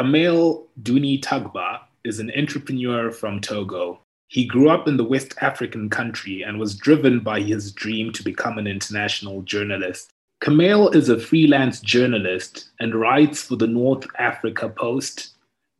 Kamel 0.00 0.66
Duni 0.82 1.20
Tagba 1.20 1.80
is 2.04 2.20
an 2.20 2.32
entrepreneur 2.34 3.10
from 3.10 3.38
Togo. 3.38 4.00
He 4.28 4.46
grew 4.46 4.70
up 4.70 4.88
in 4.88 4.96
the 4.96 5.04
West 5.04 5.34
African 5.42 5.90
country 5.90 6.40
and 6.40 6.58
was 6.58 6.74
driven 6.74 7.20
by 7.20 7.42
his 7.42 7.70
dream 7.70 8.10
to 8.14 8.22
become 8.22 8.56
an 8.56 8.66
international 8.66 9.42
journalist. 9.42 10.10
Kamel 10.40 10.88
is 10.88 11.10
a 11.10 11.20
freelance 11.20 11.80
journalist 11.80 12.70
and 12.80 12.94
writes 12.94 13.42
for 13.42 13.56
the 13.56 13.66
North 13.66 14.06
Africa 14.18 14.70
Post, 14.70 15.32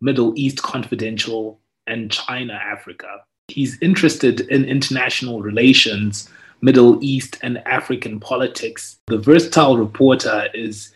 Middle 0.02 0.34
East 0.36 0.60
Confidential, 0.60 1.58
and 1.86 2.12
China 2.12 2.60
Africa. 2.62 3.24
He's 3.48 3.80
interested 3.80 4.42
in 4.42 4.66
international 4.66 5.40
relations, 5.40 6.28
Middle 6.60 7.02
East, 7.02 7.38
and 7.40 7.56
African 7.66 8.20
politics. 8.20 8.98
The 9.06 9.16
versatile 9.16 9.78
reporter 9.78 10.48
is 10.52 10.92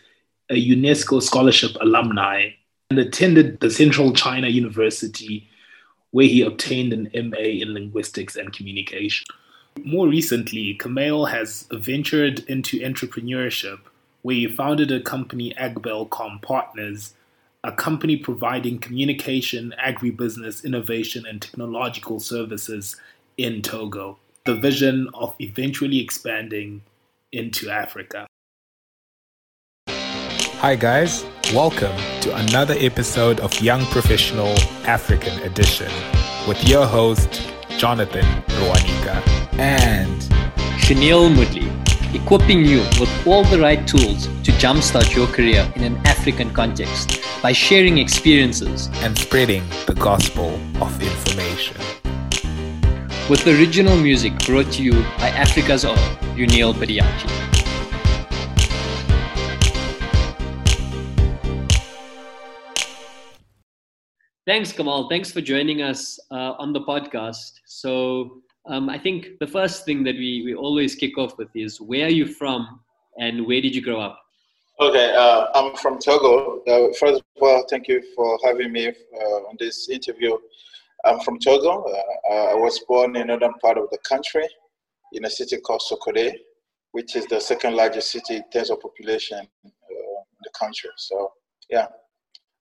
a 0.51 0.69
UNESCO 0.69 1.23
scholarship 1.23 1.71
alumni 1.81 2.51
and 2.89 2.99
attended 2.99 3.59
the 3.59 3.69
Central 3.69 4.13
China 4.13 4.47
University, 4.47 5.49
where 6.11 6.27
he 6.27 6.41
obtained 6.41 6.93
an 6.93 7.29
MA 7.29 7.39
in 7.39 7.73
linguistics 7.73 8.35
and 8.35 8.53
communication. 8.53 9.25
More 9.83 10.07
recently, 10.07 10.75
Kamel 10.75 11.25
has 11.25 11.67
ventured 11.71 12.39
into 12.47 12.79
entrepreneurship, 12.79 13.79
where 14.21 14.35
he 14.35 14.47
founded 14.47 14.91
a 14.91 15.01
company, 15.01 15.53
Agbelcom 15.59 16.41
Partners, 16.41 17.13
a 17.63 17.71
company 17.71 18.15
providing 18.15 18.77
communication, 18.79 19.73
agribusiness, 19.83 20.63
innovation, 20.63 21.25
and 21.25 21.41
technological 21.41 22.19
services 22.19 22.95
in 23.37 23.61
Togo. 23.61 24.17
The 24.45 24.55
vision 24.55 25.09
of 25.15 25.35
eventually 25.39 25.99
expanding 25.99 26.83
into 27.31 27.69
Africa. 27.69 28.27
Hi, 29.89 30.75
guys. 30.75 31.25
Welcome 31.53 31.95
to 32.21 32.35
another 32.35 32.73
episode 32.79 33.39
of 33.39 33.61
Young 33.61 33.85
Professional 33.85 34.55
African 34.87 35.37
Edition 35.43 35.91
with 36.47 36.67
your 36.67 36.87
host, 36.87 37.47
Jonathan 37.77 38.25
Rwanika 38.47 39.21
and 39.59 40.23
Chanel 40.81 41.29
Mudley, 41.29 41.69
equipping 42.15 42.65
you 42.65 42.79
with 42.99 43.27
all 43.27 43.43
the 43.43 43.59
right 43.59 43.87
tools 43.87 44.25
to 44.25 44.51
jumpstart 44.53 45.15
your 45.15 45.27
career 45.27 45.71
in 45.75 45.83
an 45.83 45.95
African 46.07 46.51
context 46.51 47.21
by 47.43 47.51
sharing 47.51 47.99
experiences 47.99 48.89
and 49.03 49.15
spreading 49.15 49.63
the 49.85 49.93
gospel 49.93 50.59
of 50.81 50.99
information. 50.99 51.77
With 53.29 53.45
original 53.45 53.95
music 53.95 54.33
brought 54.47 54.71
to 54.73 54.83
you 54.83 54.93
by 55.19 55.29
Africa's 55.29 55.85
own 55.85 55.97
Unil 56.35 56.73
Badiachi. 56.73 57.54
Thanks, 64.47 64.71
Kamal. 64.71 65.09
Thanks 65.09 65.31
for 65.31 65.41
joining 65.41 65.81
us 65.81 66.19
uh, 66.29 66.53
on 66.59 66.71
the 66.71 66.81
podcast. 66.81 67.53
So, 67.65 68.43
um, 68.67 68.89
I 68.89 68.99
think 68.99 69.39
the 69.39 69.47
first 69.47 69.85
thing 69.85 70.03
that 70.03 70.13
we, 70.13 70.43
we 70.45 70.53
always 70.53 70.93
kick 70.93 71.17
off 71.17 71.35
with 71.39 71.49
is 71.55 71.81
where 71.81 72.05
are 72.05 72.11
you 72.11 72.27
from 72.27 72.79
and 73.17 73.47
where 73.47 73.59
did 73.59 73.73
you 73.73 73.81
grow 73.81 73.99
up? 73.99 74.21
Okay, 74.79 75.15
uh, 75.15 75.47
I'm 75.55 75.75
from 75.77 75.97
Togo. 75.97 76.61
Uh, 76.67 76.93
first 76.99 77.21
of 77.21 77.41
all, 77.41 77.65
thank 77.71 77.87
you 77.87 78.03
for 78.15 78.37
having 78.43 78.71
me 78.71 78.89
uh, 78.89 79.49
on 79.49 79.55
this 79.57 79.89
interview. 79.89 80.37
I'm 81.05 81.19
from 81.21 81.39
Togo. 81.39 81.83
Uh, 81.83 82.33
I 82.33 82.53
was 82.53 82.79
born 82.87 83.15
in 83.15 83.27
northern 83.27 83.53
part 83.55 83.79
of 83.79 83.89
the 83.89 83.97
country 84.07 84.47
in 85.13 85.25
a 85.25 85.29
city 85.29 85.57
called 85.57 85.81
Sokode, 85.89 86.33
which 86.91 87.15
is 87.15 87.25
the 87.25 87.39
second 87.39 87.75
largest 87.75 88.11
city 88.11 88.35
in 88.35 88.43
terms 88.53 88.69
of 88.69 88.79
population 88.79 89.39
uh, 89.39 89.69
in 89.69 90.41
the 90.43 90.51
country. 90.59 90.91
So, 90.97 91.31
yeah. 91.67 91.87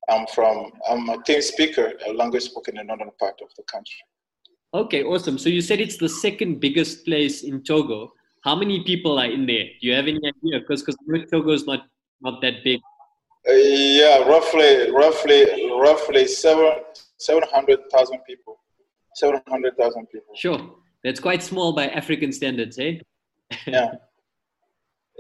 I'm 0.09 0.27
from, 0.27 0.73
I'm 0.89 1.09
a 1.09 1.23
Tem 1.23 1.41
speaker, 1.41 1.93
a 2.07 2.13
language 2.13 2.45
spoken 2.45 2.79
in 2.79 2.87
the 2.87 2.97
northern 2.97 3.11
part 3.19 3.41
of 3.43 3.49
the 3.57 3.63
country. 3.65 3.97
Okay, 4.75 5.05
awesome. 5.05 5.39
So 5.39 5.49
you 5.49 5.61
said 5.61 5.81
it's 5.81 5.97
the 5.97 6.09
second 6.09 6.61
biggest 6.61 7.05
place 7.05 7.45
in 7.45 7.63
Togo. 7.63 8.13
How 8.43 8.55
many 8.57 8.83
people 8.83 9.19
are 9.19 9.31
in 9.31 9.47
there? 9.47 9.65
Do 9.81 9.87
you 9.87 9.95
have 9.95 10.07
any 10.07 10.19
idea? 10.19 10.61
Because 10.61 10.83
because 10.83 11.31
Togo 11.31 11.53
is 11.53 11.65
not 11.65 11.87
not 12.21 12.43
that 12.43 12.65
big. 12.65 12.81
Uh, 13.49 13.53
yeah, 13.53 14.19
roughly, 14.19 14.91
roughly, 14.91 15.71
roughly 15.79 16.27
seven 16.27 16.81
seven 17.19 17.45
hundred 17.53 17.89
thousand 17.91 18.19
people. 18.27 18.59
Seven 19.15 19.41
hundred 19.49 19.77
thousand 19.77 20.07
people. 20.07 20.35
Sure, 20.35 20.59
that's 21.05 21.21
quite 21.21 21.43
small 21.43 21.73
by 21.73 21.87
African 21.89 22.33
standards, 22.33 22.79
eh? 22.79 22.99
yeah. 23.67 23.93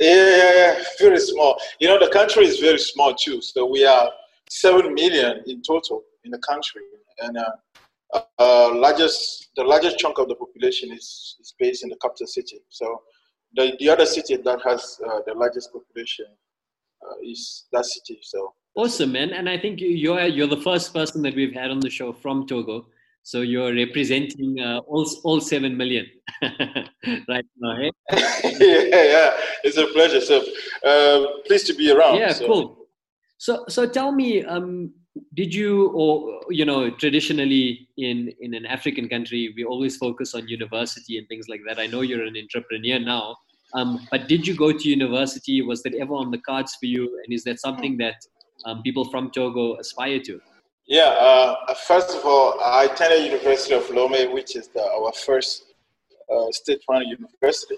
Yeah, 0.01 0.37
yeah, 0.37 0.55
yeah, 0.55 0.85
very 0.99 1.21
small. 1.21 1.57
You 1.79 1.87
know, 1.87 2.01
the 2.01 2.11
country 2.11 2.45
is 2.47 2.59
very 2.59 2.81
small 2.81 3.15
too. 3.15 3.41
So 3.41 3.65
we 3.65 3.85
are 3.85 4.11
7 4.61 4.95
million 4.95 5.43
in 5.47 5.63
total 5.63 6.03
in 6.25 6.31
the 6.31 6.39
country. 6.39 6.83
And 7.21 7.37
uh, 7.37 8.21
uh, 8.39 8.75
largest, 8.75 9.51
the 9.57 9.65
largest 9.65 9.99
chunk 9.99 10.19
of 10.19 10.29
the 10.29 10.37
population 10.37 10.93
is, 10.93 11.37
is 11.41 11.55
based 11.59 11.83
in 11.83 11.91
the 11.91 11.97
capital 11.97 12.27
city. 12.27 12.61
So 12.69 13.03
the, 13.57 13.77
the 13.81 13.89
other 13.89 14.07
city 14.07 14.37
that 14.37 14.61
has 14.65 15.01
uh, 15.07 15.21
the 15.27 15.35
largest 15.35 15.73
population 15.73 16.27
uh, 17.03 17.15
is 17.23 17.65
that 17.73 17.85
city. 17.85 18.21
So 18.23 18.55
awesome, 18.77 19.13
man! 19.13 19.31
And 19.31 19.49
I 19.49 19.59
think 19.59 19.81
you're 19.81 20.21
you're 20.23 20.47
the 20.47 20.63
first 20.63 20.95
person 20.95 21.23
that 21.23 21.35
we've 21.35 21.53
had 21.53 21.71
on 21.71 21.81
the 21.81 21.91
show 21.91 22.13
from 22.13 22.47
Togo. 22.47 22.87
So 23.23 23.41
you're 23.41 23.75
representing 23.75 24.61
uh, 24.61 24.79
all 24.87 25.07
all 25.25 25.41
seven 25.41 25.77
million 25.77 26.07
right 27.29 27.47
now. 27.59 27.77
Eh? 27.81 27.91
yeah, 28.61 29.05
yeah, 29.15 29.31
it's 29.65 29.77
a 29.77 29.87
pleasure. 29.89 30.21
So 30.21 30.43
uh, 30.85 31.41
pleased 31.47 31.67
to 31.69 31.75
be 31.75 31.91
around. 31.91 32.19
Yeah, 32.19 32.33
so. 32.33 32.47
cool. 32.47 32.84
So, 33.45 33.63
so 33.69 33.87
tell 33.87 34.11
me, 34.11 34.43
um, 34.43 34.95
did 35.35 35.55
you, 35.55 35.89
or 35.89 36.41
you 36.49 36.65
know, 36.65 36.89
traditionally 36.89 37.87
in 37.99 38.33
in 38.41 38.55
an 38.55 38.65
African 38.65 39.07
country, 39.07 39.53
we 39.55 39.65
always 39.65 39.99
focus 39.99 40.35
on 40.35 40.49
university 40.49 41.19
and 41.19 41.29
things 41.29 41.47
like 41.47 41.61
that. 41.67 41.79
I 41.79 41.87
know 41.87 42.01
you're 42.01 42.25
an 42.25 42.39
entrepreneur 42.39 42.99
now, 42.99 43.37
um, 43.75 44.09
but 44.11 44.29
did 44.29 44.47
you 44.47 44.57
go 44.57 44.73
to 44.73 44.89
university? 44.89 45.61
Was 45.61 45.83
that 45.83 45.95
ever 45.95 46.15
on 46.15 46.31
the 46.31 46.39
cards 46.39 46.75
for 46.81 46.87
you? 46.87 47.03
And 47.23 47.35
is 47.35 47.45
that 47.45 47.61
something 47.61 47.99
that 47.99 48.17
um, 48.65 48.81
people 48.83 49.05
from 49.11 49.31
Togo 49.31 49.77
aspire 49.77 50.21
to? 50.21 50.41
Yeah. 50.87 51.11
Uh, 51.29 51.75
first 51.75 52.17
of 52.17 52.25
all, 52.25 52.59
I 52.63 52.85
attended 52.85 53.31
University 53.31 53.75
of 53.75 53.85
Lomé, 53.89 54.33
which 54.33 54.57
is 54.57 54.69
the, 54.69 54.83
our 54.83 55.13
first 55.13 55.75
uh, 56.35 56.51
state-run 56.51 57.05
university, 57.19 57.77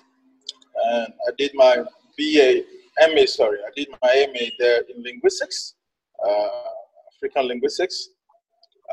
and 0.93 1.09
I 1.27 1.31
did 1.37 1.51
my 1.55 1.83
BA 2.17 2.63
MA, 2.99 3.27
sorry, 3.27 3.59
I 3.67 3.71
did 3.77 3.89
my 4.03 4.27
MA 4.33 4.47
there 4.59 4.83
in 4.89 5.03
linguistics, 5.03 5.75
uh, 6.27 6.49
African 7.15 7.49
linguistics. 7.49 8.09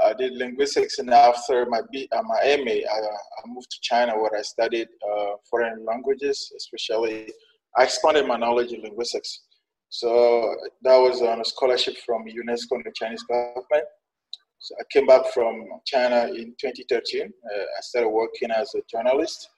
I 0.03 0.13
did 0.13 0.33
linguistics, 0.33 0.99
and 0.99 1.09
after 1.11 1.65
my 1.67 1.81
B, 1.91 2.09
uh, 2.11 2.21
my 2.23 2.57
MA, 2.63 2.71
I, 2.71 2.99
I, 2.99 3.47
moved 3.47 3.69
to 3.71 3.77
China 3.81 4.17
where 4.17 4.35
I 4.37 4.41
studied 4.41 4.87
uh, 5.07 5.35
foreign 5.49 5.85
languages, 5.85 6.51
especially. 6.57 7.31
I 7.77 7.83
expanded 7.83 8.27
my 8.27 8.37
knowledge 8.37 8.71
in 8.71 8.81
linguistics. 8.81 9.41
So 9.89 10.55
that 10.81 10.97
was 10.97 11.21
on 11.21 11.39
a 11.39 11.45
scholarship 11.45 11.95
from 12.05 12.25
UNESCO 12.25 12.71
and 12.71 12.83
the 12.83 12.91
Chinese 12.95 13.23
government. 13.23 13.85
So 14.59 14.75
I 14.79 14.83
came 14.91 15.05
back 15.05 15.27
from 15.33 15.67
China 15.85 16.27
in 16.33 16.55
2013. 16.59 17.21
Uh, 17.21 17.59
I 17.59 17.81
started 17.81 18.09
working 18.09 18.49
as 18.49 18.73
a 18.75 18.81
journalist 18.89 19.49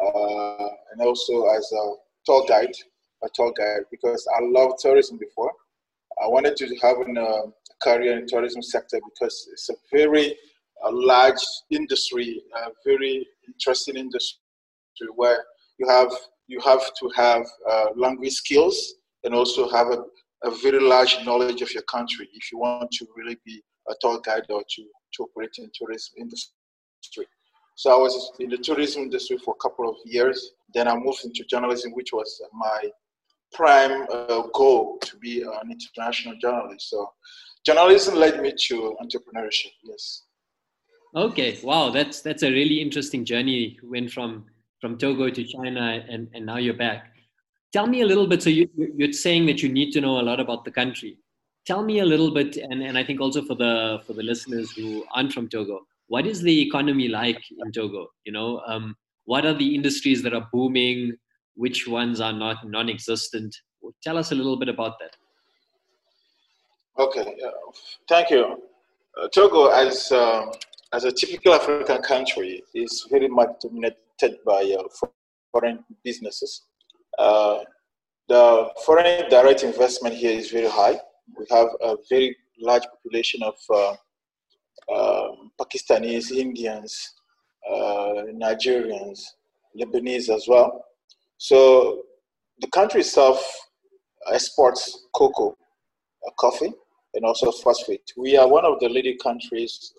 uh, 0.00 0.68
and 0.92 1.00
also 1.00 1.46
as 1.46 1.70
a 1.72 1.92
tour 2.24 2.44
guide 2.48 2.74
a 3.24 3.28
tour 3.34 3.52
guide 3.56 3.84
because 3.90 4.26
I 4.36 4.42
loved 4.42 4.78
tourism 4.80 5.18
before. 5.18 5.52
I 6.22 6.28
wanted 6.28 6.56
to 6.56 6.76
have 6.82 6.96
a 6.98 7.20
uh, 7.20 7.42
career 7.82 8.18
in 8.18 8.26
tourism 8.26 8.62
sector 8.62 9.00
because 9.04 9.48
it's 9.52 9.68
a 9.70 9.74
very 9.92 10.36
uh, 10.84 10.90
large 10.92 11.42
industry, 11.70 12.42
a 12.56 12.70
very 12.84 13.26
interesting 13.46 13.96
industry 13.96 14.38
where 15.14 15.44
you 15.78 15.88
have 15.88 16.10
you 16.48 16.60
have 16.60 16.82
to 17.00 17.10
have 17.16 17.46
uh, 17.70 17.86
language 17.96 18.32
skills 18.32 18.94
and 19.24 19.34
also 19.34 19.70
have 19.70 19.88
a, 19.88 20.04
a 20.44 20.50
very 20.62 20.80
large 20.80 21.16
knowledge 21.24 21.62
of 21.62 21.72
your 21.72 21.84
country 21.84 22.28
if 22.34 22.52
you 22.52 22.58
want 22.58 22.90
to 22.90 23.06
really 23.16 23.38
be 23.46 23.62
a 23.88 23.94
tour 24.00 24.20
guide 24.24 24.44
or 24.50 24.62
to, 24.68 24.82
to 25.14 25.22
operate 25.22 25.54
in 25.58 25.70
tourism 25.74 26.14
industry. 26.18 27.26
So 27.76 27.90
I 27.90 27.96
was 27.96 28.32
in 28.38 28.50
the 28.50 28.58
tourism 28.58 29.04
industry 29.04 29.38
for 29.38 29.54
a 29.54 29.62
couple 29.62 29.88
of 29.88 29.96
years. 30.04 30.52
Then 30.74 30.88
I 30.88 30.94
moved 30.94 31.24
into 31.24 31.44
journalism, 31.48 31.92
which 31.92 32.12
was 32.12 32.40
my 32.52 32.90
prime 33.52 34.06
uh, 34.12 34.42
goal 34.54 34.98
to 34.98 35.16
be 35.18 35.42
an 35.42 35.70
international 35.70 36.36
journalist. 36.40 36.90
So 36.90 37.10
journalism 37.64 38.16
led 38.16 38.40
me 38.40 38.52
to 38.68 38.96
entrepreneurship. 39.02 39.72
Yes. 39.84 40.22
Okay. 41.14 41.58
Wow. 41.62 41.90
That's 41.90 42.20
that's 42.22 42.42
a 42.42 42.50
really 42.50 42.80
interesting 42.80 43.24
journey. 43.24 43.78
You 43.82 43.90
went 43.90 44.10
from 44.10 44.46
from 44.80 44.98
Togo 44.98 45.30
to 45.30 45.44
China, 45.44 46.04
and 46.08 46.28
and 46.34 46.46
now 46.46 46.56
you're 46.56 46.74
back. 46.74 47.12
Tell 47.72 47.86
me 47.86 48.02
a 48.02 48.06
little 48.06 48.26
bit. 48.26 48.42
So 48.42 48.50
you, 48.50 48.68
you're 48.76 49.12
saying 49.12 49.46
that 49.46 49.62
you 49.62 49.68
need 49.70 49.92
to 49.92 50.00
know 50.00 50.20
a 50.20 50.26
lot 50.30 50.40
about 50.40 50.64
the 50.64 50.70
country. 50.70 51.18
Tell 51.64 51.82
me 51.82 52.00
a 52.00 52.04
little 52.04 52.32
bit, 52.34 52.56
and, 52.56 52.82
and 52.82 52.98
I 52.98 53.04
think 53.04 53.20
also 53.20 53.42
for 53.42 53.54
the 53.54 54.00
for 54.06 54.14
the 54.14 54.22
listeners 54.22 54.72
who 54.72 55.04
aren't 55.14 55.32
from 55.32 55.48
Togo, 55.48 55.80
what 56.08 56.26
is 56.26 56.42
the 56.42 56.60
economy 56.60 57.08
like 57.08 57.42
in 57.64 57.72
Togo? 57.72 58.08
You 58.24 58.32
know, 58.32 58.60
um, 58.66 58.96
what 59.24 59.46
are 59.46 59.54
the 59.54 59.74
industries 59.74 60.22
that 60.22 60.34
are 60.34 60.48
booming? 60.52 61.16
Which 61.54 61.86
ones 61.86 62.20
are 62.20 62.32
not 62.32 62.56
non-existent 62.68 63.54
tell 64.02 64.16
us 64.16 64.32
a 64.32 64.34
little 64.34 64.56
bit 64.56 64.68
about 64.68 64.98
that 65.00 65.14
Okay, 66.98 67.22
uh, 67.22 67.50
thank 68.06 68.28
you. 68.30 68.62
Uh, 69.18 69.28
Togo, 69.28 69.68
as 69.68 70.12
um, 70.12 70.52
as 70.92 71.04
a 71.04 71.12
typical 71.12 71.54
African 71.54 72.02
country, 72.02 72.62
is 72.74 73.06
very 73.10 73.28
much 73.28 73.48
dominated 73.62 74.38
by 74.44 74.76
uh, 74.78 75.06
foreign 75.50 75.82
businesses. 76.04 76.62
Uh, 77.18 77.60
the 78.28 78.70
foreign 78.84 79.28
direct 79.30 79.62
investment 79.62 80.14
here 80.14 80.38
is 80.38 80.50
very 80.50 80.68
high. 80.68 81.00
We 81.38 81.46
have 81.50 81.68
a 81.80 81.96
very 82.10 82.36
large 82.60 82.84
population 82.84 83.42
of 83.42 83.56
uh, 83.70 83.94
um, 84.94 85.50
Pakistanis, 85.58 86.30
Indians, 86.30 87.14
uh, 87.70 88.28
Nigerians, 88.34 89.20
Lebanese 89.80 90.28
as 90.28 90.46
well. 90.46 90.84
So 91.42 92.04
the 92.60 92.68
country 92.68 93.00
itself 93.00 93.44
exports 94.32 95.08
cocoa, 95.12 95.56
uh, 96.24 96.30
coffee, 96.38 96.72
and 97.14 97.24
also 97.24 97.50
phosphate. 97.50 98.12
We 98.16 98.36
are 98.36 98.48
one 98.48 98.64
of 98.64 98.78
the 98.78 98.88
leading 98.88 99.18
countries 99.18 99.92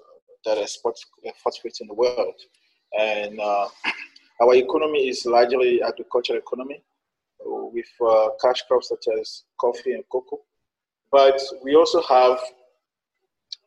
that 0.45 0.57
exports 0.57 1.05
phosphate 1.43 1.79
in 1.81 1.87
the 1.87 1.95
world. 1.95 2.35
And 2.97 3.41
uh, 3.41 3.67
our 4.41 4.55
economy 4.55 5.09
is 5.09 5.25
largely 5.25 5.81
agricultural 5.83 6.39
economy 6.39 6.81
with 7.41 7.91
uh, 7.99 8.29
cash 8.41 8.61
crops 8.69 8.87
such 8.87 9.13
as 9.19 9.43
coffee 9.59 9.95
and 9.95 10.05
cocoa. 10.09 10.39
But 11.11 11.41
we 11.61 11.75
also 11.75 12.01
have 12.03 12.39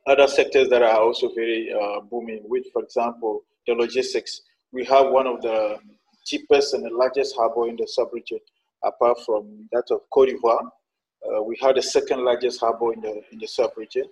other 0.06 0.28
sectors 0.28 0.70
that 0.70 0.80
are 0.80 0.98
also 0.98 1.30
very 1.34 1.70
uh, 1.74 2.00
booming, 2.00 2.40
with, 2.48 2.64
for 2.72 2.82
example, 2.82 3.42
the 3.66 3.74
logistics. 3.74 4.40
We 4.72 4.86
have 4.86 5.10
one 5.10 5.26
of 5.26 5.42
the 5.42 5.78
cheapest 6.26 6.74
and 6.74 6.84
the 6.84 6.90
largest 6.90 7.36
harbor 7.36 7.68
in 7.68 7.76
the 7.76 7.86
sub-region, 7.86 8.40
apart 8.84 9.18
from 9.24 9.68
that 9.72 9.84
of 9.90 10.00
Cote 10.12 10.28
d'Ivoire. 10.28 10.68
Uh, 11.26 11.42
we 11.42 11.56
have 11.62 11.74
the 11.76 11.82
second 11.82 12.24
largest 12.24 12.60
harbor 12.60 12.92
in 12.92 13.00
the, 13.00 13.22
in 13.32 13.38
the 13.38 13.46
sub-region. 13.46 14.04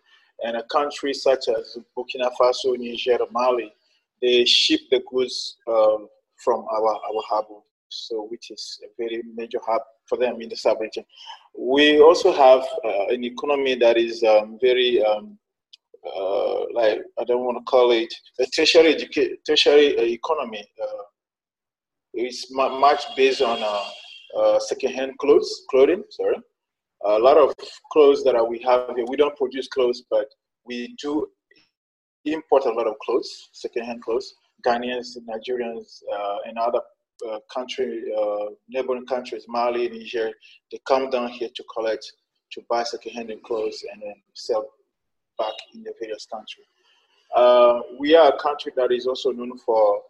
And 0.45 0.57
a 0.57 0.63
country 0.65 1.13
such 1.15 1.49
as 1.49 1.79
Burkina 1.97 2.31
Faso, 2.41 2.77
Niger, 2.77 3.19
Mali, 3.31 3.73
they 4.21 4.45
ship 4.45 4.81
the 4.91 5.03
goods 5.11 5.59
um, 5.69 6.09
from 6.37 6.65
our, 6.71 6.89
our 6.89 7.23
harbor, 7.29 7.61
so 7.89 8.27
which 8.31 8.51
is 8.51 8.81
a 8.85 8.89
very 8.99 9.23
major 9.35 9.61
hub 9.67 9.83
for 10.07 10.19
them 10.19 10.41
in 10.41 10.49
the 10.49 10.57
sub-region. 10.57 11.05
We 11.57 12.01
also 12.01 12.33
have 12.33 12.63
uh, 12.85 13.07
an 13.09 13.23
economy 13.25 13.77
that 13.77 13.97
is 13.97 14.25
um, 14.25 14.59
very 14.61 15.05
um, 15.05 15.39
uh, 16.05 16.65
like 16.73 17.01
I 17.19 17.25
don't 17.25 17.45
want 17.45 17.59
to 17.59 17.65
call 17.65 17.93
it 17.93 18.13
a 18.39 18.47
tertiary 18.47 18.95
tertiary 19.47 19.99
uh, 19.99 20.03
economy. 20.03 20.67
Uh, 20.83 21.03
it's 22.15 22.51
much 22.51 23.03
based 23.17 23.43
on 23.43 23.63
uh, 23.63 24.39
uh, 24.39 24.59
second-hand 24.61 25.13
clothes, 25.19 25.65
clothing. 25.71 26.03
Sorry, 26.11 26.37
a 27.05 27.19
lot 27.19 27.37
of 27.37 27.55
clothes 27.93 28.25
that 28.25 28.35
we 28.49 28.59
have 28.61 28.91
here. 28.97 29.05
We 29.09 29.17
don't 29.17 29.37
produce 29.37 29.69
clothes, 29.69 30.03
but 30.11 30.27
we 30.65 30.95
do 31.01 31.27
import 32.25 32.65
a 32.65 32.71
lot 32.71 32.87
of 32.87 32.95
clothes, 33.05 33.49
second-hand 33.53 34.03
clothes. 34.03 34.35
Ghanaians, 34.67 35.17
Nigerians, 35.29 36.03
uh, 36.11 36.39
and 36.47 36.57
other 36.59 36.81
uh, 37.29 37.39
country, 37.53 38.05
uh, 38.19 38.47
neighboring 38.69 39.07
countries, 39.07 39.45
Mali, 39.47 39.89
Niger, 39.89 40.33
they 40.73 40.81
come 40.87 41.11
down 41.11 41.29
here 41.29 41.51
to 41.55 41.65
collect, 41.75 42.11
to 42.53 42.63
buy 42.71 42.83
second-hand 42.83 43.31
clothes 43.45 43.85
and 43.93 44.03
then 44.03 44.15
sell 44.35 44.67
back 45.39 45.53
in 45.75 45.83
the 45.83 45.93
various 46.01 46.27
countries. 46.27 46.67
Uh, 47.35 47.81
we 47.99 48.15
are 48.15 48.33
a 48.33 48.39
country 48.39 48.73
that 48.77 48.91
is 48.93 49.07
also 49.07 49.33
known 49.33 49.59
for 49.59 50.01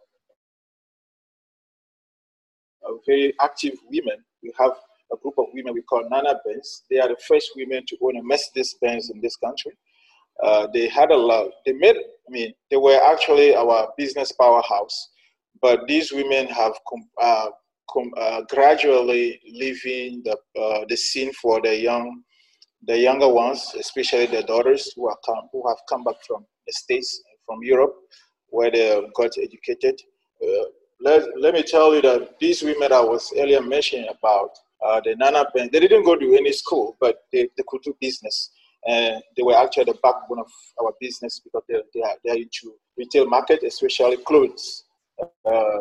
very 3.05 3.33
active 3.41 3.73
women. 3.89 4.23
We 4.43 4.53
have 4.59 4.71
a 5.11 5.17
group 5.17 5.35
of 5.37 5.45
women 5.53 5.73
we 5.73 5.81
call 5.83 6.07
Nana 6.09 6.39
Benz. 6.45 6.83
They 6.89 6.99
are 6.99 7.07
the 7.07 7.17
first 7.27 7.51
women 7.55 7.83
to 7.87 7.97
own 8.01 8.17
a 8.17 8.23
Mercedes 8.23 8.75
Benz 8.81 9.09
in 9.09 9.21
this 9.21 9.35
country. 9.37 9.73
Uh, 10.41 10.67
they 10.73 10.87
had 10.87 11.11
a 11.11 11.17
lot. 11.17 11.49
They 11.65 11.73
made. 11.73 11.95
I 11.95 12.29
mean, 12.29 12.53
they 12.69 12.77
were 12.77 12.99
actually 13.03 13.55
our 13.55 13.89
business 13.97 14.31
powerhouse. 14.31 15.09
But 15.61 15.87
these 15.87 16.11
women 16.11 16.47
have 16.47 16.73
com, 16.89 17.07
uh, 17.21 17.47
com, 17.89 18.11
uh, 18.17 18.41
gradually 18.49 19.39
leaving 19.47 20.21
the 20.23 20.37
uh, 20.59 20.85
the 20.89 20.97
scene 20.97 21.31
for 21.33 21.61
the 21.61 21.77
young 21.79 22.23
the 22.87 22.99
younger 22.99 23.29
ones, 23.29 23.73
especially 23.79 24.27
the 24.27 24.43
daughters 24.43 24.91
who 24.95 25.07
are 25.07 25.17
come, 25.25 25.49
who 25.51 25.67
have 25.67 25.77
come 25.89 26.03
back 26.03 26.15
from 26.27 26.45
the 26.67 26.73
states, 26.73 27.21
from 27.45 27.59
Europe, 27.63 27.95
where 28.49 28.69
they 28.69 29.01
got 29.15 29.31
educated. 29.41 29.99
Let, 31.05 31.21
let 31.39 31.53
me 31.53 31.61
tell 31.61 31.93
you 31.93 32.01
that 32.01 32.39
these 32.39 32.63
women 32.63 32.91
I 32.91 32.99
was 32.99 33.31
earlier 33.37 33.61
mentioning 33.61 34.07
about, 34.09 34.49
uh, 34.83 34.99
the 35.05 35.15
Nana 35.15 35.45
Benz, 35.53 35.69
they 35.71 35.79
didn't 35.79 36.03
go 36.03 36.15
to 36.15 36.35
any 36.35 36.51
school, 36.51 36.97
but 36.99 37.17
they, 37.31 37.47
they 37.55 37.63
could 37.67 37.83
do 37.83 37.95
business. 38.01 38.49
And 38.87 39.21
they 39.37 39.43
were 39.43 39.55
actually 39.55 39.83
the 39.83 39.99
backbone 40.01 40.39
of 40.39 40.51
our 40.81 40.93
business 40.99 41.39
because 41.43 41.61
they, 41.69 41.75
they, 41.93 42.01
are, 42.01 42.15
they 42.23 42.31
are 42.31 42.37
into 42.37 42.73
retail 42.97 43.27
market, 43.27 43.61
especially 43.61 44.17
clothes 44.17 44.85
uh, 45.45 45.79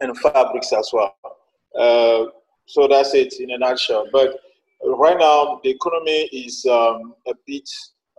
and 0.00 0.16
fabrics 0.18 0.72
as 0.72 0.88
well. 0.92 1.16
Uh, 1.76 2.30
so 2.66 2.86
that's 2.86 3.14
it 3.14 3.34
in 3.40 3.50
a 3.50 3.58
nutshell. 3.58 4.06
But 4.12 4.38
right 4.84 5.18
now 5.18 5.60
the 5.64 5.70
economy 5.70 6.28
is 6.32 6.64
um, 6.66 7.14
a 7.26 7.34
bit 7.48 7.68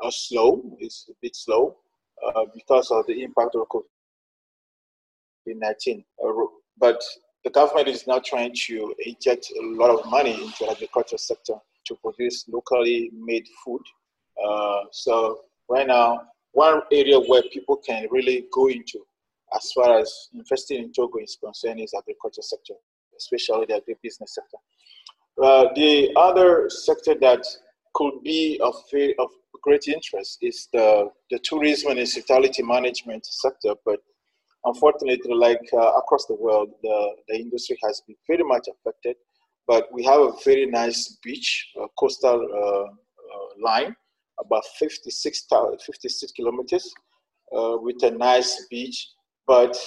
uh, 0.04 0.12
slow. 0.12 0.62
It's 0.80 1.06
a 1.10 1.14
bit 1.22 1.38
slow 1.38 1.78
uh, 2.26 2.44
because 2.54 2.92
of 2.92 3.08
the 3.08 3.24
impact 3.24 3.56
of 3.56 3.68
COVID-19. 5.48 6.04
Uh, 6.24 6.32
but 6.80 7.02
the 7.44 7.50
government 7.52 7.88
is 7.88 8.08
now 8.08 8.22
trying 8.26 8.54
to 8.68 8.94
inject 9.06 9.52
a 9.60 9.66
lot 9.66 9.90
of 9.90 10.10
money 10.10 10.34
into 10.34 10.66
the 10.66 10.72
agriculture 10.72 11.18
sector 11.18 11.56
to 11.86 11.96
produce 11.96 12.46
locally 12.48 13.12
made 13.14 13.46
food. 13.64 13.82
Uh, 14.44 14.82
so 14.92 15.42
right 15.70 15.88
now, 15.88 16.22
one 16.54 16.82
area 16.92 17.20
where 17.20 17.44
people 17.52 17.78
can 17.78 18.08
really 18.12 18.46
go 18.54 18.68
into 18.70 19.00
as 19.56 19.72
far 19.74 20.00
as 20.00 20.30
investing 20.34 20.84
in 20.84 20.92
Togo 20.94 21.20
is 21.20 21.38
concerned 21.44 21.80
is 21.80 21.94
agriculture 21.98 22.42
sector, 22.42 22.74
especially 23.18 23.66
the 23.68 23.74
agribusiness 23.74 24.30
sector. 24.30 24.58
Uh, 25.42 25.66
the 25.76 26.12
other 26.16 26.70
sector 26.70 27.16
that 27.20 27.46
could 27.94 28.24
be 28.24 28.60
of, 28.64 28.76
of 29.20 29.30
great 29.62 29.88
interest 29.88 30.38
is 30.42 30.68
the, 30.74 31.10
the 31.30 31.40
tourism 31.44 31.92
and 31.92 32.00
hospitality 32.00 32.64
management 32.64 33.26
sector, 33.26 33.74
but 33.86 34.00
unfortunately, 34.66 35.34
like 35.34 35.62
uh, 35.74 35.94
across 35.94 36.26
the 36.26 36.36
world, 36.36 36.70
the, 36.82 37.10
the 37.28 37.36
industry 37.36 37.78
has 37.84 38.02
been 38.08 38.16
very 38.28 38.44
much 38.44 38.68
affected. 38.68 39.16
But 39.68 39.88
we 39.94 40.04
have 40.04 40.20
a 40.20 40.32
very 40.44 40.66
nice 40.66 41.18
beach, 41.24 41.72
coastal 41.98 42.42
uh, 42.42 42.84
uh, 42.84 43.64
line, 43.64 43.96
about 44.40 44.64
56, 44.78 45.46
56 45.86 46.32
kilometers, 46.34 46.94
uh, 47.56 47.78
with 47.80 48.04
a 48.04 48.12
nice 48.12 48.66
beach. 48.70 49.10
But 49.48 49.78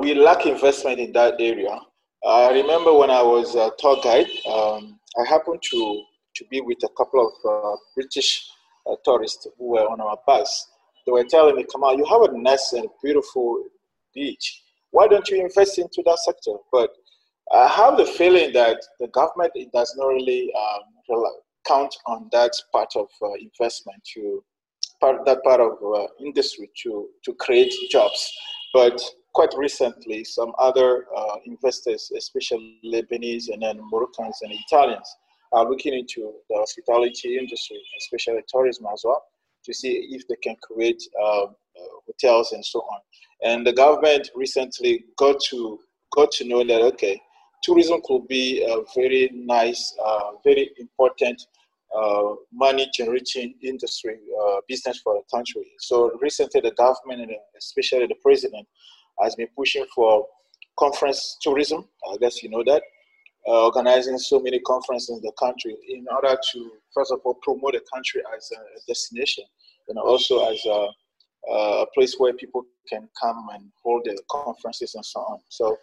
we 0.00 0.14
lack 0.14 0.46
investment 0.46 1.00
in 1.00 1.12
that 1.12 1.36
area 1.40 1.80
I 2.26 2.50
remember 2.50 2.92
when 2.92 3.10
I 3.10 3.22
was 3.22 3.54
a 3.54 3.72
tour 3.78 3.98
guide, 4.02 4.26
um, 4.46 5.00
I 5.18 5.26
happened 5.26 5.62
to, 5.70 6.02
to 6.36 6.44
be 6.50 6.60
with 6.60 6.78
a 6.84 6.88
couple 6.96 7.26
of 7.26 7.50
uh, 7.50 7.76
British 7.94 8.46
uh, 8.86 8.94
tourists 9.04 9.46
who 9.56 9.68
were 9.70 9.88
on 9.88 10.00
our 10.02 10.18
bus. 10.26 10.68
They 11.06 11.12
were 11.12 11.24
telling 11.24 11.56
me, 11.56 11.64
"Come 11.72 11.82
on, 11.82 11.96
you 11.98 12.04
have 12.04 12.22
a 12.22 12.38
nice 12.38 12.74
and 12.74 12.88
beautiful 13.02 13.64
beach. 14.14 14.62
Why 14.90 15.06
don't 15.06 15.28
you 15.28 15.40
invest 15.40 15.78
into 15.78 16.02
that 16.06 16.18
sector? 16.18 16.52
But 16.72 16.90
I 17.52 17.68
have 17.68 17.96
the 17.96 18.06
feeling 18.06 18.52
that 18.52 18.80
the 18.98 19.08
government 19.08 19.52
does 19.72 19.94
not 19.96 20.08
really 20.08 20.52
um, 20.54 21.24
count 21.66 21.94
on 22.06 22.28
that 22.32 22.52
part 22.72 22.90
of 22.96 23.08
uh, 23.22 23.32
investment 23.34 24.02
to 24.14 24.42
part 25.00 25.24
that 25.26 25.42
part 25.42 25.60
of 25.60 25.72
uh, 25.94 26.06
industry 26.24 26.70
to 26.82 27.08
to 27.24 27.34
create 27.34 27.72
jobs. 27.90 28.32
But 28.72 29.02
quite 29.32 29.52
recently, 29.56 30.24
some 30.24 30.52
other 30.58 31.06
uh, 31.16 31.36
investors, 31.44 32.10
especially 32.16 32.78
Lebanese 32.84 33.52
and 33.52 33.62
then 33.62 33.80
Moroccans 33.90 34.38
and 34.42 34.52
Italians, 34.52 35.08
are 35.52 35.68
looking 35.68 35.94
into 35.94 36.32
the 36.48 36.56
hospitality 36.56 37.38
industry, 37.38 37.80
especially 37.98 38.42
tourism 38.48 38.86
as 38.92 39.02
well, 39.04 39.22
to 39.64 39.74
see 39.74 40.08
if 40.10 40.26
they 40.28 40.36
can 40.42 40.56
create 40.62 41.02
uh, 41.22 41.46
hotels 42.06 42.52
and 42.52 42.64
so 42.64 42.80
on. 42.80 43.00
And 43.42 43.66
the 43.66 43.72
government 43.72 44.30
recently 44.34 45.04
got 45.16 45.40
to 45.50 45.78
got 46.14 46.30
to 46.32 46.44
know 46.44 46.64
that 46.64 46.82
okay, 46.92 47.20
tourism 47.62 48.00
could 48.04 48.26
be 48.28 48.62
a 48.64 48.82
very 48.94 49.30
nice, 49.32 49.94
uh, 50.04 50.32
very 50.44 50.70
important 50.78 51.40
uh, 51.96 52.34
money 52.52 52.88
generating 52.94 53.54
industry 53.62 54.18
uh, 54.42 54.56
business 54.68 55.00
for 55.02 55.14
the 55.14 55.36
country. 55.36 55.66
So 55.78 56.12
recently, 56.20 56.60
the 56.60 56.72
government 56.72 57.22
and 57.22 57.32
especially 57.56 58.06
the 58.06 58.16
president 58.22 58.66
has 59.22 59.34
been 59.34 59.48
pushing 59.56 59.84
for 59.94 60.26
conference 60.78 61.36
tourism. 61.42 61.88
I 62.12 62.16
guess 62.18 62.42
you 62.42 62.50
know 62.50 62.64
that. 62.64 62.82
Uh, 63.48 63.64
organizing 63.64 64.18
so 64.18 64.38
many 64.38 64.60
conferences 64.60 65.08
in 65.08 65.22
the 65.22 65.32
country 65.38 65.74
in 65.88 66.04
order 66.14 66.38
to, 66.52 66.72
first 66.94 67.10
of 67.10 67.20
all, 67.24 67.32
promote 67.40 67.72
the 67.72 67.80
country 67.92 68.20
as 68.36 68.50
a 68.52 68.86
destination 68.86 69.44
and 69.88 69.98
also 69.98 70.44
as 70.44 70.62
a, 70.66 70.88
a 71.48 71.86
place 71.94 72.16
where 72.18 72.32
people 72.34 72.64
can 72.88 73.08
come 73.20 73.48
and 73.54 73.70
hold 73.82 74.02
their 74.04 74.16
conferences 74.30 74.94
and 74.94 75.04
so 75.04 75.20
on. 75.20 75.38
So 75.48 75.76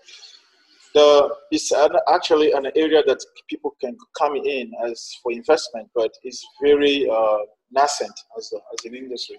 the 0.93 1.35
it's 1.51 1.71
an, 1.71 1.91
actually 2.07 2.51
an 2.51 2.67
area 2.75 3.03
that 3.05 3.23
people 3.49 3.75
can 3.81 3.95
come 4.17 4.35
in 4.35 4.71
as 4.85 5.09
for 5.21 5.31
investment, 5.31 5.89
but 5.95 6.11
it's 6.23 6.45
very 6.61 7.09
uh, 7.09 7.39
nascent 7.71 8.13
as, 8.37 8.51
a, 8.53 8.57
as 8.73 8.85
an 8.85 8.95
industry. 8.95 9.37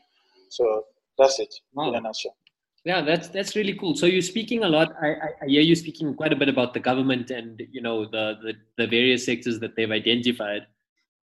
So 0.51 0.85
that's 1.19 1.39
it 1.41 1.53
wow. 1.75 1.89
in 1.89 1.97
a 1.97 2.01
nutshell. 2.01 2.37
Yeah, 2.85 3.03
that's 3.03 3.29
that's 3.29 3.57
really 3.57 3.75
cool. 3.75 3.97
So 3.97 4.07
you're 4.07 4.23
speaking 4.23 4.65
a 4.65 4.69
lot. 4.69 4.93
I, 5.03 5.09
I, 5.43 5.47
hear 5.47 5.61
you 5.61 5.75
speaking 5.75 6.15
quite 6.15 6.33
a 6.33 6.37
bit 6.37 6.49
about 6.49 6.75
the 6.75 6.81
government 6.81 7.31
and 7.31 7.61
you 7.71 7.83
know 7.83 8.05
the, 8.05 8.35
the 8.43 8.55
the 8.79 8.87
various 8.87 9.27
sectors 9.27 9.59
that 9.61 9.77
they've 9.77 9.91
identified. 9.91 10.63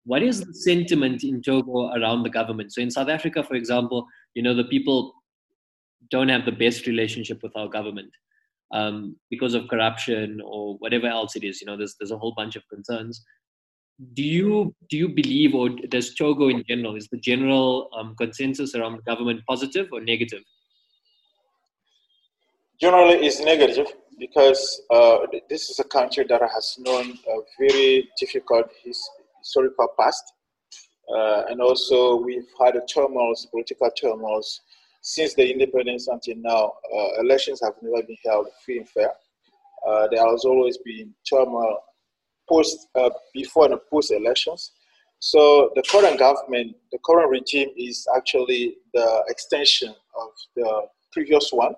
What 0.06 0.22
is 0.22 0.46
the 0.46 0.54
sentiment 0.54 1.24
in 1.24 1.42
Togo 1.42 1.92
around 1.94 2.24
the 2.24 2.30
government? 2.30 2.74
So 2.74 2.82
in 2.82 2.92
South 2.92 3.10
Africa, 3.10 3.44
for 3.44 3.56
example, 3.56 4.06
you 4.34 4.44
know 4.44 4.54
the 4.54 4.66
people 4.66 5.14
don't 6.12 6.30
have 6.30 6.46
the 6.46 6.52
best 6.52 6.86
relationship 6.86 7.42
with 7.42 7.56
our 7.56 7.68
government 7.68 8.12
um, 8.72 9.16
because 9.30 9.54
of 9.54 9.68
corruption 9.68 10.42
or 10.46 10.78
whatever 10.78 11.08
else 11.08 11.36
it 11.36 11.44
is. 11.44 11.62
You 11.62 11.68
know, 11.68 11.78
there's 11.78 11.96
there's 12.00 12.12
a 12.12 12.18
whole 12.18 12.34
bunch 12.36 12.56
of 12.56 12.64
concerns. 12.70 13.24
Do 14.14 14.24
you 14.24 14.76
do 14.90 14.98
you 14.98 15.10
believe, 15.10 15.56
or 15.56 15.70
does 15.70 16.14
Togo 16.14 16.50
in 16.50 16.64
general, 16.68 16.96
is 16.96 17.08
the 17.08 17.18
general 17.18 17.90
um, 17.98 18.16
consensus 18.18 18.76
around 18.76 18.98
the 18.98 19.04
government 19.04 19.42
positive 19.48 19.88
or 19.92 20.02
negative? 20.02 20.44
Generally, 22.80 23.26
it's 23.26 23.40
negative 23.40 23.88
because 24.20 24.82
uh, 24.92 25.20
this 25.50 25.70
is 25.70 25.80
a 25.80 25.84
country 25.86 26.26
that 26.28 26.42
has 26.42 26.76
known 26.80 27.18
a 27.28 27.38
very 27.58 28.10
difficult 28.20 28.68
his, 28.84 29.02
historical 29.46 29.88
past. 30.00 30.24
Uh, 31.16 31.44
and 31.50 31.62
also, 31.62 32.16
we've 32.16 32.50
had 32.60 32.76
a 32.76 32.86
turmoils, 32.88 33.46
political 33.52 33.92
turmoils 33.92 34.62
since 35.06 35.36
the 35.36 35.48
independence 35.48 36.08
until 36.08 36.36
now, 36.38 36.74
uh, 36.92 37.22
elections 37.22 37.62
have 37.64 37.74
never 37.84 38.02
been 38.02 38.18
held 38.26 38.48
free 38.66 38.80
and 38.80 38.90
fair. 38.90 39.12
Uh, 39.88 40.08
there 40.10 40.28
has 40.28 40.46
always 40.46 40.80
been 40.80 41.14
turmoil 41.30 41.78
post, 42.50 42.88
uh, 42.96 43.12
before 43.32 43.72
and 43.72 43.80
post 43.92 44.12
elections. 44.12 44.72
So 45.20 45.72
the 45.76 45.84
current 45.84 46.18
government, 46.18 46.76
the 46.92 46.98
current 47.06 47.30
regime 47.30 47.70
is 47.78 48.08
actually 48.18 48.78
the 48.96 49.24
extension 49.28 49.90
of 49.90 50.30
the 50.56 50.88
previous 51.14 51.52
one. 51.52 51.76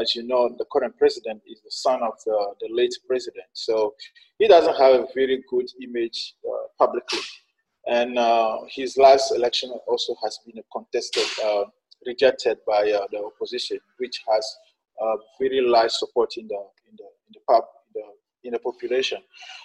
As 0.00 0.14
you 0.14 0.22
know, 0.22 0.54
the 0.58 0.64
current 0.72 0.96
president 0.98 1.42
is 1.46 1.60
the 1.62 1.70
son 1.70 2.02
of 2.02 2.12
the, 2.24 2.54
the 2.60 2.68
late 2.72 2.94
president. 3.06 3.46
So 3.52 3.94
he 4.38 4.48
doesn't 4.48 4.76
have 4.76 4.94
a 4.94 5.06
very 5.14 5.42
good 5.50 5.66
image 5.82 6.34
uh, 6.46 6.66
publicly. 6.78 7.20
And 7.86 8.18
uh, 8.18 8.58
his 8.68 8.96
last 8.96 9.34
election 9.34 9.70
also 9.88 10.14
has 10.22 10.38
been 10.46 10.62
contested 10.72 11.26
uh, 11.44 11.64
rejected 12.06 12.58
by 12.66 12.90
uh, 12.90 13.06
the 13.10 13.24
opposition, 13.24 13.78
which 13.98 14.22
has 14.32 14.56
uh, 15.02 15.16
very 15.40 15.60
large 15.60 15.90
support 15.90 16.30
in 16.36 16.46
the 16.48 16.62
in 16.88 16.96
the 16.96 17.04
in 17.04 17.32
the, 17.34 17.40
pub, 17.48 17.64
the 17.94 18.02
in 18.44 18.52
the 18.52 18.58
population. 18.58 19.18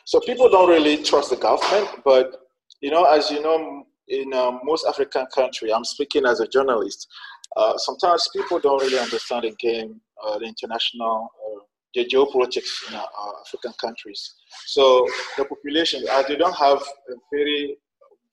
So 0.06 0.20
people 0.20 0.50
don't 0.50 0.70
really 0.70 1.04
trust 1.04 1.30
the 1.30 1.38
government, 1.38 2.04
but 2.04 2.42
you 2.82 2.92
know, 2.92 3.04
as 3.06 3.30
you 3.32 3.42
know, 3.42 3.86
in 4.08 4.34
uh, 4.34 4.58
most 4.64 4.86
African 4.88 5.26
countries, 5.34 5.72
I'm 5.74 5.84
speaking 5.86 6.26
as 6.26 6.40
a 6.40 6.48
journalist. 6.48 7.08
Uh, 7.56 7.78
sometimes 7.78 8.28
people 8.36 8.60
don't 8.60 8.82
really 8.82 9.00
understand 9.00 9.44
the 9.44 9.52
game, 9.60 10.00
the 10.40 10.46
international, 10.46 11.30
uh, 11.46 11.60
the 11.94 12.06
geopolitics 12.06 12.90
in 12.90 12.96
African 12.96 13.74
countries. 13.80 14.36
So 14.66 15.08
the 15.38 15.46
population, 15.46 16.04
as 16.10 16.28
they 16.28 16.36
don't 16.36 16.56
have 16.56 16.80
a 16.80 17.16
very 17.32 17.78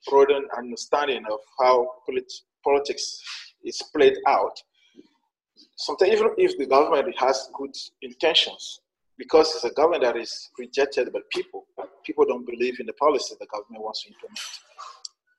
broadened 0.09 0.47
understanding 0.57 1.25
of 1.31 1.38
how 1.61 1.88
polit- 2.07 2.33
politics 2.62 3.21
is 3.64 3.81
played 3.95 4.17
out. 4.26 4.57
Sometimes 5.76 6.12
even 6.12 6.31
if 6.37 6.57
the 6.59 6.67
government 6.67 7.14
has 7.19 7.49
good 7.55 7.75
intentions, 8.03 8.81
because 9.17 9.55
it's 9.55 9.64
a 9.64 9.71
government 9.71 10.03
that 10.03 10.17
is 10.17 10.50
rejected 10.59 11.12
by 11.12 11.21
people, 11.31 11.67
people 12.05 12.25
don't 12.25 12.47
believe 12.47 12.81
in 12.81 12.87
the 12.87 12.93
policy 12.95 13.35
the 13.38 13.47
government 13.47 13.83
wants 13.83 14.03
to 14.03 14.09
implement. 14.09 14.38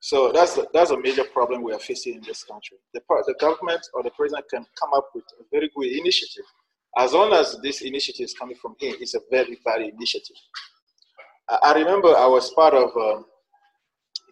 So 0.06 0.32
that's 0.32 0.56
a, 0.56 0.68
that's 0.72 0.92
a 0.92 1.00
major 1.00 1.24
problem 1.24 1.64
we 1.64 1.74
are 1.74 1.80
facing 1.80 2.14
in 2.14 2.22
this 2.22 2.44
country. 2.44 2.78
The, 2.94 3.02
the 3.26 3.34
government 3.40 3.82
or 3.96 4.04
the 4.04 4.12
president 4.12 4.46
can 4.52 4.64
come 4.80 4.94
up 4.94 5.10
with 5.16 5.24
a 5.40 5.44
very 5.52 5.68
good 5.76 5.88
initiative. 5.88 6.44
As 6.96 7.14
long 7.14 7.34
as 7.34 7.58
this 7.64 7.82
initiative 7.82 8.26
is 8.26 8.36
coming 8.36 8.56
from 8.56 8.76
him, 8.80 8.94
it's 9.02 9.16
a 9.16 9.22
very 9.32 9.58
valid 9.64 9.96
initiative. 9.96 10.36
I, 11.50 11.58
I 11.64 11.74
remember 11.74 12.10
I 12.10 12.28
was 12.28 12.52
part 12.52 12.76
of 12.76 12.96
um, 12.96 13.26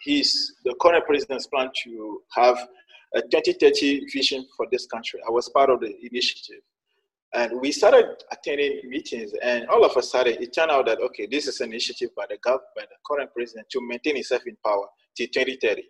his 0.03 0.53
the 0.63 0.75
current 0.79 1.07
president's 1.07 1.47
plan 1.47 1.71
to 1.85 2.21
have 2.35 2.55
a 3.15 3.21
2030 3.23 4.11
vision 4.13 4.45
for 4.55 4.67
this 4.71 4.85
country. 4.85 5.21
I 5.27 5.31
was 5.31 5.49
part 5.49 5.71
of 5.71 5.79
the 5.79 5.91
initiative. 6.05 6.61
And 7.33 7.59
we 7.59 7.71
started 7.71 8.05
attending 8.31 8.81
meetings, 8.87 9.31
and 9.41 9.65
all 9.69 9.83
of 9.83 9.97
a 9.97 10.03
sudden, 10.03 10.35
it 10.39 10.53
turned 10.53 10.69
out 10.69 10.85
that 10.85 10.99
okay, 10.99 11.25
this 11.25 11.47
is 11.47 11.61
an 11.61 11.71
initiative 11.71 12.09
by 12.15 12.27
the 12.29 12.37
by 12.45 12.83
the 12.83 12.97
current 13.07 13.31
president 13.33 13.67
to 13.71 13.81
maintain 13.81 14.13
himself 14.17 14.43
in 14.45 14.55
power 14.63 14.85
till 15.15 15.27
2030. 15.27 15.83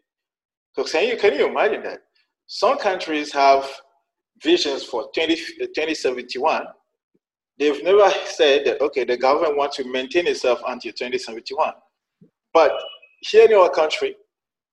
So 0.75 0.83
can 0.83 1.07
you 1.07 1.17
can 1.17 1.33
you 1.33 1.47
imagine 1.47 1.83
that? 1.83 1.99
Some 2.47 2.77
countries 2.77 3.31
have 3.33 3.65
visions 4.41 4.83
for 4.83 5.09
20, 5.13 5.35
2071. 5.35 6.63
They've 7.59 7.83
never 7.83 8.09
said 8.25 8.65
that 8.65 8.81
okay, 8.81 9.03
the 9.03 9.17
government 9.17 9.57
wants 9.57 9.77
to 9.77 9.91
maintain 9.91 10.27
itself 10.27 10.61
until 10.67 10.91
2071. 10.91 11.73
But 12.53 12.71
here 13.21 13.45
in 13.45 13.53
our 13.53 13.69
country, 13.69 14.15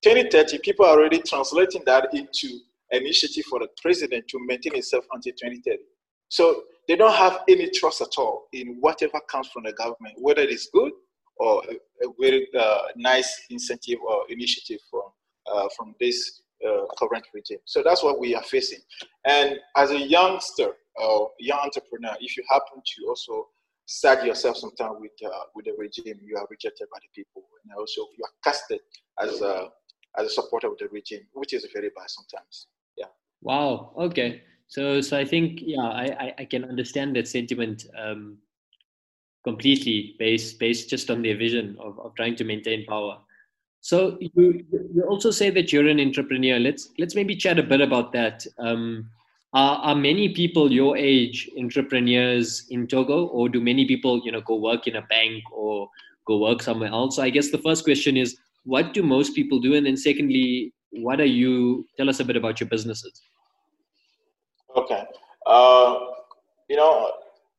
2030, 0.03 0.59
people 0.59 0.85
are 0.85 0.99
already 0.99 1.21
translating 1.21 1.83
that 1.85 2.13
into 2.13 2.59
initiative 2.91 3.45
for 3.45 3.59
the 3.59 3.67
president 3.81 4.27
to 4.27 4.39
maintain 4.45 4.75
itself 4.75 5.05
until 5.13 5.33
2030. 5.33 5.77
So 6.29 6.63
they 6.87 6.95
don't 6.95 7.13
have 7.13 7.41
any 7.47 7.69
trust 7.69 8.01
at 8.01 8.17
all 8.17 8.47
in 8.53 8.77
whatever 8.79 9.19
comes 9.29 9.47
from 9.49 9.63
the 9.63 9.73
government, 9.73 10.15
whether 10.17 10.41
it's 10.41 10.69
good 10.73 10.91
or 11.41 11.63
a, 11.69 12.05
very 12.19 12.47
uh, 12.57 12.81
nice 12.95 13.31
incentive 13.49 13.99
or 14.07 14.25
initiative 14.29 14.79
from, 14.89 15.07
uh, 15.51 15.67
from 15.75 15.95
this 15.99 16.43
uh, 16.65 16.85
current 16.99 17.25
regime. 17.33 17.57
So 17.65 17.81
that's 17.83 18.03
what 18.03 18.19
we 18.19 18.35
are 18.35 18.43
facing. 18.43 18.79
And 19.25 19.57
as 19.75 19.89
a 19.89 19.99
youngster 19.99 20.69
or 20.97 21.31
young 21.39 21.59
entrepreneur, 21.59 22.15
if 22.19 22.37
you 22.37 22.43
happen 22.47 22.77
to 22.85 23.07
also 23.07 23.47
start 23.87 24.23
yourself 24.23 24.57
sometime 24.57 24.99
with 24.99 25.11
uh, 25.25 25.43
with 25.55 25.65
the 25.65 25.73
regime, 25.77 26.19
you 26.23 26.37
are 26.37 26.47
rejected 26.49 26.87
by 26.93 26.99
the 27.01 27.09
people, 27.15 27.43
and 27.63 27.73
also 27.77 28.01
you 28.17 28.23
are 28.23 28.35
casted 28.43 28.79
as 29.19 29.41
a 29.41 29.69
as 30.17 30.27
a 30.27 30.29
supporter 30.29 30.67
of 30.67 30.77
the 30.77 30.87
regime, 30.91 31.25
which 31.33 31.53
is 31.53 31.65
very 31.73 31.89
bad 31.97 32.09
sometimes. 32.09 32.67
Yeah. 32.97 33.11
Wow. 33.41 33.93
Okay. 33.97 34.43
So, 34.67 35.01
so 35.01 35.17
I 35.17 35.25
think 35.25 35.59
yeah, 35.61 35.81
I 35.81 36.33
I, 36.37 36.45
can 36.45 36.63
understand 36.63 37.15
that 37.15 37.27
sentiment 37.27 37.87
um, 37.97 38.37
completely 39.43 40.15
based 40.19 40.59
based 40.59 40.89
just 40.89 41.09
on 41.09 41.21
their 41.21 41.37
vision 41.37 41.77
of, 41.79 41.99
of 41.99 42.13
trying 42.15 42.35
to 42.35 42.43
maintain 42.43 42.85
power. 42.85 43.17
So 43.81 44.17
you 44.19 44.63
you 44.93 45.03
also 45.09 45.31
say 45.31 45.49
that 45.49 45.73
you're 45.73 45.87
an 45.87 45.99
entrepreneur. 45.99 46.59
Let's 46.59 46.89
let's 46.99 47.15
maybe 47.15 47.35
chat 47.35 47.59
a 47.59 47.63
bit 47.63 47.81
about 47.81 48.11
that. 48.13 48.45
Um, 48.57 49.09
are, 49.53 49.77
are 49.77 49.95
many 49.95 50.29
people 50.29 50.71
your 50.71 50.95
age 50.95 51.49
entrepreneurs 51.57 52.67
in 52.69 52.87
Togo, 52.87 53.25
or 53.25 53.49
do 53.49 53.59
many 53.59 53.85
people 53.85 54.21
you 54.23 54.31
know 54.31 54.41
go 54.41 54.55
work 54.55 54.87
in 54.87 54.95
a 54.97 55.01
bank 55.03 55.43
or 55.51 55.89
go 56.25 56.37
work 56.37 56.61
somewhere 56.61 56.89
else? 56.89 57.15
So 57.15 57.23
I 57.23 57.29
guess 57.31 57.49
the 57.49 57.57
first 57.57 57.83
question 57.83 58.17
is 58.17 58.37
what 58.63 58.93
do 58.93 59.03
most 59.03 59.35
people 59.35 59.59
do? 59.59 59.75
And 59.75 59.85
then 59.85 59.97
secondly, 59.97 60.73
what 60.91 61.19
are 61.19 61.25
you, 61.25 61.85
tell 61.97 62.09
us 62.09 62.19
a 62.19 62.25
bit 62.25 62.35
about 62.35 62.59
your 62.59 62.69
businesses. 62.69 63.21
Okay. 64.75 65.03
Uh, 65.45 65.99
you 66.69 66.75
know, 66.75 67.11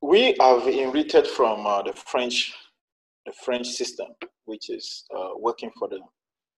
we 0.03 0.35
have 0.41 0.67
inherited 0.67 1.25
from 1.25 1.65
uh, 1.65 1.81
the 1.81 1.93
French, 1.93 2.53
the 3.25 3.31
French 3.45 3.67
system, 3.67 4.07
which 4.43 4.69
is 4.69 5.05
uh, 5.15 5.29
working 5.39 5.71
for 5.79 5.87
the, 5.87 5.99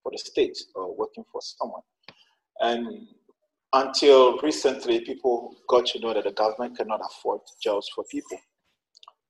for 0.02 0.10
the 0.10 0.18
state 0.18 0.58
or 0.74 0.94
working 0.96 1.24
for 1.30 1.40
someone. 1.40 1.82
And 2.60 3.06
until 3.72 4.38
recently, 4.38 5.00
people 5.00 5.54
got 5.68 5.86
to 5.86 6.00
know 6.00 6.12
that 6.12 6.24
the 6.24 6.32
government 6.32 6.76
cannot 6.76 7.00
afford 7.08 7.40
jobs 7.62 7.88
for 7.94 8.02
people. 8.10 8.38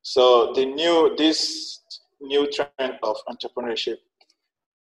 So 0.01 0.53
the 0.55 0.65
new, 0.65 1.15
this 1.19 1.81
new 2.21 2.51
trend 2.51 2.95
of 3.03 3.17
entrepreneurship 3.29 3.97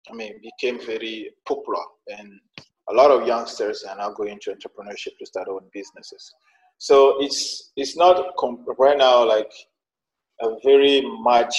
I 0.10 0.14
mean, 0.14 0.40
became 0.42 0.80
very 0.86 1.32
popular, 1.48 1.82
and 2.08 2.40
a 2.90 2.94
lot 2.94 3.10
of 3.10 3.28
youngsters 3.28 3.84
are 3.84 3.98
now 3.98 4.12
going 4.12 4.34
into 4.34 4.52
entrepreneurship 4.52 5.18
to 5.20 5.26
start 5.26 5.48
own 5.50 5.68
businesses. 5.74 6.32
So 6.78 7.18
it's 7.22 7.72
it's 7.76 7.98
not 7.98 8.36
comp- 8.38 8.68
right 8.78 8.98
now 8.98 9.28
like 9.28 9.52
a 10.42 10.50
very 10.64 11.02
much 11.22 11.56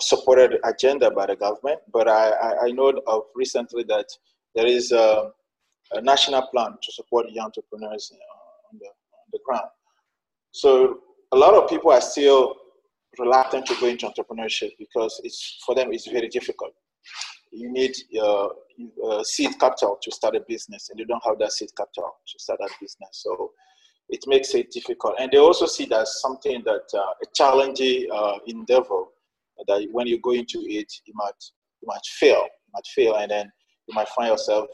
supported 0.00 0.58
agenda 0.64 1.10
by 1.10 1.26
the 1.26 1.36
government, 1.36 1.80
but 1.92 2.08
I, 2.08 2.30
I, 2.30 2.64
I 2.66 2.70
know 2.70 2.92
of 3.06 3.22
recently 3.34 3.84
that 3.84 4.06
there 4.54 4.66
is 4.66 4.92
a, 4.92 5.30
a, 5.92 6.00
national 6.00 6.42
plan 6.48 6.70
to 6.70 6.92
support 6.92 7.26
young 7.30 7.46
entrepreneurs 7.46 8.12
on 8.72 8.78
the, 8.78 8.86
on 8.86 9.26
the 9.32 9.40
ground. 9.44 9.68
So 10.52 11.00
a 11.32 11.36
lot 11.36 11.54
of 11.54 11.68
people 11.68 11.90
are 11.90 12.00
still 12.00 12.54
reluctant 13.18 13.66
to 13.66 13.76
go 13.80 13.86
into 13.86 14.06
entrepreneurship 14.06 14.72
because 14.78 15.20
it's 15.24 15.58
for 15.66 15.74
them 15.74 15.92
it's 15.92 16.06
very 16.06 16.28
difficult 16.28 16.72
you 17.52 17.72
need 17.72 17.94
uh, 18.20 18.48
seed 19.22 19.58
capital 19.58 19.98
to 20.02 20.10
start 20.10 20.36
a 20.36 20.40
business, 20.48 20.90
and 20.90 20.98
you 20.98 21.06
don't 21.06 21.22
have 21.24 21.38
that 21.38 21.52
seed 21.52 21.70
capital 21.76 22.10
to 22.26 22.38
start 22.38 22.58
that 22.60 22.70
business. 22.80 23.08
So 23.12 23.52
it 24.08 24.24
makes 24.26 24.54
it 24.54 24.70
difficult. 24.70 25.14
And 25.18 25.30
they 25.30 25.38
also 25.38 25.66
see 25.66 25.84
that 25.86 26.08
something 26.08 26.62
that 26.64 26.86
uh, 26.94 26.98
a 26.98 27.26
challenging 27.34 28.08
uh, 28.12 28.38
endeavor 28.46 29.04
that 29.66 29.88
when 29.90 30.06
you 30.06 30.20
go 30.20 30.32
into 30.32 30.60
it, 30.60 30.92
you 31.04 31.14
might 31.16 31.32
you 31.80 31.86
might 31.86 32.04
fail, 32.18 32.42
you 32.42 32.72
might 32.72 32.86
fail, 32.94 33.16
and 33.16 33.30
then 33.30 33.50
you 33.86 33.94
might 33.94 34.08
find 34.10 34.28
yourself 34.28 34.66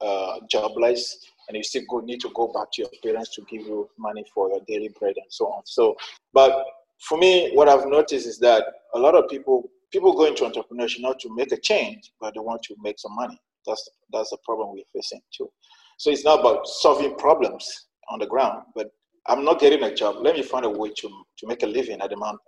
uh, 0.00 0.38
jobless, 0.50 1.18
and 1.48 1.56
you 1.56 1.62
still 1.62 1.82
go, 1.90 2.00
need 2.00 2.20
to 2.20 2.30
go 2.34 2.52
back 2.52 2.68
to 2.72 2.82
your 2.82 2.90
parents 3.02 3.34
to 3.34 3.42
give 3.50 3.66
you 3.66 3.88
money 3.98 4.24
for 4.34 4.48
your 4.48 4.60
daily 4.66 4.90
bread 4.98 5.14
and 5.16 5.26
so 5.28 5.46
on. 5.46 5.62
So, 5.66 5.94
but 6.32 6.64
for 7.06 7.18
me, 7.18 7.52
what 7.54 7.68
I've 7.68 7.86
noticed 7.86 8.26
is 8.26 8.38
that 8.38 8.64
a 8.94 8.98
lot 8.98 9.14
of 9.14 9.28
people 9.28 9.70
people 9.92 10.14
go 10.14 10.24
into 10.24 10.44
entrepreneurship 10.44 11.00
not 11.00 11.18
to 11.20 11.34
make 11.34 11.52
a 11.52 11.60
change, 11.60 12.12
but 12.20 12.34
they 12.34 12.40
want 12.40 12.62
to 12.64 12.76
make 12.82 12.98
some 12.98 13.14
money. 13.14 13.38
That's 13.66 13.88
that's 14.12 14.30
the 14.30 14.38
problem 14.44 14.72
we're 14.72 14.84
facing 14.92 15.20
too. 15.36 15.50
So 15.98 16.10
it's 16.10 16.24
not 16.24 16.40
about 16.40 16.66
solving 16.66 17.14
problems 17.16 17.88
on 18.10 18.18
the 18.18 18.26
ground, 18.26 18.62
but 18.74 18.88
I'm 19.26 19.44
not 19.44 19.60
getting 19.60 19.82
a 19.82 19.94
job. 19.94 20.16
Let 20.20 20.34
me 20.34 20.42
find 20.42 20.64
a 20.64 20.70
way 20.70 20.90
to, 20.90 21.08
to 21.38 21.46
make 21.46 21.62
a 21.62 21.66
living 21.66 22.00
at 22.00 22.10
the, 22.10 22.16
month, 22.16 22.40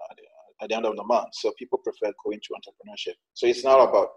at 0.60 0.68
the 0.68 0.76
end 0.76 0.86
of 0.86 0.96
the 0.96 1.04
month. 1.04 1.28
So 1.32 1.52
people 1.58 1.78
prefer 1.78 2.12
going 2.24 2.40
to 2.40 2.54
entrepreneurship. 2.54 3.14
So 3.34 3.46
it's 3.46 3.64
not 3.64 3.88
about 3.88 4.08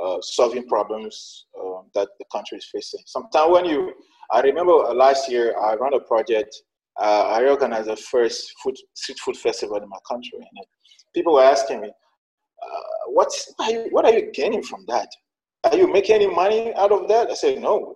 uh, 0.00 0.18
solving 0.20 0.66
problems 0.68 1.46
uh, 1.58 1.82
that 1.94 2.08
the 2.18 2.24
country 2.32 2.58
is 2.58 2.68
facing. 2.72 3.00
Sometimes 3.06 3.52
when 3.52 3.64
you, 3.64 3.92
I 4.30 4.40
remember 4.40 4.72
last 4.72 5.30
year 5.30 5.58
I 5.58 5.74
ran 5.74 5.94
a 5.94 6.00
project. 6.00 6.54
Uh, 7.00 7.22
I 7.28 7.48
organized 7.48 7.88
the 7.88 7.96
first 7.96 8.52
food, 8.62 8.76
street 8.94 9.18
food 9.20 9.36
festival 9.36 9.76
in 9.76 9.88
my 9.88 9.98
country, 10.08 10.38
and 10.38 10.66
people 11.14 11.34
were 11.34 11.42
asking 11.42 11.80
me, 11.80 11.88
uh, 11.88 12.80
"What's 13.08 13.52
what 13.90 14.04
are 14.04 14.12
you 14.12 14.30
gaining 14.32 14.62
from 14.62 14.84
that? 14.88 15.08
Are 15.64 15.76
you 15.76 15.90
making 15.90 16.16
any 16.16 16.26
money 16.26 16.74
out 16.74 16.92
of 16.92 17.08
that?" 17.08 17.30
I 17.30 17.34
said, 17.34 17.62
"No, 17.62 17.94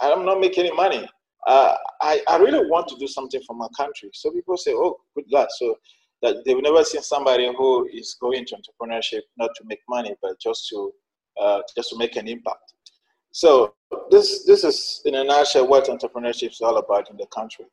I'm 0.00 0.26
not 0.26 0.40
making 0.40 0.66
any 0.66 0.76
money 0.76 1.08
uh, 1.46 1.74
I, 2.00 2.22
I 2.28 2.36
really 2.38 2.68
want 2.68 2.88
to 2.88 2.96
do 2.96 3.06
something 3.06 3.42
for 3.46 3.54
my 3.56 3.68
country. 3.76 4.10
So 4.12 4.30
people 4.30 4.56
say, 4.56 4.72
oh, 4.72 4.96
good 5.14 5.24
luck. 5.30 5.48
So 5.58 5.76
that 6.22 6.36
they've 6.44 6.62
never 6.62 6.84
seen 6.84 7.02
somebody 7.02 7.46
who 7.46 7.88
is 7.92 8.16
going 8.20 8.46
to 8.46 8.56
entrepreneurship 8.56 9.22
not 9.36 9.50
to 9.56 9.64
make 9.66 9.80
money, 9.88 10.14
but 10.22 10.40
just 10.40 10.68
to 10.68 10.92
uh, 11.40 11.60
just 11.74 11.90
to 11.90 11.98
make 11.98 12.16
an 12.16 12.28
impact. 12.28 12.72
So 13.32 13.74
this 14.10 14.44
this 14.44 14.62
is 14.64 15.02
in 15.04 15.16
a 15.16 15.24
nutshell 15.24 15.66
what 15.66 15.86
entrepreneurship 15.86 16.50
is 16.50 16.60
all 16.60 16.78
about 16.78 17.10
in 17.10 17.16
the 17.16 17.26
country. 17.26 17.66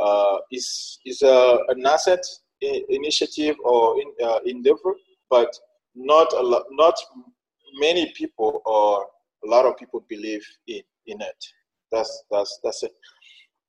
Uh, 0.00 0.38
is 0.52 0.98
a, 1.22 1.58
an 1.68 1.84
asset 1.86 2.20
initiative 2.60 3.56
or 3.64 3.98
in, 4.00 4.12
uh, 4.22 4.40
endeavor, 4.44 4.94
but 5.30 5.48
not 5.94 6.32
a 6.32 6.62
not 6.70 6.94
many 7.78 8.12
people 8.14 8.62
or 8.66 9.06
a 9.44 9.48
lot 9.48 9.64
of 9.64 9.76
people 9.76 10.04
believe 10.08 10.46
in 10.68 10.82
in 11.06 11.20
it. 11.20 11.44
That's 11.90 12.24
that's 12.30 12.60
that's 12.62 12.82
it. 12.82 12.92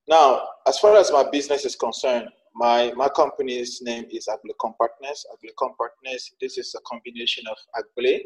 Now, 0.07 0.47
as 0.65 0.79
far 0.79 0.95
as 0.95 1.11
my 1.11 1.29
business 1.29 1.65
is 1.65 1.75
concerned, 1.75 2.29
my, 2.55 2.93
my 2.95 3.09
company's 3.09 3.81
name 3.81 4.05
is 4.09 4.29
Aglecom 4.29 4.73
Partners. 4.77 5.25
Aglecom 5.33 5.75
Partners, 5.77 6.31
this 6.39 6.57
is 6.57 6.73
a 6.75 6.81
combination 6.89 7.43
of 7.47 7.57
Agle 7.75 8.19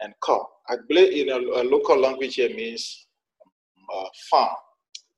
and 0.00 0.12
Com. 0.20 0.40
Agle 0.68 0.98
in 0.98 1.28
a, 1.30 1.36
a, 1.36 1.62
local 1.62 1.98
language 1.98 2.34
here 2.34 2.54
means 2.54 3.06
uh, 3.94 4.04
farm, 4.28 4.54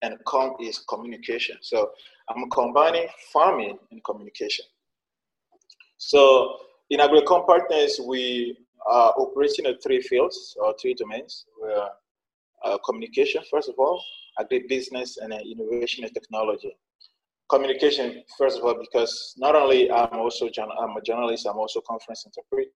and 0.02 0.14
Com 0.26 0.56
is 0.60 0.78
communication. 0.88 1.56
So 1.62 1.90
I'm 2.28 2.50
combining 2.50 3.06
farming 3.32 3.78
and 3.90 4.04
communication. 4.04 4.66
So 5.96 6.58
in 6.90 7.00
Aglecom 7.00 7.46
Partners, 7.46 7.98
we 8.06 8.58
are 8.86 9.14
operating 9.16 9.64
in 9.64 9.78
three 9.78 10.02
fields 10.02 10.54
or 10.62 10.74
three 10.80 10.94
domains. 10.94 11.46
We're 11.60 11.88
uh, 12.62 12.76
communication, 12.84 13.42
first 13.50 13.70
of 13.70 13.76
all, 13.78 14.02
agribusiness 14.38 15.18
and 15.20 15.32
innovation 15.32 16.04
and 16.04 16.14
technology. 16.14 16.76
Communication, 17.50 18.22
first 18.38 18.58
of 18.58 18.64
all, 18.64 18.78
because 18.78 19.34
not 19.36 19.56
only 19.56 19.90
I'm 19.90 20.20
also 20.20 20.46
I'm 20.46 20.96
a 20.96 21.02
journalist, 21.02 21.46
I'm 21.46 21.58
also 21.58 21.80
conference 21.80 22.24
interpreter. 22.24 22.70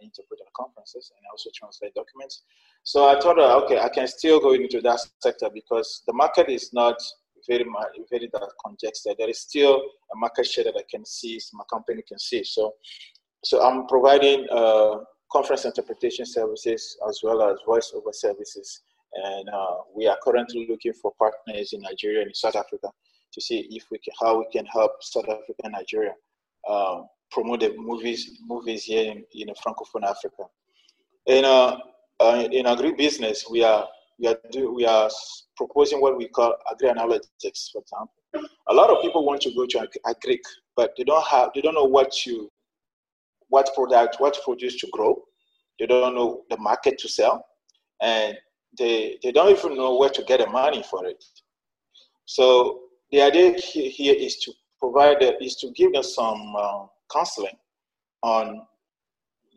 I 0.00 0.04
interpret 0.04 0.40
at 0.40 0.52
conferences 0.52 1.10
and 1.16 1.24
I 1.24 1.28
also 1.32 1.48
translate 1.54 1.94
documents. 1.94 2.42
So 2.82 3.08
I 3.08 3.18
thought, 3.18 3.38
okay, 3.38 3.78
I 3.78 3.88
can 3.88 4.06
still 4.06 4.38
go 4.38 4.52
into 4.52 4.80
that 4.82 5.00
sector 5.22 5.48
because 5.52 6.02
the 6.06 6.12
market 6.12 6.50
is 6.50 6.72
not 6.74 6.96
very 7.48 7.64
very 8.10 8.28
that 8.32 8.48
congested. 8.64 9.16
There 9.18 9.30
is 9.30 9.40
still 9.40 9.80
a 10.12 10.16
market 10.16 10.46
share 10.46 10.64
that 10.64 10.76
I 10.76 10.84
can 10.90 11.04
see, 11.04 11.40
my 11.54 11.64
company 11.70 12.02
can 12.06 12.18
see. 12.18 12.44
So, 12.44 12.74
so 13.44 13.62
I'm 13.62 13.86
providing 13.86 14.46
uh, 14.50 14.98
conference 15.32 15.64
interpretation 15.64 16.26
services 16.26 16.96
as 17.08 17.20
well 17.22 17.42
as 17.42 17.56
voiceover 17.66 18.14
services 18.14 18.82
and 19.14 19.48
uh, 19.48 19.76
we 19.94 20.06
are 20.06 20.18
currently 20.22 20.66
looking 20.68 20.92
for 20.92 21.12
partners 21.18 21.72
in 21.72 21.80
Nigeria 21.80 22.22
and 22.22 22.36
South 22.36 22.56
Africa 22.56 22.90
to 23.32 23.40
see 23.40 23.66
if 23.70 23.84
we 23.90 23.98
can, 23.98 24.14
how 24.20 24.38
we 24.38 24.46
can 24.52 24.66
help 24.66 24.92
South 25.02 25.24
Africa 25.28 25.60
and 25.64 25.72
Nigeria 25.72 26.12
uh, 26.68 27.02
promote 27.30 27.60
the 27.60 27.74
movies 27.76 28.38
movies 28.46 28.84
here 28.84 29.12
in, 29.12 29.48
Francophone 29.64 30.04
Africa. 30.04 30.44
In 31.26 31.44
uh, 31.44 31.76
uh, 32.20 32.48
in 32.50 32.66
agribusiness, 32.66 33.50
we 33.50 33.62
are 33.62 33.86
we 34.18 34.28
are 34.28 34.38
do, 34.50 34.72
we 34.72 34.86
are 34.86 35.10
proposing 35.56 36.00
what 36.00 36.16
we 36.16 36.28
call 36.28 36.54
agri 36.70 36.88
analytics, 36.88 37.70
for 37.72 37.82
example. 37.82 38.12
A 38.68 38.74
lot 38.74 38.90
of 38.90 39.02
people 39.02 39.24
want 39.24 39.40
to 39.42 39.54
go 39.54 39.66
to 39.66 39.88
agri, 40.06 40.40
but 40.76 40.92
they 40.96 41.04
don't 41.04 41.26
have 41.26 41.50
they 41.54 41.60
don't 41.60 41.74
know 41.74 41.84
what 41.84 42.10
to 42.24 42.50
what 43.48 43.70
product 43.74 44.16
what 44.18 44.36
produce 44.44 44.76
to 44.76 44.88
grow. 44.92 45.22
They 45.78 45.86
don't 45.86 46.14
know 46.14 46.42
the 46.50 46.58
market 46.58 46.98
to 46.98 47.08
sell, 47.08 47.44
and 48.02 48.36
they, 48.76 49.18
they 49.22 49.32
don't 49.32 49.56
even 49.56 49.76
know 49.76 49.96
where 49.96 50.10
to 50.10 50.22
get 50.24 50.40
the 50.40 50.46
money 50.46 50.82
for 50.82 51.06
it. 51.06 51.22
So 52.26 52.80
the 53.10 53.22
idea 53.22 53.54
here 53.58 54.14
is 54.14 54.36
to 54.38 54.52
provide, 54.78 55.18
is 55.40 55.56
to 55.56 55.70
give 55.72 55.92
them 55.92 56.02
some 56.02 56.54
uh, 56.58 56.86
counseling 57.12 57.56
on 58.22 58.62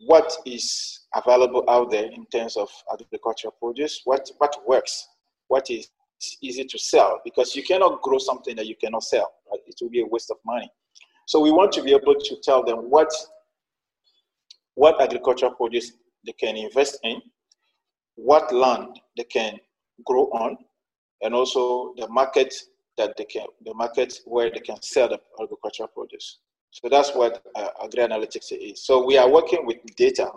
what 0.06 0.32
is 0.46 1.00
available 1.14 1.64
out 1.68 1.90
there 1.90 2.06
in 2.06 2.26
terms 2.26 2.56
of 2.56 2.68
agricultural 2.92 3.54
produce, 3.60 4.00
what, 4.04 4.28
what 4.38 4.56
works, 4.66 5.06
what 5.48 5.70
is 5.70 5.88
easy 6.40 6.64
to 6.64 6.78
sell, 6.78 7.20
because 7.24 7.54
you 7.54 7.62
cannot 7.62 8.00
grow 8.02 8.18
something 8.18 8.56
that 8.56 8.66
you 8.66 8.76
cannot 8.76 9.02
sell. 9.02 9.32
Right? 9.50 9.60
It 9.66 9.74
will 9.80 9.90
be 9.90 10.00
a 10.00 10.06
waste 10.06 10.30
of 10.30 10.38
money. 10.46 10.70
So 11.26 11.40
we 11.40 11.52
want 11.52 11.72
to 11.72 11.82
be 11.82 11.92
able 11.92 12.14
to 12.14 12.36
tell 12.42 12.64
them 12.64 12.90
what, 12.90 13.12
what 14.74 15.00
agricultural 15.00 15.52
produce 15.52 15.92
they 16.24 16.32
can 16.32 16.56
invest 16.56 16.98
in, 17.04 17.20
what 18.16 18.52
land 18.52 19.00
they 19.16 19.24
can 19.24 19.58
grow 20.04 20.24
on, 20.32 20.56
and 21.22 21.34
also 21.34 21.94
the 21.96 22.08
market 22.08 22.54
that 22.98 23.16
they 23.16 23.24
can, 23.24 23.46
the 23.64 23.74
market 23.74 24.20
where 24.26 24.50
they 24.50 24.60
can 24.60 24.80
sell 24.82 25.08
the 25.08 25.20
agricultural 25.40 25.88
produce. 25.88 26.38
So 26.70 26.88
that's 26.88 27.14
what 27.14 27.44
uh, 27.54 27.68
agri 27.84 28.02
analytics 28.02 28.50
is. 28.50 28.84
So 28.84 29.04
we 29.04 29.18
are 29.18 29.30
working 29.30 29.66
with 29.66 29.78
data. 29.96 30.30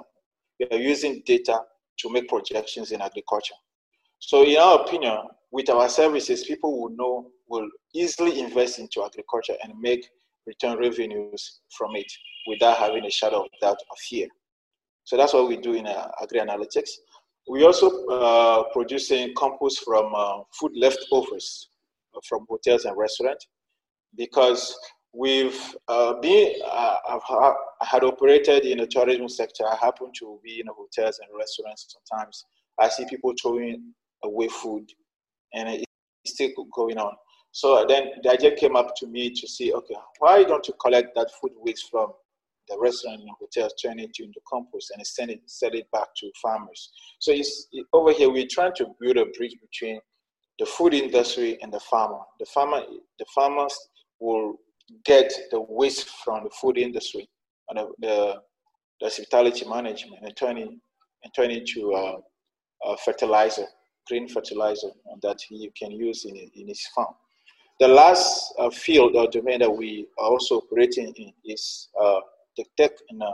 We 0.59 0.67
are 0.71 0.81
using 0.81 1.21
data 1.25 1.61
to 1.99 2.09
make 2.09 2.27
projections 2.27 2.91
in 2.91 3.01
agriculture. 3.01 3.55
So 4.19 4.43
in 4.43 4.57
our 4.57 4.81
opinion, 4.81 5.17
with 5.51 5.69
our 5.69 5.87
services, 5.87 6.43
people 6.43 6.81
will 6.81 6.89
know, 6.89 7.31
will 7.47 7.69
easily 7.93 8.39
invest 8.39 8.79
into 8.79 9.03
agriculture 9.03 9.55
and 9.63 9.73
make 9.79 10.09
return 10.45 10.77
revenues 10.77 11.61
from 11.77 11.95
it 11.95 12.11
without 12.47 12.77
having 12.77 13.05
a 13.05 13.09
shadow 13.09 13.43
of 13.43 13.47
doubt 13.61 13.77
or 13.89 13.97
fear. 14.09 14.27
So 15.03 15.17
that's 15.17 15.33
what 15.33 15.47
we 15.47 15.57
do 15.57 15.73
in 15.73 15.87
uh, 15.87 16.07
agri 16.21 16.39
analytics. 16.39 16.89
We 17.47 17.63
also 17.63 18.05
uh, 18.07 18.63
producing 18.73 19.33
compost 19.37 19.83
from 19.83 20.11
uh, 20.15 20.39
food 20.59 20.71
leftovers 20.75 21.69
from 22.27 22.45
hotels 22.49 22.85
and 22.85 22.97
restaurants 22.97 23.47
because 24.17 24.75
we've 25.13 25.75
uh, 25.87 26.13
been, 26.21 26.53
uh, 26.65 26.97
I've, 27.09 27.21
I 27.29 27.53
had 27.81 28.03
operated 28.03 28.65
in 28.65 28.79
the 28.79 28.87
tourism 28.87 29.29
sector. 29.29 29.65
I 29.67 29.75
happen 29.75 30.11
to 30.19 30.39
be 30.43 30.59
in 30.59 30.67
hotels 30.67 31.19
and 31.19 31.37
restaurants 31.37 31.95
sometimes. 32.09 32.45
I 32.79 32.89
see 32.89 33.05
people 33.09 33.33
throwing 33.41 33.93
away 34.23 34.47
food 34.47 34.89
and 35.53 35.69
it's 35.69 35.85
still 36.25 36.49
going 36.73 36.97
on. 36.97 37.13
So 37.51 37.85
then 37.87 38.09
the 38.23 38.31
idea 38.31 38.55
came 38.55 38.75
up 38.75 38.95
to 38.97 39.07
me 39.07 39.29
to 39.29 39.47
see, 39.47 39.71
okay, 39.71 39.95
why 40.19 40.43
don't 40.43 40.67
you 40.67 40.73
collect 40.81 41.15
that 41.15 41.29
food 41.39 41.51
waste 41.57 41.89
from 41.89 42.11
the 42.69 42.77
restaurant 42.79 43.21
and 43.21 43.29
hotels 43.39 43.73
turn 43.81 43.99
it 43.99 44.11
into 44.19 44.39
compost 44.51 44.91
and 44.95 45.05
send 45.05 45.31
it, 45.31 45.41
sell 45.45 45.73
it 45.73 45.89
back 45.91 46.07
to 46.17 46.31
farmers. 46.41 46.91
So 47.19 47.31
it's 47.31 47.67
over 47.93 48.11
here 48.11 48.29
we're 48.29 48.47
trying 48.49 48.73
to 48.77 48.87
build 48.99 49.17
a 49.17 49.25
bridge 49.37 49.55
between 49.61 49.99
the 50.59 50.65
food 50.65 50.93
industry 50.93 51.57
and 51.61 51.71
the 51.71 51.79
farmer. 51.79 52.19
The 52.39 52.45
farmer, 52.45 52.81
the 53.19 53.25
farmers 53.33 53.75
will 54.19 54.55
get 55.03 55.33
the 55.51 55.61
waste 55.61 56.09
from 56.23 56.43
the 56.43 56.49
food 56.61 56.77
industry 56.77 57.27
and 57.69 57.79
the, 57.79 57.87
the, 57.99 58.35
the 58.99 59.05
hospitality 59.07 59.67
management 59.67 60.23
and 60.23 60.35
turn 60.35 60.57
it 60.57 60.69
and 60.69 61.33
turn 61.35 61.51
it 61.51 61.65
to 61.67 61.93
uh, 61.93 62.17
a 62.85 62.97
fertilizer, 62.97 63.65
green 64.07 64.27
fertilizer 64.27 64.89
that 65.23 65.39
he 65.49 65.71
can 65.77 65.91
use 65.91 66.25
in, 66.25 66.35
in 66.35 66.67
his 66.67 66.85
farm. 66.95 67.13
The 67.79 67.87
last 67.87 68.53
uh, 68.57 68.69
field 68.69 69.15
or 69.15 69.27
domain 69.27 69.59
that 69.59 69.75
we 69.75 70.07
are 70.17 70.29
also 70.29 70.57
operating 70.59 71.13
in 71.17 71.33
is 71.43 71.89
uh, 72.01 72.19
the 72.57 72.65
tech 72.77 72.91
and 73.09 73.21
uh, 73.21 73.33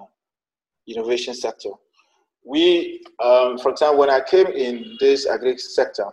innovation 0.88 1.34
sector. 1.34 1.72
We, 2.46 3.04
um, 3.24 3.58
for 3.58 3.72
example, 3.72 4.00
when 4.00 4.10
I 4.10 4.22
came 4.22 4.48
in 4.48 4.98
this 5.00 5.28
agri 5.28 5.58
sector, 5.58 6.06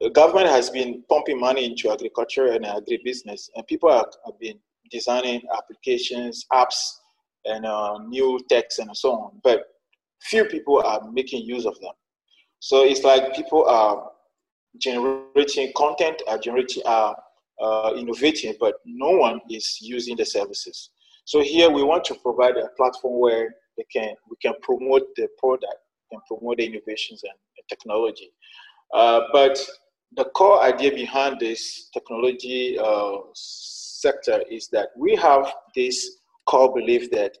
the 0.00 0.10
government 0.10 0.48
has 0.48 0.68
been 0.70 1.02
pumping 1.08 1.40
money 1.40 1.64
into 1.64 1.90
agriculture 1.90 2.48
and 2.48 2.64
agribusiness, 2.64 3.48
and 3.54 3.66
people 3.66 3.90
are, 3.90 4.06
have 4.26 4.38
been 4.38 4.58
designing 4.90 5.40
applications, 5.56 6.44
apps, 6.52 6.98
and 7.46 7.64
uh, 7.64 7.98
new 7.98 8.38
techs 8.50 8.78
and 8.78 8.94
so 8.96 9.12
on. 9.12 9.40
But 9.42 9.64
few 10.20 10.44
people 10.44 10.82
are 10.82 11.10
making 11.10 11.44
use 11.44 11.66
of 11.66 11.78
them. 11.80 11.92
So 12.60 12.84
it's 12.84 13.02
like 13.02 13.34
people 13.34 13.64
are 13.66 14.10
generating 14.78 15.72
content, 15.76 16.22
are 16.28 16.38
generating, 16.38 16.82
are 16.86 17.16
uh, 17.62 17.92
innovating, 17.96 18.54
but 18.58 18.76
no 18.84 19.10
one 19.10 19.40
is 19.50 19.78
using 19.80 20.16
the 20.16 20.24
services. 20.24 20.90
So 21.24 21.40
here 21.42 21.70
we 21.70 21.82
want 21.82 22.04
to 22.06 22.14
provide 22.14 22.56
a 22.56 22.68
platform 22.76 23.20
where 23.20 23.54
they 23.76 23.84
can 23.92 24.14
we 24.30 24.36
can 24.42 24.54
promote 24.62 25.02
the 25.16 25.28
product, 25.38 25.76
and 26.10 26.20
promote 26.26 26.58
the 26.58 26.66
innovations 26.66 27.22
and 27.24 27.32
technology. 27.68 28.30
Uh, 28.92 29.22
but 29.32 29.58
the 30.16 30.24
core 30.36 30.62
idea 30.62 30.92
behind 30.92 31.40
this 31.40 31.88
technology 31.92 32.78
uh, 32.78 33.16
sector 33.34 34.42
is 34.50 34.68
that 34.68 34.88
we 34.96 35.16
have 35.16 35.52
this 35.74 36.18
core 36.46 36.72
belief 36.72 37.10
that 37.10 37.36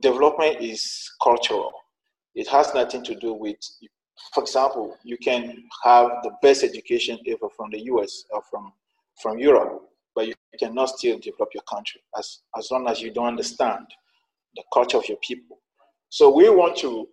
development 0.00 0.56
is 0.60 1.12
cultural. 1.22 1.72
It 2.34 2.48
has 2.48 2.74
nothing 2.74 3.04
to 3.04 3.14
do 3.14 3.32
with, 3.34 3.56
for 4.32 4.42
example, 4.42 4.96
you 5.04 5.16
can 5.16 5.64
have 5.84 6.08
the 6.24 6.32
best 6.42 6.64
education 6.64 7.18
ever 7.28 7.48
from 7.56 7.70
the 7.70 7.80
US 7.92 8.24
or 8.30 8.42
from, 8.50 8.72
from 9.22 9.38
Europe, 9.38 9.82
but 10.14 10.26
you 10.26 10.34
cannot 10.58 10.90
still 10.90 11.18
develop 11.18 11.48
your 11.54 11.62
country 11.64 12.00
as, 12.18 12.40
as 12.56 12.70
long 12.70 12.88
as 12.88 13.00
you 13.00 13.12
don't 13.12 13.26
understand 13.26 13.86
the 14.56 14.62
culture 14.72 14.98
of 14.98 15.08
your 15.08 15.18
people. 15.18 15.58
So 16.08 16.34
we 16.34 16.48
want 16.48 16.76
to 16.78 17.08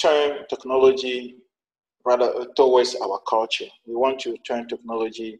turn 0.00 0.44
technology 0.48 1.36
rather 2.04 2.34
uh, 2.34 2.44
towards 2.56 2.94
our 2.96 3.20
culture. 3.28 3.66
We 3.86 3.94
want 3.94 4.20
to 4.20 4.36
turn 4.46 4.68
technology 4.68 5.38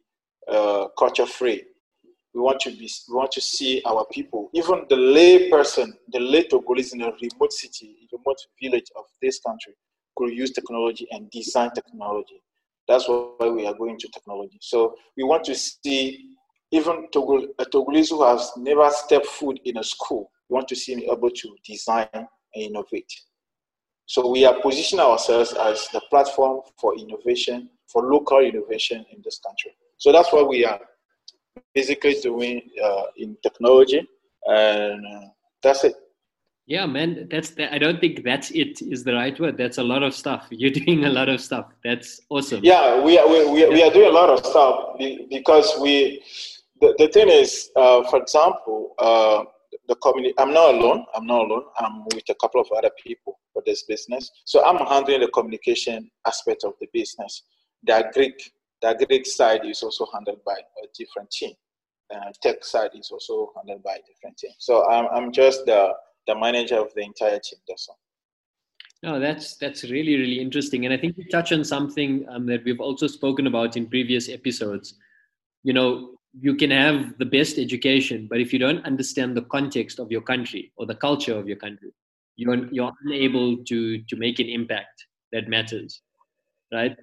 uh, 0.51 0.89
culture 0.99 1.27
free. 1.27 1.63
We 2.35 2.41
want 2.41 2.61
to 2.61 2.71
be, 2.71 2.91
we 3.09 3.15
want 3.15 3.33
to 3.33 3.41
see 3.43 3.83
our 3.85 4.07
people, 4.11 4.49
even 4.55 4.87
the 4.89 4.97
lay 4.97 5.51
person, 5.51 5.93
the 6.13 6.21
lay 6.21 6.45
Togolese 6.45 6.95
in 6.95 7.03
a 7.03 7.13
remote 7.21 7.53
city, 7.53 8.09
remote 8.11 8.39
village 8.61 8.91
of 8.97 9.05
this 9.21 9.39
country, 9.41 9.75
could 10.17 10.33
use 10.33 10.51
technology 10.51 11.07
and 11.11 11.31
design 11.31 11.71
technology. 11.75 12.43
That's 12.89 13.07
why 13.07 13.49
we 13.49 13.67
are 13.67 13.75
going 13.75 13.99
to 13.99 14.09
technology. 14.09 14.59
So 14.63 14.95
we 15.17 15.25
want 15.25 15.45
to 15.45 15.55
see 15.55 16.32
even 16.73 17.07
a 17.59 17.65
Togolese 17.67 18.11
who 18.11 18.25
has 18.25 18.51
never 18.57 18.89
stepped 18.91 19.27
foot 19.27 19.61
in 19.65 19.77
a 19.77 19.85
school, 19.85 20.31
want 20.49 20.67
to 20.69 20.75
see 20.75 20.97
me 20.97 21.09
able 21.11 21.31
to 21.31 21.57
design 21.65 22.09
and 22.13 22.27
innovate. 22.55 23.13
So 24.07 24.29
we 24.29 24.45
are 24.45 24.61
positioning 24.61 25.05
ourselves 25.05 25.53
as 25.53 25.87
the 25.93 26.01
platform 26.11 26.61
for 26.81 26.97
innovation, 26.99 27.71
for 27.87 28.11
local 28.11 28.41
innovation 28.41 29.05
in 29.13 29.21
this 29.25 29.39
country. 29.39 29.73
So 29.99 30.13
that's 30.13 30.33
what 30.33 30.49
we 30.49 30.65
are 30.65 30.81
basically 31.75 32.15
doing 32.21 32.63
uh, 32.83 33.05
in 33.17 33.37
technology, 33.43 34.07
and 34.47 35.07
uh, 35.07 35.29
that's 35.63 35.85
it. 35.85 35.95
Yeah, 36.67 36.87
man, 36.87 37.29
that's 37.31 37.51
the, 37.51 37.73
I 37.75 37.79
don't 37.79 38.01
think 38.01 38.25
that's 38.25 38.51
it 38.53 38.81
is 38.83 39.03
the 39.03 39.15
right 39.15 39.39
word. 39.39 39.59
That's 39.59 39.79
a 39.79 39.83
lot 39.83 40.03
of 40.03 40.15
stuff. 40.15 40.47
You're 40.51 40.71
doing 40.71 41.05
a 41.05 41.11
lot 41.11 41.29
of 41.29 41.41
stuff. 41.41 41.67
That's 41.85 42.21
awesome. 42.31 42.61
Yeah, 42.65 43.03
we 43.03 43.19
are, 43.19 43.29
we, 43.29 43.45
we, 43.51 43.69
we 43.69 43.83
are 43.83 43.91
doing 43.91 44.09
a 44.09 44.13
lot 44.13 44.31
of 44.31 44.45
stuff 44.45 44.97
because 45.29 45.75
we, 45.81 46.23
the, 46.83 46.95
the 46.99 47.09
thing 47.09 47.29
is, 47.29 47.71
uh, 47.77 48.03
for 48.11 48.21
example, 48.21 48.95
uh, 48.99 49.45
the 49.89 49.95
community, 49.97 50.35
I'm 50.39 50.53
not 50.53 50.75
alone. 50.75 51.07
I'm 51.15 51.27
not 51.27 51.47
alone. 51.47 51.65
I'm 51.79 52.05
with 52.07 52.29
a 52.29 52.35
couple 52.35 52.61
of 52.61 52.67
other 52.77 52.91
people 53.03 53.39
for 53.53 53.63
this 53.65 53.85
business. 53.85 54.31
So 54.45 54.65
I'm 54.67 54.85
handling 54.87 55.21
the 55.21 55.29
communication 55.29 56.11
aspect 56.27 56.65
of 56.65 56.73
the 56.81 56.89
business. 56.93 57.45
The 57.85 57.95
agri 57.95 58.35
the 58.83 58.89
agri 58.89 59.23
side 59.25 59.65
is 59.65 59.83
also 59.83 60.07
handled 60.13 60.41
by 60.45 60.55
a 60.55 60.87
different 60.99 61.31
team. 61.31 61.53
Uh, 62.13 62.33
tech 62.43 62.65
side 62.65 62.91
is 62.99 63.11
also 63.13 63.53
handled 63.57 63.83
by 63.85 63.93
a 63.93 64.03
different 64.07 64.37
team. 64.37 64.51
So 64.59 64.91
I'm, 64.91 65.07
I'm 65.15 65.33
just 65.33 65.65
the, 65.67 65.93
the 66.27 66.35
manager 66.35 66.79
of 66.79 66.93
the 66.95 67.03
entire 67.03 67.39
team. 67.39 67.61
That's 67.69 67.89
all. 67.89 67.99
No, 69.05 69.19
that's 69.19 69.57
that's 69.57 69.83
really 69.85 70.17
really 70.17 70.41
interesting, 70.41 70.85
and 70.85 70.95
I 70.95 70.97
think 70.97 71.17
you 71.19 71.25
touch 71.29 71.51
on 71.53 71.65
something 71.65 72.25
um, 72.29 72.47
that 72.47 72.63
we've 72.65 72.81
also 72.81 73.09
spoken 73.09 73.49
about 73.49 73.77
in 73.77 73.89
previous 73.89 74.29
episodes. 74.29 74.95
You 75.63 75.73
know, 75.73 76.11
you 76.41 76.57
can 76.57 76.71
have 76.71 77.19
the 77.19 77.27
best 77.27 77.59
education, 77.59 78.27
but 78.29 78.41
if 78.41 78.53
you 78.53 78.59
don't 78.59 78.85
understand 78.85 79.37
the 79.37 79.43
context 79.43 79.99
of 79.99 80.11
your 80.11 80.23
country 80.23 80.73
or 80.77 80.87
the 80.87 80.95
culture 80.95 81.37
of 81.39 81.47
your 81.47 81.59
country, 81.59 81.93
you're 82.37 82.67
you're 82.73 82.93
unable 83.05 83.59
to 83.65 84.03
to 84.03 84.17
make 84.17 84.39
an 84.39 84.49
impact 84.49 85.07
that 85.33 85.49
matters, 85.49 86.03
right? 86.73 86.97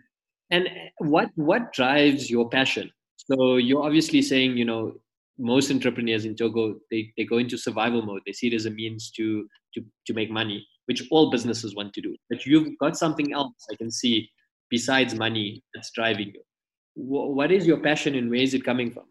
and 0.52 0.68
what 1.00 1.30
what 1.36 1.74
drives 1.74 2.30
your 2.30 2.50
passion? 2.50 2.92
So 3.18 3.58
you're 3.58 3.84
obviously 3.84 4.22
saying 4.22 4.58
you 4.58 4.66
know 4.66 4.94
most 5.38 5.72
entrepreneurs 5.72 6.26
in 6.26 6.36
togo 6.36 6.76
they, 6.92 7.14
they 7.18 7.24
go 7.24 7.38
into 7.38 7.58
survival 7.58 8.02
mode. 8.02 8.22
They 8.26 8.34
see 8.34 8.48
it 8.48 8.54
as 8.54 8.66
a 8.66 8.72
means 8.72 9.12
to 9.12 9.48
to 9.76 9.84
to 10.08 10.14
make 10.14 10.32
money 10.32 10.66
which 10.86 11.04
all 11.12 11.30
businesses 11.30 11.76
want 11.76 11.94
to 11.94 12.02
do. 12.02 12.16
But 12.30 12.46
you've 12.46 12.78
got 12.80 12.98
something 12.98 13.34
else 13.34 13.54
i 13.72 13.76
can 13.76 13.92
see 13.92 14.30
besides 14.70 15.16
money 15.16 15.64
that's 15.74 15.92
driving 15.92 16.28
you 16.34 16.42
what 17.00 17.52
is 17.52 17.66
your 17.66 17.78
passion 17.78 18.16
and 18.16 18.30
where 18.30 18.42
is 18.42 18.54
it 18.54 18.64
coming 18.64 18.92
from 18.92 19.04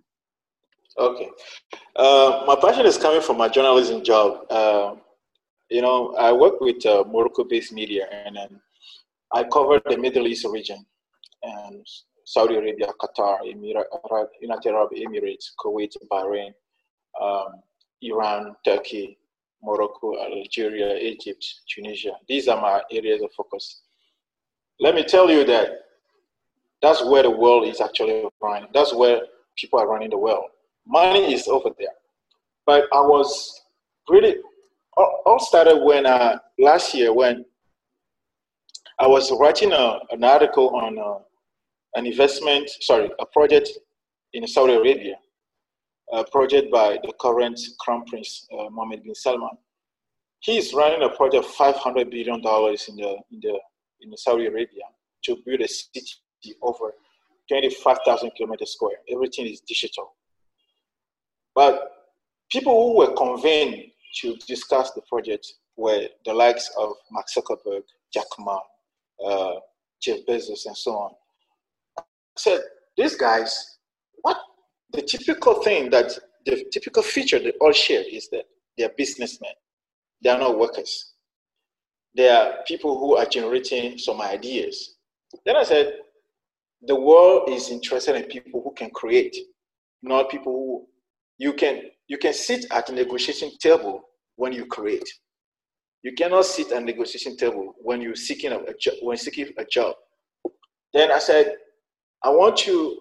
okay 0.99 1.29
uh, 1.97 2.45
my 2.47 2.57
passion 2.57 2.87
is 2.87 2.99
coming 2.99 3.21
from 3.21 3.37
my 3.37 3.49
journalism 3.49 4.03
job 4.03 4.45
uh, 4.51 4.95
you 5.71 5.83
know 5.83 6.15
i 6.19 6.33
work 6.33 6.61
with 6.61 6.85
uh, 6.87 7.05
morocco 7.09 7.45
based 7.45 7.73
media 7.73 8.07
and 8.27 8.39
i 9.35 9.43
cover 9.45 9.81
the 9.89 9.97
middle 9.97 10.27
east 10.27 10.47
region 10.47 10.85
and 11.43 11.87
Saudi 12.25 12.57
Arabia, 12.57 12.89
Qatar, 13.01 13.39
United 13.47 14.69
Arab 14.69 14.91
Emirates, 14.93 15.47
Kuwait, 15.59 15.97
Bahrain, 16.13 16.53
um, 17.19 17.63
Iran, 18.03 18.55
Turkey, 18.67 19.17
Morocco, 19.63 20.15
Algeria, 20.21 20.99
Egypt, 20.99 21.45
Tunisia. 21.69 22.13
These 22.29 22.49
are 22.49 22.61
my 22.61 22.83
areas 22.93 23.23
of 23.23 23.33
focus. 23.33 23.83
Let 24.79 24.95
me 24.95 25.05
tell 25.05 25.31
you 25.31 25.45
that 25.45 25.69
that's 26.81 27.05
where 27.05 27.23
the 27.23 27.31
world 27.31 27.67
is 27.67 27.81
actually 27.81 28.25
running. 28.41 28.69
That's 28.73 28.95
where 28.95 29.21
people 29.57 29.81
are 29.81 29.89
running 29.89 30.11
the 30.11 30.19
world. 30.19 30.45
Money 30.87 31.35
is 31.35 31.49
over 31.49 31.71
there. 31.79 31.89
But 32.67 32.85
I 32.93 33.01
was 33.01 33.63
really, 34.09 34.37
all 34.97 35.39
started 35.41 35.83
when 35.85 36.07
uh, 36.07 36.39
last 36.59 36.95
year 36.95 37.13
when 37.13 37.45
I 38.99 39.07
was 39.07 39.33
writing 39.39 39.73
a, 39.73 39.99
an 40.11 40.25
article 40.25 40.71
on 40.77 40.99
uh, 40.99 41.19
an 41.95 42.07
investment, 42.07 42.69
sorry, 42.81 43.11
a 43.21 43.27
project 43.27 43.71
in 44.33 44.47
Saudi 44.47 44.75
Arabia, 44.75 45.17
a 46.13 46.25
project 46.25 46.71
by 46.71 46.99
the 47.03 47.13
current 47.21 47.59
Crown 47.81 48.05
Prince 48.07 48.47
uh, 48.53 48.69
Mohammed 48.71 49.03
bin 49.05 49.15
Salman. 49.15 49.51
He 50.41 50.59
is 50.59 50.73
running 50.73 51.03
a 51.03 51.11
project 51.11 51.45
of 51.45 51.51
500 51.53 52.11
billion 52.11 52.41
dollars 52.41 52.89
in 52.89 52.97
the 52.97 53.17
in 53.33 53.41
the 53.43 53.59
in 54.01 54.17
Saudi 54.17 54.47
Arabia 54.47 54.85
to 55.25 55.37
build 55.45 55.61
a 55.61 55.69
city 55.69 56.07
over 56.63 56.93
25,000 57.49 58.31
kilometers 58.37 58.73
square. 58.73 58.97
Everything 59.11 59.47
is 59.47 59.61
digital. 59.61 60.15
But 61.55 61.93
people 62.51 62.73
who 62.73 62.99
were 62.99 63.15
convened 63.15 63.85
to 64.21 64.37
discuss 64.47 64.93
the 64.93 65.03
project 65.03 65.47
were 65.77 66.07
the 66.25 66.33
likes 66.33 66.71
of 66.79 66.93
Mark 67.11 67.27
Zuckerberg, 67.37 67.83
Jack 68.13 68.27
Ma, 68.39 68.59
uh, 69.27 69.61
Jeff 70.01 70.19
Bezos, 70.29 70.67
and 70.67 70.77
so 70.77 70.93
on 70.93 71.13
I 71.99 72.03
said, 72.37 72.61
these 72.97 73.17
guys, 73.17 73.79
what 74.23 74.37
the 74.93 75.03
typical 75.03 75.63
thing 75.63 75.91
that 75.91 76.17
the 76.47 76.65
typical 76.73 77.03
feature 77.03 77.39
they 77.39 77.53
all 77.61 77.73
share 77.73 78.03
is 78.11 78.29
that 78.31 78.45
they're 78.77 78.91
businessmen. 78.97 79.51
They 80.23 80.31
are 80.31 80.39
not 80.39 80.59
workers. 80.59 81.13
They 82.17 82.29
are 82.29 82.59
people 82.67 82.99
who 82.99 83.17
are 83.17 83.27
generating 83.27 83.99
some 83.99 84.21
ideas. 84.21 84.97
Then 85.45 85.57
I 85.57 85.65
said, 85.65 85.95
the 86.83 86.95
world 86.95 87.49
is 87.49 87.71
interested 87.71 88.17
in 88.17 88.25
people 88.25 88.63
who 88.63 88.73
can 88.75 88.91
create, 88.91 89.37
not 90.03 90.31
people 90.31 90.53
who 90.53 90.87
you 91.39 91.53
can 91.53 91.83
you 92.09 92.19
can 92.19 92.33
sit 92.33 92.65
at 92.71 92.89
a 92.89 92.93
negotiation 92.93 93.51
table 93.59 94.03
when 94.37 94.53
you 94.53 94.67
create. 94.67 95.09
You 96.03 96.13
cannot 96.15 96.47
sit 96.47 96.73
at 96.73 96.83
a 96.83 96.85
negotiation 96.85 97.37
table 97.37 97.75
when 97.79 98.01
you're 98.01 98.15
seeking 98.15 98.53
a, 98.53 98.61
job. 98.81 98.95
When 99.03 99.17
seeking 99.17 99.49
a 99.59 99.65
job. 99.65 99.95
Then 100.95 101.11
I 101.11 101.19
said, 101.19 101.57
I 102.23 102.31
want 102.31 102.67
you, 102.67 103.01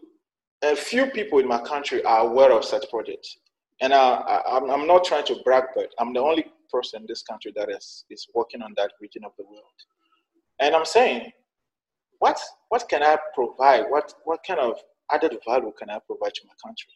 a 0.64 0.76
few 0.76 1.08
people 1.08 1.40
in 1.40 1.48
my 1.48 1.60
country 1.60 2.04
are 2.04 2.28
aware 2.28 2.52
of 2.52 2.66
such 2.66 2.90
projects. 2.90 3.38
And 3.82 3.94
I, 3.94 4.42
am 4.48 4.70
I'm 4.70 4.88
not 4.88 5.04
trying 5.06 5.26
to 5.26 5.38
brag, 5.46 5.66
but 5.76 5.90
I'm 6.00 6.12
the 6.12 6.20
only 6.20 6.46
person 6.72 7.02
in 7.02 7.06
this 7.08 7.22
country 7.22 7.54
that 7.56 7.70
is, 7.70 8.04
is 8.10 8.28
working 8.34 8.62
on 8.62 8.74
that 8.76 8.92
region 9.00 9.24
of 9.24 9.32
the 9.38 9.46
world. 9.46 9.64
And 10.60 10.76
I'm 10.76 10.86
saying, 10.86 11.32
what, 12.20 12.40
what 12.70 12.88
can 12.90 13.04
I 13.04 13.18
provide? 13.34 13.86
What, 13.90 14.14
what 14.26 14.40
kind 14.46 14.60
of 14.60 14.78
added 15.12 15.38
value 15.48 15.72
can 15.78 15.90
I 15.90 16.00
provide 16.06 16.34
to 16.36 16.42
my 16.46 16.54
country? 16.64 16.92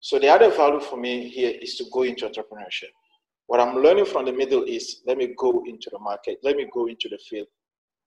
So 0.00 0.18
the 0.18 0.28
added 0.28 0.54
value 0.54 0.80
for 0.80 0.96
me 0.96 1.28
here 1.28 1.54
is 1.60 1.76
to 1.76 1.84
go 1.92 2.02
into 2.02 2.28
entrepreneurship. 2.28 2.90
What 3.46 3.60
I'm 3.60 3.76
learning 3.76 4.06
from 4.06 4.26
the 4.26 4.32
Middle 4.32 4.64
East, 4.66 5.02
let 5.06 5.16
me 5.18 5.34
go 5.38 5.62
into 5.66 5.90
the 5.90 5.98
market, 5.98 6.38
let 6.42 6.56
me 6.56 6.66
go 6.72 6.86
into 6.86 7.08
the 7.08 7.18
field, 7.18 7.46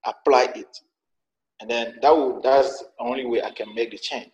apply 0.06 0.50
it, 0.56 0.78
and 1.60 1.70
then 1.70 1.96
that 2.02 2.16
will, 2.16 2.42
that's 2.42 2.80
the 2.80 2.88
only 3.00 3.26
way 3.26 3.42
I 3.42 3.52
can 3.52 3.74
make 3.74 3.92
the 3.92 3.98
change. 3.98 4.32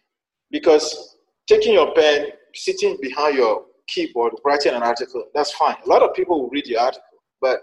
Because 0.51 1.17
taking 1.47 1.73
your 1.73 1.93
pen, 1.93 2.27
sitting 2.53 2.97
behind 3.01 3.37
your 3.37 3.65
keyboard, 3.87 4.33
writing 4.45 4.73
an 4.73 4.83
article, 4.83 5.25
that's 5.33 5.51
fine. 5.53 5.75
A 5.85 5.89
lot 5.89 6.01
of 6.01 6.13
people 6.13 6.41
will 6.41 6.49
read 6.49 6.67
your 6.67 6.81
article, 6.81 7.03
but 7.41 7.59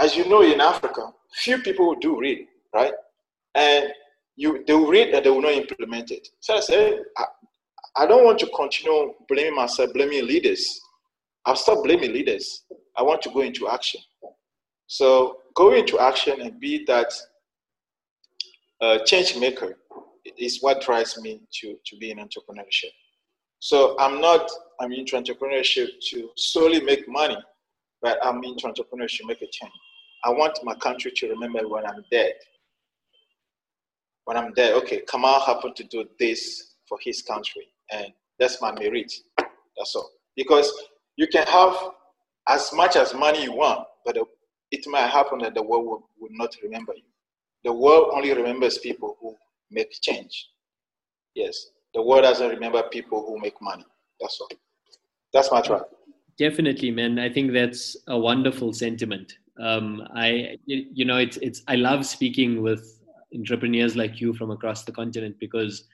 as 0.00 0.16
you 0.16 0.28
know, 0.28 0.42
in 0.42 0.60
Africa, 0.60 1.12
few 1.34 1.58
people 1.58 1.94
do 2.00 2.18
read, 2.18 2.46
right? 2.74 2.94
And 3.54 3.86
you 4.36 4.64
they 4.66 4.74
will 4.74 4.88
read 4.88 5.14
and 5.14 5.24
they 5.24 5.30
will 5.30 5.42
not 5.42 5.52
implement 5.52 6.10
it. 6.10 6.28
So 6.40 6.56
I 6.56 6.60
said, 6.60 7.00
I, 7.16 7.24
I 7.96 8.06
don't 8.06 8.24
want 8.24 8.38
to 8.40 8.50
continue 8.54 9.14
blaming 9.28 9.54
myself, 9.54 9.92
blaming 9.92 10.26
leaders. 10.26 10.80
I'll 11.44 11.56
stop 11.56 11.82
blaming 11.84 12.12
leaders. 12.12 12.64
I 12.96 13.02
want 13.02 13.22
to 13.22 13.30
go 13.30 13.40
into 13.40 13.68
action. 13.68 14.00
So 14.86 15.38
go 15.54 15.72
into 15.72 15.98
action 15.98 16.40
and 16.40 16.58
be 16.60 16.84
that 16.86 17.12
uh, 18.80 18.98
change 19.04 19.36
maker 19.36 19.76
is 20.38 20.62
what 20.62 20.82
drives 20.82 21.20
me 21.20 21.40
to, 21.60 21.76
to 21.84 21.96
be 21.98 22.10
in 22.10 22.18
entrepreneurship. 22.18 22.90
So 23.58 23.96
I'm 23.98 24.20
not, 24.20 24.50
I'm 24.80 24.92
into 24.92 25.16
entrepreneurship 25.16 25.88
to 26.10 26.30
solely 26.36 26.80
make 26.80 27.08
money, 27.08 27.36
but 28.00 28.18
I'm 28.24 28.42
into 28.42 28.66
entrepreneurship 28.66 29.18
to 29.18 29.26
make 29.26 29.42
a 29.42 29.48
change. 29.50 29.72
I 30.24 30.30
want 30.30 30.58
my 30.62 30.74
country 30.74 31.12
to 31.16 31.28
remember 31.28 31.66
when 31.68 31.86
I'm 31.86 32.04
dead. 32.10 32.34
When 34.24 34.36
I'm 34.36 34.52
dead, 34.52 34.74
okay, 34.74 35.02
Kamal 35.10 35.40
happened 35.40 35.76
to 35.76 35.84
do 35.84 36.04
this 36.18 36.74
for 36.88 36.98
his 37.02 37.22
country, 37.22 37.68
and 37.90 38.08
that's 38.38 38.60
my 38.60 38.72
merit. 38.72 39.12
That's 39.38 39.94
all. 39.94 40.10
Because 40.36 40.70
you 41.16 41.26
can 41.26 41.46
have 41.46 41.74
as 42.48 42.72
much 42.72 42.96
as 42.96 43.14
money 43.14 43.44
you 43.44 43.52
want, 43.52 43.86
but 44.04 44.16
it 44.70 44.86
might 44.86 45.08
happen 45.08 45.38
that 45.40 45.54
the 45.54 45.62
world 45.62 45.86
will, 45.86 46.08
will 46.20 46.30
not 46.32 46.54
remember 46.62 46.92
you. 46.94 47.02
The 47.64 47.72
world 47.72 48.12
only 48.14 48.32
remembers 48.32 48.78
people 48.78 49.16
who 49.20 49.34
make 49.70 49.90
change. 50.00 50.48
Yes, 51.34 51.66
the 51.94 52.02
world 52.02 52.22
doesn't 52.22 52.48
remember 52.48 52.82
people 52.90 53.24
who 53.26 53.38
make 53.40 53.60
money. 53.60 53.84
That's 54.20 54.40
all. 54.40 54.48
That's 55.32 55.50
my 55.50 55.60
try. 55.60 55.80
Definitely, 56.38 56.90
man. 56.90 57.18
I 57.18 57.28
think 57.28 57.52
that's 57.52 57.96
a 58.08 58.18
wonderful 58.18 58.72
sentiment. 58.72 59.34
Um, 59.58 60.06
I, 60.14 60.58
you 60.66 61.04
know, 61.04 61.18
it's 61.18 61.36
it's. 61.38 61.62
I 61.68 61.76
love 61.76 62.06
speaking 62.06 62.62
with 62.62 62.98
entrepreneurs 63.34 63.96
like 63.96 64.20
you 64.20 64.32
from 64.32 64.50
across 64.50 64.84
the 64.84 64.92
continent 64.92 65.36
because 65.38 65.84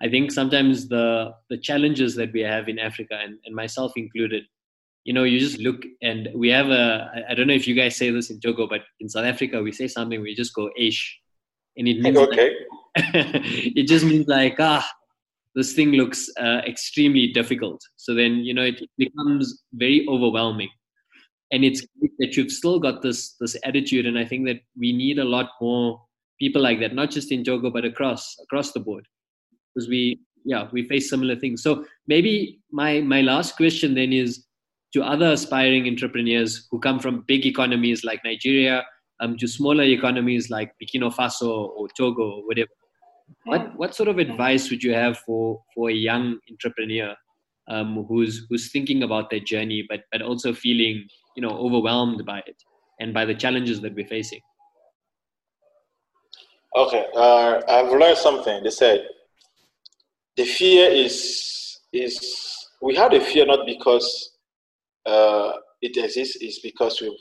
I 0.00 0.08
think 0.08 0.32
sometimes 0.32 0.88
the 0.88 1.34
the 1.50 1.58
challenges 1.58 2.14
that 2.16 2.32
we 2.32 2.40
have 2.40 2.68
in 2.68 2.78
Africa 2.78 3.18
and, 3.22 3.38
and 3.44 3.54
myself 3.54 3.92
included 3.96 4.44
you 5.04 5.12
know, 5.12 5.24
you 5.24 5.38
just 5.38 5.58
look 5.58 5.84
and 6.00 6.28
we 6.34 6.48
have 6.50 6.68
a, 6.68 7.24
I 7.28 7.34
don't 7.34 7.46
know 7.46 7.54
if 7.54 7.66
you 7.66 7.74
guys 7.74 7.96
say 7.96 8.10
this 8.10 8.30
in 8.30 8.40
Togo, 8.40 8.68
but 8.68 8.82
in 9.00 9.08
South 9.08 9.24
Africa, 9.24 9.62
we 9.62 9.72
say 9.72 9.88
something, 9.88 10.20
we 10.20 10.34
just 10.34 10.54
go 10.54 10.70
ish. 10.76 11.18
And 11.76 11.88
it 11.88 12.00
means, 12.00 12.16
okay. 12.16 12.52
Like, 12.96 13.04
it 13.14 13.88
just 13.88 14.04
means 14.04 14.28
like, 14.28 14.56
ah, 14.60 14.88
this 15.54 15.72
thing 15.72 15.92
looks 15.92 16.28
uh, 16.38 16.60
extremely 16.66 17.28
difficult. 17.28 17.80
So 17.96 18.14
then, 18.14 18.36
you 18.36 18.54
know, 18.54 18.62
it 18.62 18.80
becomes 18.96 19.62
very 19.72 20.06
overwhelming. 20.08 20.68
And 21.52 21.64
it's 21.64 21.86
that 22.18 22.36
you've 22.36 22.50
still 22.50 22.80
got 22.80 23.02
this, 23.02 23.36
this 23.38 23.56
attitude. 23.64 24.06
And 24.06 24.18
I 24.18 24.24
think 24.24 24.46
that 24.46 24.60
we 24.76 24.92
need 24.92 25.18
a 25.18 25.24
lot 25.24 25.50
more 25.60 26.02
people 26.40 26.62
like 26.62 26.80
that, 26.80 26.94
not 26.94 27.10
just 27.10 27.30
in 27.30 27.44
Togo, 27.44 27.70
but 27.70 27.84
across, 27.84 28.36
across 28.42 28.72
the 28.72 28.80
board. 28.80 29.06
Because 29.74 29.88
we, 29.88 30.18
yeah, 30.44 30.68
we 30.72 30.88
face 30.88 31.08
similar 31.08 31.36
things. 31.36 31.62
So 31.62 31.84
maybe 32.08 32.60
my, 32.70 33.00
my 33.00 33.20
last 33.20 33.56
question 33.56 33.94
then 33.94 34.12
is, 34.12 34.44
to 34.92 35.02
other 35.02 35.32
aspiring 35.32 35.86
entrepreneurs 35.86 36.66
who 36.70 36.78
come 36.78 36.98
from 36.98 37.24
big 37.26 37.46
economies 37.46 38.04
like 38.04 38.20
Nigeria 38.24 38.84
um, 39.20 39.36
to 39.38 39.46
smaller 39.46 39.84
economies 39.84 40.50
like 40.50 40.72
Burkina 40.82 41.14
Faso 41.14 41.70
or 41.70 41.88
Togo 41.96 42.22
or 42.22 42.46
whatever. 42.46 42.70
What, 43.44 43.76
what 43.76 43.94
sort 43.94 44.10
of 44.10 44.18
advice 44.18 44.70
would 44.70 44.82
you 44.82 44.92
have 44.92 45.18
for, 45.20 45.62
for 45.74 45.88
a 45.88 45.94
young 45.94 46.38
entrepreneur 46.50 47.14
um, 47.68 48.04
who's, 48.06 48.46
who's 48.50 48.70
thinking 48.70 49.02
about 49.02 49.30
their 49.30 49.40
journey 49.40 49.86
but, 49.88 50.00
but 50.12 50.20
also 50.20 50.52
feeling 50.52 51.06
you 51.36 51.42
know, 51.42 51.50
overwhelmed 51.50 52.24
by 52.24 52.38
it 52.46 52.56
and 53.00 53.12
by 53.12 53.24
the 53.24 53.34
challenges 53.34 53.80
that 53.80 53.94
we're 53.94 54.06
facing? 54.06 54.40
Okay, 56.74 57.06
uh, 57.14 57.60
I've 57.68 57.90
learned 57.90 58.16
something. 58.16 58.62
They 58.62 58.70
said 58.70 59.06
the 60.36 60.44
fear 60.44 60.90
is 60.90 61.80
is 61.92 62.68
we 62.80 62.94
have 62.96 63.12
a 63.12 63.20
fear 63.20 63.44
not 63.44 63.66
because 63.66 64.38
uh, 65.04 65.52
it 65.82 65.96
exists 66.02 66.36
is 66.36 66.60
because 66.60 67.00
we 67.00 67.16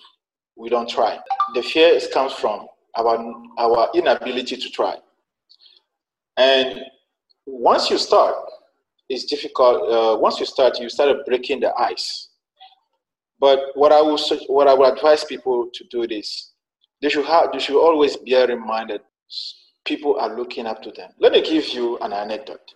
we 0.56 0.69
don't 0.69 0.89
try. 0.89 1.19
The 1.54 1.63
fear 1.63 2.00
comes 2.13 2.34
from 2.34 2.67
our 2.97 3.34
our 3.58 3.89
inability 3.93 4.56
to 4.56 4.69
try. 4.69 4.95
And 6.38 6.80
once 7.45 7.89
you 7.89 7.97
start, 7.97 8.36
it's 9.10 9.26
difficult. 9.26 9.91
Uh, 9.91 10.17
once 10.17 10.39
you 10.39 10.45
start, 10.45 10.80
you 10.80 10.89
start 10.89 11.26
breaking 11.26 11.60
the 11.60 11.74
ice. 11.78 12.30
But 13.41 13.60
what 13.73 13.91
I 13.91 14.01
will 14.01 14.19
what 14.47 14.69
I 14.69 14.73
would 14.73 14.93
advise 14.93 15.25
people 15.25 15.69
to 15.73 15.84
do 15.91 16.08
this, 16.08 16.54
they 17.01 17.10
should 17.10 17.25
have 17.25 17.51
they 17.51 17.60
should 17.60 17.82
always 17.82 18.15
bear 18.15 18.49
in 18.49 18.65
mind 18.65 18.91
that 18.91 19.04
people 19.84 20.17
are 20.17 20.34
looking 20.38 20.65
up 20.65 20.82
to 20.84 20.91
them. 20.91 21.10
Let 21.19 21.34
me 21.34 21.41
give 21.41 21.67
you 21.69 21.97
an 21.99 22.13
anecdote. 22.13 22.75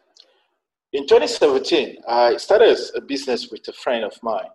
In 0.91 1.08
2017, 1.08 1.97
I 2.08 2.36
started 2.38 2.78
a 2.95 3.01
business 3.01 3.49
with 3.51 3.65
a 3.69 3.73
friend 3.73 4.04
of 4.04 4.13
mine 4.21 4.49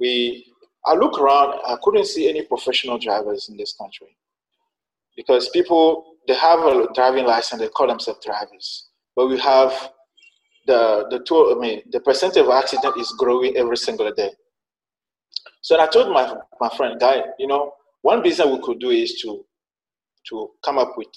we 0.00 0.46
I 0.86 0.94
look 0.94 1.20
around, 1.20 1.60
I 1.66 1.76
couldn't 1.82 2.06
see 2.06 2.28
any 2.28 2.42
professional 2.42 2.98
drivers 2.98 3.48
in 3.48 3.56
this 3.56 3.74
country 3.74 4.16
because 5.16 5.48
people 5.50 6.14
they 6.26 6.34
have 6.34 6.60
a 6.60 6.86
driving 6.94 7.24
license, 7.24 7.60
they 7.60 7.68
call 7.68 7.88
themselves 7.88 8.24
drivers, 8.24 8.88
but 9.16 9.28
we 9.28 9.38
have 9.38 9.72
the 10.66 11.06
the 11.10 11.20
tool. 11.20 11.54
I 11.56 11.60
mean, 11.60 11.82
the 11.90 12.00
percentage 12.00 12.42
of 12.42 12.50
accident 12.50 12.96
is 12.98 13.12
growing 13.18 13.56
every 13.56 13.76
single 13.76 14.10
day. 14.12 14.30
So 15.60 15.78
I 15.80 15.86
told 15.86 16.12
my 16.12 16.34
my 16.60 16.68
friend, 16.76 16.98
guy, 16.98 17.22
you 17.38 17.46
know, 17.46 17.72
one 18.02 18.22
business 18.22 18.48
we 18.48 18.60
could 18.62 18.78
do 18.80 18.90
is 18.90 19.20
to 19.22 19.44
to 20.28 20.50
come 20.64 20.78
up 20.78 20.96
with 20.96 21.08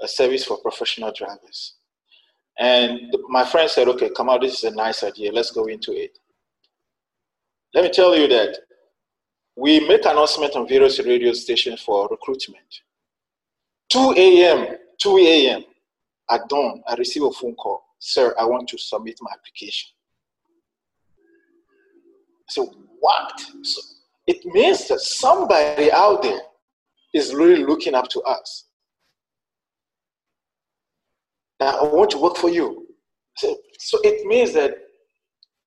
a 0.00 0.08
service 0.08 0.44
for 0.44 0.58
professional 0.58 1.12
drivers. 1.12 1.74
And 2.58 3.12
my 3.28 3.44
friend 3.44 3.68
said, 3.68 3.88
okay, 3.88 4.10
come 4.16 4.30
out, 4.30 4.42
this 4.42 4.62
is 4.62 4.64
a 4.64 4.74
nice 4.74 5.02
idea. 5.02 5.32
Let's 5.32 5.50
go 5.50 5.66
into 5.66 5.92
it. 5.92 6.16
Let 7.74 7.84
me 7.84 7.90
tell 7.90 8.16
you 8.16 8.28
that 8.28 8.58
we 9.56 9.80
make 9.80 10.04
announcement 10.04 10.54
on 10.54 10.68
various 10.68 11.00
radio 11.00 11.32
stations 11.32 11.80
for 11.80 12.08
recruitment. 12.08 12.82
2 13.90 14.14
a.m., 14.16 14.76
2 14.98 15.16
a.m. 15.18 15.64
at 16.30 16.48
dawn, 16.48 16.82
I 16.88 16.94
receive 16.94 17.24
a 17.24 17.30
phone 17.32 17.54
call. 17.54 17.82
Sir, 17.98 18.34
I 18.38 18.44
want 18.44 18.68
to 18.68 18.78
submit 18.78 19.18
my 19.20 19.30
application. 19.32 19.90
I 22.48 22.66
what? 23.04 23.38
So 23.62 23.82
it 24.26 24.44
means 24.46 24.88
that 24.88 25.00
somebody 25.00 25.92
out 25.92 26.22
there 26.22 26.40
is 27.12 27.34
really 27.34 27.62
looking 27.62 27.94
up 27.94 28.08
to 28.08 28.20
us. 28.22 28.64
Now, 31.60 31.78
I 31.80 31.82
want 31.84 32.10
to 32.12 32.18
work 32.18 32.36
for 32.36 32.48
you. 32.48 32.86
So, 33.36 33.56
so 33.78 33.98
it 34.02 34.26
means 34.26 34.54
that 34.54 34.78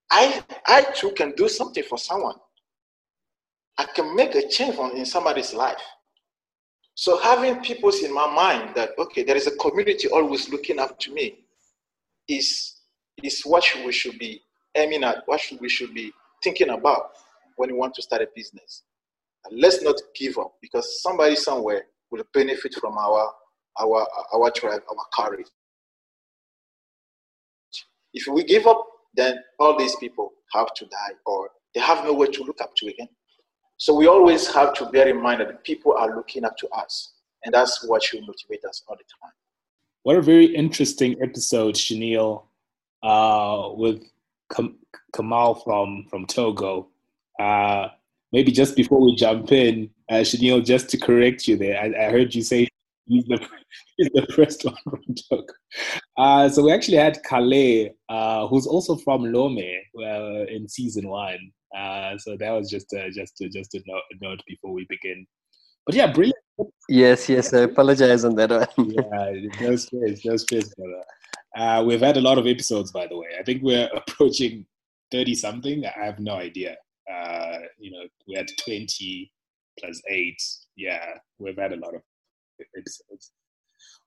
I, 0.10 0.44
I 0.66 0.82
too 0.96 1.12
can 1.12 1.34
do 1.34 1.48
something 1.48 1.84
for 1.84 2.00
someone. 2.00 2.38
I 3.78 3.84
can 3.84 4.16
make 4.16 4.34
a 4.34 4.48
change 4.48 4.76
in 4.96 5.06
somebody's 5.06 5.54
life. 5.54 5.84
So 6.96 7.20
having 7.20 7.62
people 7.62 7.92
in 8.04 8.12
my 8.12 8.26
mind 8.34 8.74
that 8.76 8.98
okay, 8.98 9.22
there 9.22 9.38
is 9.38 9.46
a 9.46 9.56
community 9.58 10.08
always 10.08 10.50
looking 10.50 10.80
up 10.80 10.98
to 11.02 11.14
me, 11.14 11.38
is 12.28 12.78
is 13.22 13.44
what 13.44 13.64
we 13.86 13.92
should 13.92 14.18
be 14.18 14.42
aiming 14.74 15.04
at. 15.04 15.22
What 15.28 15.42
we 15.62 15.70
should 15.70 15.94
be 15.94 16.12
thinking 16.44 16.70
about 16.70 17.12
when 17.58 17.72
we 17.72 17.78
want 17.78 17.94
to 17.96 18.02
start 18.02 18.22
a 18.22 18.28
business. 18.36 18.84
And 19.46 19.60
let's 19.60 19.82
not 19.82 19.96
give 20.16 20.38
up 20.38 20.54
because 20.62 21.02
somebody 21.02 21.36
somewhere 21.36 21.84
will 22.10 22.24
benefit 22.34 22.76
from 22.76 22.98
our 22.98 23.32
our 23.80 24.08
our 24.34 24.52
drive, 24.56 24.82
our 24.90 25.06
courage. 25.14 25.48
If 28.14 28.26
we 28.28 28.44
give 28.44 28.66
up, 28.66 28.86
then 29.16 29.40
all 29.60 29.78
these 29.78 29.96
people 29.98 30.32
have 30.54 30.74
to 30.76 30.86
die 30.86 31.14
or 31.26 31.50
they 31.76 31.82
have 31.82 32.04
nowhere 32.04 32.28
to 32.28 32.44
look 32.44 32.62
up 32.62 32.76
to 32.78 32.88
again. 32.88 33.10
So 33.78 33.94
we 33.94 34.08
always 34.08 34.52
have 34.54 34.74
to 34.76 34.86
bear 34.88 35.08
in 35.08 35.22
mind 35.22 35.42
that 35.42 35.64
people 35.64 35.94
are 35.94 36.16
looking 36.16 36.44
up 36.44 36.58
to 36.58 36.68
us, 36.70 37.14
and 37.46 37.54
that's 37.54 37.88
what 37.88 38.02
should 38.02 38.22
motivate 38.22 38.66
us 38.66 38.84
all 38.88 38.96
the 38.96 39.04
time. 39.22 39.34
What 40.02 40.16
a 40.16 40.22
very 40.22 40.46
interesting 40.46 41.16
episode, 41.22 41.76
Shanil, 41.76 42.44
uh, 43.04 43.70
with 43.74 44.04
Kam- 44.52 44.80
Kamal 45.14 45.56
from 45.56 46.08
from 46.10 46.26
Togo. 46.26 46.88
Uh, 47.40 47.90
maybe 48.32 48.52
just 48.52 48.76
before 48.76 49.02
we 49.04 49.16
jump 49.16 49.52
in, 49.52 49.90
uh, 50.10 50.24
just 50.24 50.90
to 50.90 50.98
correct 50.98 51.48
you 51.48 51.58
there, 51.58 51.80
I, 51.80 52.08
I 52.08 52.12
heard 52.12 52.34
you 52.34 52.42
say 52.42 52.68
he's 53.06 53.26
the 53.26 53.40
he's 53.98 54.10
the 54.14 54.28
first 54.34 54.64
one 54.66 54.76
from 54.84 55.04
Togo. 55.30 55.54
Uh, 56.18 56.50
so 56.50 56.64
we 56.64 56.72
actually 56.72 56.98
had 56.98 57.20
Calais, 57.24 57.94
uh, 58.10 58.48
who's 58.48 58.68
also 58.68 58.96
from 58.98 59.32
Lome, 59.32 59.60
uh, 59.60 60.46
in 60.46 60.68
season 60.68 61.08
one. 61.08 61.40
Uh, 61.78 62.18
so 62.18 62.38
that 62.38 62.52
was 62.52 62.70
just 62.70 62.94
uh, 62.94 63.10
just 63.14 63.36
to, 63.38 63.50
just 63.50 63.74
a 63.76 63.82
note, 63.86 64.02
a 64.12 64.26
note, 64.26 64.42
before 64.48 64.74
we 64.74 64.86
begin. 64.90 65.26
But 65.86 65.96
yeah, 65.96 66.12
brilliant 66.12 66.38
Yes, 66.90 67.30
yes. 67.30 67.54
I 67.54 67.60
apologize 67.60 68.26
on 68.26 68.36
that 68.36 68.50
one. 68.50 68.90
yeah, 68.90 69.50
no 69.62 69.76
stress, 69.76 70.26
no 70.26 70.38
stress, 70.38 70.74
brother. 70.76 71.04
Uh, 71.56 71.84
we've 71.84 72.02
had 72.02 72.18
a 72.18 72.22
lot 72.22 72.38
of 72.38 72.48
episodes, 72.48 72.92
by 72.92 73.08
the 73.08 73.18
way. 73.18 73.28
I 73.40 73.44
think 73.44 73.62
we're 73.62 73.90
approaching 73.96 74.66
30 75.12 75.36
something. 75.36 75.84
I 75.86 76.06
have 76.06 76.20
no 76.20 76.34
idea. 76.34 76.76
Uh, 77.12 77.60
you 77.80 77.92
know, 77.92 78.04
we 78.28 78.36
had 78.36 78.48
20 78.64 79.32
plus 79.80 80.02
eight. 80.10 80.42
Yeah, 80.76 81.18
we've 81.40 81.58
had 81.58 81.74
a 81.74 81.78
lot 81.78 81.96
of 81.96 82.02
episodes. 82.78 83.32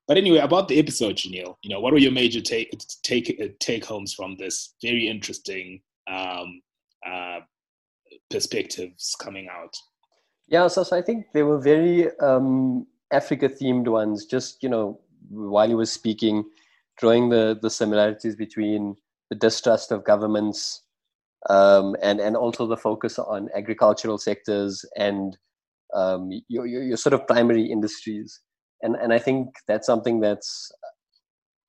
But 0.07 0.19
anyway, 0.19 0.39
about 0.39 0.69
the 0.69 0.79
episode, 0.79 1.17
Janelle, 1.17 1.57
you 1.63 1.71
know, 1.71 1.81
what 1.81 1.93
were 1.93 1.99
your 1.99 2.13
major 2.13 2.41
take 2.41 2.77
take 3.05 3.59
take 3.61 3.85
homes 3.85 4.13
from 4.13 4.37
this 4.37 4.75
very 4.83 5.07
interesting 5.09 5.81
um, 6.11 6.61
uh, 7.07 7.41
perspectives 8.29 9.15
coming 9.21 9.49
out? 9.49 9.77
Yeah, 10.49 10.67
so, 10.67 10.83
so 10.83 10.97
I 10.97 11.03
think 11.03 11.27
they 11.33 11.45
were 11.45 11.61
very 11.61 12.11
um, 12.19 12.89
Africa 13.13 13.49
themed 13.49 13.87
ones. 13.87 14.27
Just 14.27 14.63
you 14.65 14.69
know, 14.69 14.99
while 15.29 15.69
he 15.69 15.77
was 15.77 15.93
speaking, 15.93 16.45
drawing 16.99 17.29
the 17.29 17.57
the 17.63 17.71
similarities 17.71 18.35
between 18.35 18.97
the 19.29 19.37
distrust 19.37 19.93
of 19.93 20.03
governments 20.03 20.83
um, 21.49 21.97
and 22.03 22.21
and 22.21 22.37
also 22.37 22.67
the 22.67 22.77
focus 22.77 23.19
on 23.19 23.49
agricultural 23.57 24.19
sectors 24.19 24.85
and 24.97 25.39
um, 25.95 26.31
your, 26.49 26.67
your, 26.67 26.83
your 26.83 26.97
sort 26.97 27.15
of 27.15 27.27
primary 27.27 27.65
industries. 27.65 28.41
And 28.83 28.97
and 28.97 29.13
I 29.13 29.19
think 29.19 29.49
that's 29.67 29.87
something 29.87 30.21
that's 30.21 30.73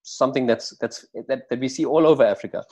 something 0.03 0.47
that's 0.47 0.75
that's 0.79 1.05
that, 1.27 1.43
that 1.49 1.60
we 1.60 1.69
see 1.69 1.86
all 1.86 2.05
over 2.07 2.23
Africa. 2.23 2.63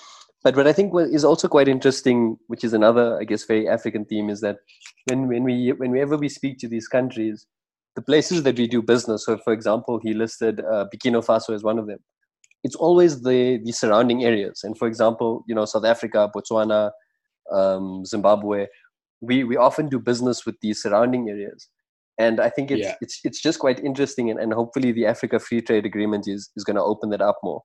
But 0.43 0.55
what 0.55 0.67
I 0.67 0.73
think 0.73 0.93
is 0.95 1.25
also 1.25 1.49
quite 1.49 1.67
interesting, 1.67 2.37
which 2.47 2.63
is 2.63 2.73
another, 2.73 3.19
I 3.19 3.25
guess, 3.25 3.43
very 3.43 3.67
African 3.67 4.05
theme, 4.05 4.29
is 4.29 4.39
that 4.41 4.57
when 5.05 5.27
when 5.27 5.43
we 5.43 5.69
whenever 5.73 6.17
we 6.17 6.29
speak 6.29 6.59
to 6.59 6.67
these 6.67 6.87
countries, 6.87 7.45
the 7.95 8.01
places 8.01 8.43
that 8.43 8.57
we 8.57 8.67
do 8.67 8.81
business. 8.81 9.25
So, 9.25 9.37
for 9.37 9.51
example, 9.51 9.99
he 10.01 10.13
listed 10.13 10.61
uh, 10.61 10.85
Burkina 10.93 11.25
Faso 11.25 11.53
as 11.53 11.63
one 11.63 11.79
of 11.79 11.87
them. 11.87 11.99
It's 12.63 12.75
always 12.75 13.21
the 13.21 13.59
the 13.63 13.71
surrounding 13.71 14.23
areas. 14.23 14.61
And 14.63 14.77
for 14.77 14.87
example, 14.87 15.43
you 15.47 15.55
know, 15.55 15.65
South 15.65 15.85
Africa, 15.85 16.29
Botswana, 16.35 16.91
um, 17.51 18.05
Zimbabwe, 18.05 18.67
we 19.21 19.43
we 19.43 19.57
often 19.57 19.87
do 19.89 19.99
business 19.99 20.45
with 20.45 20.55
these 20.61 20.81
surrounding 20.81 21.29
areas 21.29 21.69
and 22.19 22.41
I 22.41 22.49
think 22.49 22.69
it's 22.69 22.85
yeah. 22.85 22.95
it's 23.01 23.21
it's 23.23 23.41
just 23.41 23.59
quite 23.59 23.79
interesting, 23.79 24.29
and, 24.29 24.39
and 24.39 24.53
hopefully 24.53 24.91
the 24.91 25.05
Africa 25.05 25.39
Free 25.39 25.61
Trade 25.61 25.85
Agreement 25.85 26.27
is 26.27 26.51
is 26.55 26.65
going 26.65 26.75
to 26.75 26.83
open 26.83 27.09
that 27.11 27.21
up 27.21 27.37
more, 27.41 27.61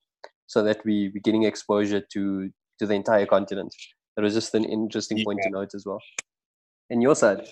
so 0.46 0.62
that 0.62 0.78
we 0.84 1.10
we're 1.12 1.20
getting 1.22 1.42
exposure 1.42 2.00
to 2.12 2.50
to 2.78 2.86
the 2.86 2.94
entire 2.94 3.26
continent. 3.26 3.74
That 4.16 4.22
was 4.22 4.32
just 4.32 4.54
an 4.54 4.64
interesting 4.64 5.18
yeah. 5.18 5.24
point 5.24 5.40
to 5.42 5.50
note 5.50 5.74
as 5.74 5.84
well. 5.84 5.98
And 6.88 7.02
your 7.02 7.16
side. 7.16 7.48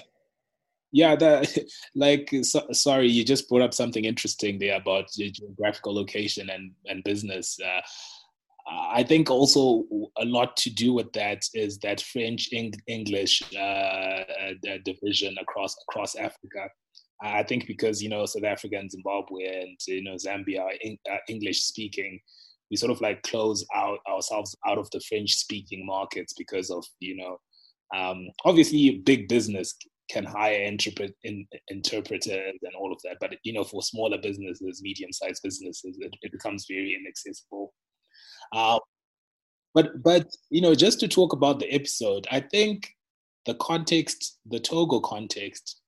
Yeah, 0.92 1.16
that 1.16 1.58
like 1.94 2.30
so, 2.42 2.66
sorry, 2.72 3.08
you 3.08 3.24
just 3.24 3.48
brought 3.48 3.62
up 3.62 3.74
something 3.74 4.04
interesting 4.04 4.58
there 4.58 4.76
about 4.76 5.10
geographical 5.12 5.94
location 5.94 6.50
and 6.50 6.72
and 6.86 7.02
business. 7.04 7.58
Uh, 7.60 7.80
I 8.70 9.02
think 9.02 9.28
also 9.28 9.84
a 10.18 10.24
lot 10.24 10.56
to 10.58 10.70
do 10.70 10.92
with 10.92 11.12
that 11.14 11.42
is 11.54 11.78
that 11.78 12.00
French 12.00 12.50
English 12.86 13.42
uh, 13.54 13.58
uh, 13.58 14.78
division 14.84 15.34
across 15.40 15.74
across 15.88 16.14
Africa. 16.14 16.68
I 17.22 17.42
think 17.42 17.66
because 17.66 18.02
you 18.02 18.08
know 18.08 18.26
South 18.26 18.44
Africa 18.44 18.76
and 18.76 18.90
Zimbabwe 18.90 19.62
and 19.62 19.78
you 19.86 20.02
know 20.02 20.14
Zambia 20.16 20.60
are 20.60 21.12
uh, 21.12 21.18
English 21.28 21.62
speaking, 21.62 22.20
we 22.70 22.76
sort 22.76 22.92
of 22.92 23.00
like 23.00 23.22
close 23.22 23.64
out 23.74 23.98
ourselves 24.08 24.56
out 24.66 24.78
of 24.78 24.90
the 24.90 25.00
French 25.08 25.34
speaking 25.34 25.86
markets 25.86 26.34
because 26.36 26.70
of 26.70 26.84
you 27.00 27.16
know 27.16 27.38
um, 27.96 28.28
obviously 28.44 29.02
big 29.04 29.28
business 29.28 29.74
can 30.10 30.24
hire 30.24 30.62
interpret 30.62 31.14
in, 31.24 31.46
interpreters 31.68 32.58
and 32.62 32.74
all 32.78 32.92
of 32.92 33.00
that, 33.02 33.16
but 33.20 33.34
you 33.44 33.52
know 33.52 33.64
for 33.64 33.82
smaller 33.82 34.18
businesses, 34.18 34.82
medium 34.82 35.12
sized 35.12 35.42
businesses, 35.42 35.96
it, 36.00 36.14
it, 36.22 36.32
becomes 36.32 36.66
very 36.68 36.96
inaccessible. 37.00 37.72
Uh, 38.52 38.78
but 39.74 40.02
but 40.02 40.26
you 40.50 40.60
know 40.60 40.74
just 40.74 41.00
to 41.00 41.08
talk 41.08 41.32
about 41.32 41.58
the 41.58 41.72
episode, 41.72 42.26
I 42.30 42.40
think 42.40 42.90
the 43.46 43.54
context, 43.54 44.38
the 44.46 44.60
Togo 44.60 45.00
context 45.00 45.82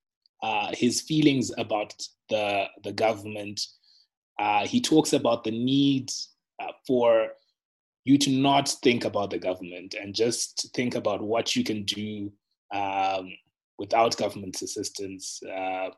uh, 0.44 0.70
his 0.74 1.00
feelings 1.00 1.50
about 1.56 1.94
the 2.28 2.66
the 2.82 2.92
government. 2.92 3.60
Uh, 4.38 4.66
he 4.66 4.80
talks 4.80 5.12
about 5.12 5.42
the 5.42 5.50
need 5.50 6.10
uh, 6.60 6.72
for 6.86 7.28
you 8.04 8.18
to 8.18 8.30
not 8.30 8.68
think 8.82 9.04
about 9.04 9.30
the 9.30 9.38
government 9.38 9.94
and 9.94 10.14
just 10.14 10.70
think 10.74 10.96
about 10.96 11.22
what 11.22 11.56
you 11.56 11.64
can 11.64 11.84
do 11.84 12.30
um, 12.74 13.32
without 13.78 14.16
government 14.16 14.60
assistance. 14.62 15.40
Uh, 15.44 15.88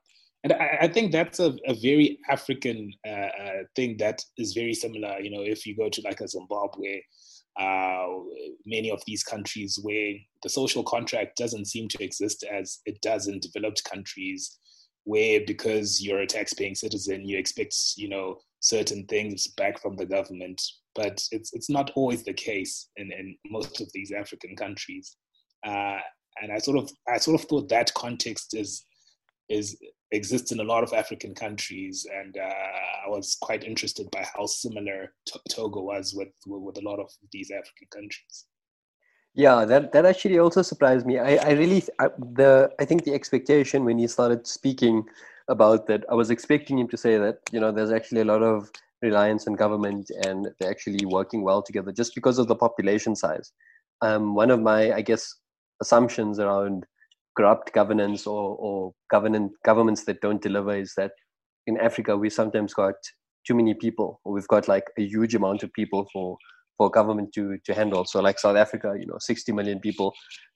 and 0.45 0.53
I, 0.53 0.79
I, 0.83 0.89
think 0.89 1.13
that's 1.13 1.41
a, 1.41 1.57
a 1.67 1.75
very 1.75 2.19
African 2.31 2.93
uh, 3.07 3.11
uh, 3.11 3.63
thing 3.75 3.97
that 3.99 4.23
is 4.39 4.53
very 4.53 4.75
similar. 4.75 5.19
You 5.21 5.31
know, 5.31 5.43
if 5.43 5.67
you 5.67 5.77
go 5.77 5.89
to 5.89 6.03
like 6.03 6.21
a 6.21 6.29
Zimbabwe, 6.29 7.01
uh, 7.59 8.07
many 8.67 8.91
of 8.91 9.03
these 9.07 9.23
countries 9.23 9.79
where 9.83 10.13
the 10.43 10.49
social 10.49 10.83
contract 10.83 11.37
doesn't 11.37 11.67
seem 11.67 11.89
to 11.89 12.05
exist 12.05 12.45
as 12.45 12.81
it 12.85 13.01
does 13.01 13.29
in 13.29 13.41
developed 13.41 13.83
countries 13.85 14.59
where 15.05 15.41
because 15.47 16.03
you're 16.03 16.21
a 16.21 16.27
tax-paying 16.27 16.75
citizen 16.75 17.27
you 17.27 17.39
expect 17.39 17.75
you 17.97 18.09
know 18.09 18.37
certain 18.61 19.07
things 19.07 19.47
back 19.57 19.81
from 19.81 19.97
the 19.97 20.05
government 20.05 20.61
but 20.97 21.23
it's 21.31 21.55
it's 21.55 21.71
not 21.71 21.93
always 21.95 22.25
the 22.25 22.33
case 22.33 22.89
in, 22.97 23.13
in 23.13 23.37
most 23.49 23.81
of 23.81 23.89
these 23.95 24.13
african 24.13 24.55
countries 24.57 25.17
uh, 25.65 25.99
and 26.43 26.53
i 26.53 26.59
sort 26.59 26.79
of 26.79 26.91
i 27.09 27.19
sort 27.19 27.41
of 27.41 27.47
thought 27.49 27.69
that 27.69 27.93
context 27.95 28.55
is 28.55 28.85
is 29.49 29.77
exists 30.13 30.53
in 30.53 30.61
a 30.61 30.65
lot 30.65 30.83
of 30.83 30.93
African 30.93 31.35
countries, 31.35 32.07
and 32.13 32.37
uh, 32.37 32.53
I 33.07 33.09
was 33.09 33.37
quite 33.41 33.65
interested 33.65 34.09
by 34.11 34.25
how 34.35 34.47
similar 34.47 35.13
Togo 35.51 35.83
was 35.83 36.15
with 36.15 36.29
with 36.47 36.79
a 36.79 36.89
lot 36.89 37.01
of 37.01 37.11
these 37.33 37.51
African 37.51 37.89
countries. 37.91 38.47
Yeah, 39.35 39.65
that 39.65 39.93
that 39.93 40.07
actually 40.07 40.39
also 40.39 40.63
surprised 40.63 41.07
me. 41.07 41.19
I 41.19 41.37
I 41.37 41.51
really 41.53 41.83
I, 41.99 42.09
the 42.19 42.71
I 42.81 42.85
think 42.85 43.05
the 43.05 43.15
expectation 43.15 43.85
when 43.85 43.99
he 43.99 44.07
started 44.07 44.47
speaking 44.47 45.05
about 45.49 45.87
that, 45.87 46.05
I 46.11 46.15
was 46.15 46.31
expecting 46.31 46.79
him 46.79 46.89
to 46.89 46.97
say 46.97 47.19
that 47.19 47.39
you 47.53 47.61
know 47.61 47.73
there's 47.73 47.93
actually 47.93 48.23
a 48.23 48.31
lot 48.33 48.43
of 48.43 48.71
reliance 49.03 49.47
on 49.47 49.53
government 49.53 50.11
and 50.25 50.49
they're 50.59 50.71
actually 50.71 51.05
working 51.05 51.43
well 51.43 51.63
together 51.63 51.93
just 51.93 52.15
because 52.15 52.39
of 52.39 52.49
the 52.49 52.57
population 52.57 53.15
size. 53.15 53.53
Um, 54.01 54.35
one 54.35 54.51
of 54.51 54.61
my 54.61 54.93
I 54.93 55.03
guess 55.03 55.35
assumptions 55.81 56.39
around 56.39 56.85
corrupt 57.37 57.73
governance 57.73 58.27
or, 58.27 58.57
or 58.59 58.93
government 59.11 59.53
governments 59.65 60.05
that 60.05 60.21
don't 60.21 60.43
deliver 60.43 60.77
is 60.77 60.95
that 60.97 61.13
in 61.67 61.79
Africa 61.79 62.17
we 62.17 62.31
sometimes 62.31 62.73
got 62.73 62.95
too 63.47 63.55
many 63.55 63.75
people 63.75 64.21
or 64.25 64.33
we've 64.33 64.49
got 64.49 64.69
like 64.69 64.85
a 64.99 65.03
huge 65.03 65.35
amount 65.35 65.63
of 65.63 65.73
people 65.73 66.07
for 66.13 66.37
for 66.77 66.91
government 66.91 67.33
to 67.35 67.59
to 67.65 67.75
handle. 67.75 68.05
So 68.05 68.21
like 68.21 68.39
South 68.39 68.57
Africa, 68.57 68.95
you 68.99 69.07
know, 69.07 69.19
60 69.19 69.53
million 69.53 69.81
people. 69.81 70.13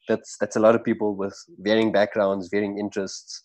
That's 0.08 0.36
that's 0.40 0.56
a 0.56 0.60
lot 0.60 0.74
of 0.74 0.84
people 0.84 1.14
with 1.14 1.36
varying 1.58 1.92
backgrounds, 1.92 2.48
varying 2.50 2.78
interests. 2.78 3.44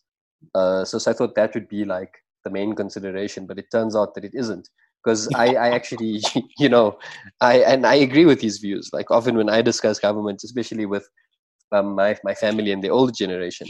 Uh, 0.53 0.85
so, 0.85 0.97
so 0.97 1.11
I 1.11 1.13
thought 1.13 1.35
that 1.35 1.53
would 1.53 1.67
be 1.67 1.85
like 1.85 2.11
the 2.43 2.49
main 2.51 2.75
consideration, 2.75 3.45
but 3.45 3.57
it 3.57 3.65
turns 3.71 3.95
out 3.95 4.13
that 4.15 4.25
it 4.25 4.33
isn't. 4.33 4.69
Because 5.03 5.27
I, 5.35 5.53
I 5.53 5.69
actually, 5.69 6.21
you 6.57 6.69
know, 6.69 6.97
I 7.41 7.59
and 7.59 7.85
I 7.85 7.95
agree 7.95 8.25
with 8.25 8.39
these 8.39 8.57
views. 8.57 8.89
Like 8.91 9.11
often 9.11 9.37
when 9.37 9.49
I 9.49 9.61
discuss 9.61 9.99
government, 9.99 10.41
especially 10.43 10.85
with 10.85 11.07
um, 11.75 11.95
my 11.95 12.17
my 12.23 12.33
family 12.33 12.71
and 12.71 12.83
the 12.83 12.89
older 12.89 13.11
generation, 13.11 13.67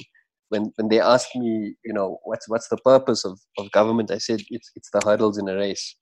when 0.49 0.71
when 0.75 0.89
they 0.89 0.99
ask 0.99 1.27
me, 1.35 1.75
you 1.83 1.93
know, 1.93 2.19
what's 2.23 2.47
what's 2.49 2.69
the 2.69 2.77
purpose 2.77 3.25
of, 3.25 3.39
of 3.57 3.71
government, 3.71 4.11
I 4.11 4.19
said 4.19 4.41
it's 4.49 4.71
it's 4.75 4.89
the 4.91 5.01
hurdles 5.05 5.37
in 5.37 5.49
a 5.49 5.55
race, 5.55 5.95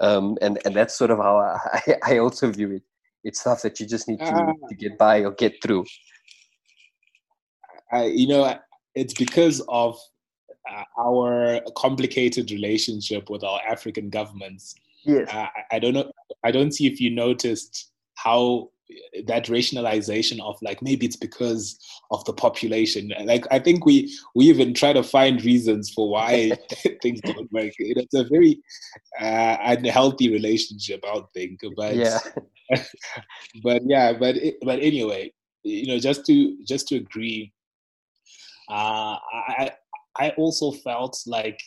um, 0.00 0.36
and 0.40 0.58
and 0.64 0.74
that's 0.74 0.96
sort 0.96 1.10
of 1.10 1.18
how 1.18 1.38
I, 1.38 1.94
I 2.14 2.18
also 2.18 2.50
view 2.50 2.72
it. 2.72 2.82
It's 3.24 3.40
stuff 3.40 3.62
that 3.62 3.78
you 3.80 3.86
just 3.86 4.08
need 4.08 4.18
to, 4.20 4.24
uh, 4.24 4.52
to 4.68 4.74
get 4.74 4.96
by 4.96 5.20
or 5.20 5.32
get 5.32 5.62
through. 5.62 5.84
I, 7.92 8.04
you 8.04 8.28
know, 8.28 8.56
it's 8.94 9.12
because 9.12 9.60
of 9.68 9.98
uh, 10.70 10.84
our 10.98 11.60
complicated 11.76 12.50
relationship 12.50 13.28
with 13.28 13.44
our 13.44 13.60
African 13.68 14.08
governments. 14.08 14.74
Yes. 15.04 15.28
I 15.70 15.78
don't 15.78 15.94
know. 15.94 16.10
I 16.44 16.50
don't 16.50 16.72
see 16.72 16.86
if 16.86 17.00
you 17.00 17.10
noticed 17.10 17.90
how 18.16 18.70
that 19.26 19.48
rationalization 19.48 20.40
of 20.40 20.56
like 20.62 20.82
maybe 20.82 21.06
it's 21.06 21.16
because 21.16 21.78
of 22.10 22.24
the 22.24 22.32
population. 22.32 23.12
Like 23.24 23.46
i 23.50 23.58
think 23.58 23.86
we 23.86 24.14
we 24.34 24.46
even 24.46 24.74
try 24.74 24.92
to 24.92 25.02
find 25.02 25.44
reasons 25.44 25.90
for 25.90 26.08
why 26.08 26.52
things 27.02 27.20
don't 27.20 27.52
work. 27.52 27.72
It's 27.78 28.14
a 28.14 28.24
very 28.24 28.60
uh, 29.20 29.56
unhealthy 29.60 30.30
relationship 30.30 31.04
i 31.04 31.20
think 31.34 31.60
but 31.76 31.94
yeah. 31.94 32.18
but 33.62 33.82
yeah 33.84 34.12
but 34.12 34.36
but 34.62 34.78
anyway 34.80 35.32
you 35.62 35.86
know 35.86 35.98
just 35.98 36.24
to 36.26 36.56
just 36.64 36.88
to 36.88 36.96
agree 36.96 37.52
uh 38.70 39.16
i 39.48 39.70
i 40.16 40.30
also 40.30 40.70
felt 40.70 41.20
like 41.26 41.60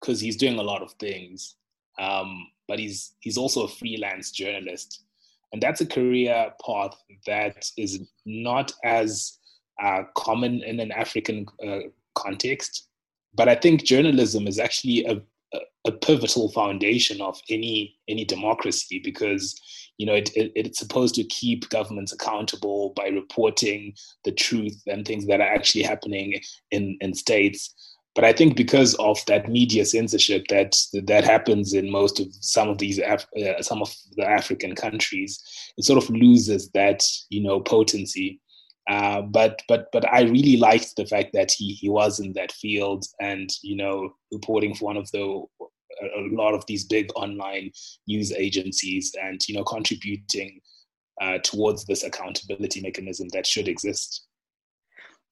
because 0.00 0.20
he's 0.20 0.36
doing 0.36 0.58
a 0.58 0.62
lot 0.62 0.82
of 0.82 0.92
things 0.94 1.56
um 1.98 2.46
but 2.66 2.78
he's 2.78 3.14
he's 3.20 3.38
also 3.38 3.64
a 3.64 3.68
freelance 3.68 4.30
journalist 4.30 5.04
and 5.52 5.62
that's 5.62 5.80
a 5.80 5.86
career 5.86 6.52
path 6.64 6.96
that 7.26 7.70
is 7.76 8.00
not 8.26 8.72
as 8.84 9.38
uh, 9.82 10.02
common 10.16 10.62
in 10.62 10.80
an 10.80 10.92
African 10.92 11.46
uh, 11.66 11.80
context. 12.14 12.88
but 13.34 13.48
I 13.48 13.54
think 13.54 13.84
journalism 13.84 14.46
is 14.46 14.58
actually 14.58 15.04
a, 15.04 15.20
a, 15.86 15.92
pivotal 15.92 16.50
foundation 16.50 17.20
of 17.20 17.40
any 17.48 17.96
any 18.08 18.24
democracy 18.24 19.00
because 19.02 19.58
you 19.98 20.06
know 20.06 20.14
it, 20.14 20.30
it, 20.34 20.52
it's 20.54 20.78
supposed 20.78 21.14
to 21.14 21.24
keep 21.24 21.68
governments 21.70 22.12
accountable 22.12 22.92
by 22.96 23.08
reporting 23.08 23.94
the 24.24 24.32
truth 24.32 24.82
and 24.86 25.06
things 25.06 25.26
that 25.26 25.40
are 25.40 25.54
actually 25.56 25.82
happening 25.82 26.40
in 26.70 26.98
in 27.00 27.14
states 27.14 27.74
but 28.18 28.24
I 28.24 28.32
think 28.32 28.56
because 28.56 28.94
of 28.96 29.24
that 29.28 29.48
media 29.48 29.84
censorship 29.84 30.48
that 30.48 30.76
that 31.04 31.22
happens 31.22 31.72
in 31.72 31.88
most 31.88 32.18
of 32.18 32.26
some 32.40 32.68
of 32.68 32.78
these 32.78 32.98
Af- 32.98 33.28
uh, 33.40 33.62
some 33.62 33.80
of 33.80 33.94
the 34.16 34.28
African 34.28 34.74
countries, 34.74 35.40
it 35.76 35.84
sort 35.84 36.02
of 36.02 36.10
loses 36.10 36.68
that 36.70 37.04
you 37.30 37.40
know 37.40 37.60
potency. 37.60 38.40
Uh, 38.90 39.22
but 39.22 39.62
but 39.68 39.86
but 39.92 40.04
I 40.12 40.22
really 40.22 40.56
liked 40.56 40.96
the 40.96 41.06
fact 41.06 41.30
that 41.34 41.52
he 41.52 41.74
he 41.74 41.88
was 41.88 42.18
in 42.18 42.32
that 42.32 42.50
field 42.50 43.04
and 43.20 43.48
you 43.62 43.76
know 43.76 44.10
reporting 44.32 44.74
for 44.74 44.86
one 44.86 44.96
of 44.96 45.08
the 45.12 45.44
a 45.60 46.20
lot 46.32 46.54
of 46.54 46.66
these 46.66 46.86
big 46.86 47.10
online 47.14 47.70
news 48.08 48.32
agencies 48.32 49.14
and 49.22 49.40
you 49.46 49.54
know 49.54 49.62
contributing 49.62 50.60
uh, 51.20 51.38
towards 51.44 51.84
this 51.84 52.02
accountability 52.02 52.80
mechanism 52.80 53.28
that 53.28 53.46
should 53.46 53.68
exist. 53.68 54.27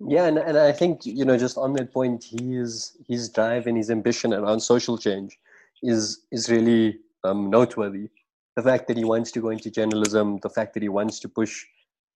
Yeah, 0.01 0.27
and, 0.27 0.39
and 0.39 0.59
I 0.59 0.73
think 0.73 1.07
you 1.07 1.25
know 1.25 1.39
just 1.39 1.57
on 1.57 1.73
that 1.75 1.93
point, 1.93 2.25
his 2.25 2.97
his 3.09 3.31
drive 3.31 3.67
and 3.67 3.77
his 3.77 3.91
ambition 3.91 4.35
around 4.35 4.61
social 4.61 4.99
change 4.99 5.39
is 5.83 6.27
is 6.31 6.51
really 6.51 6.99
um, 7.25 7.49
noteworthy. 7.49 8.11
The 8.57 8.63
fact 8.63 8.89
that 8.89 8.97
he 8.97 9.05
wants 9.05 9.33
to 9.33 9.41
go 9.41 9.51
into 9.51 9.71
journalism, 9.71 10.39
the 10.43 10.51
fact 10.51 10.75
that 10.75 10.83
he 10.83 10.89
wants 10.89 11.19
to 11.21 11.29
push 11.29 11.65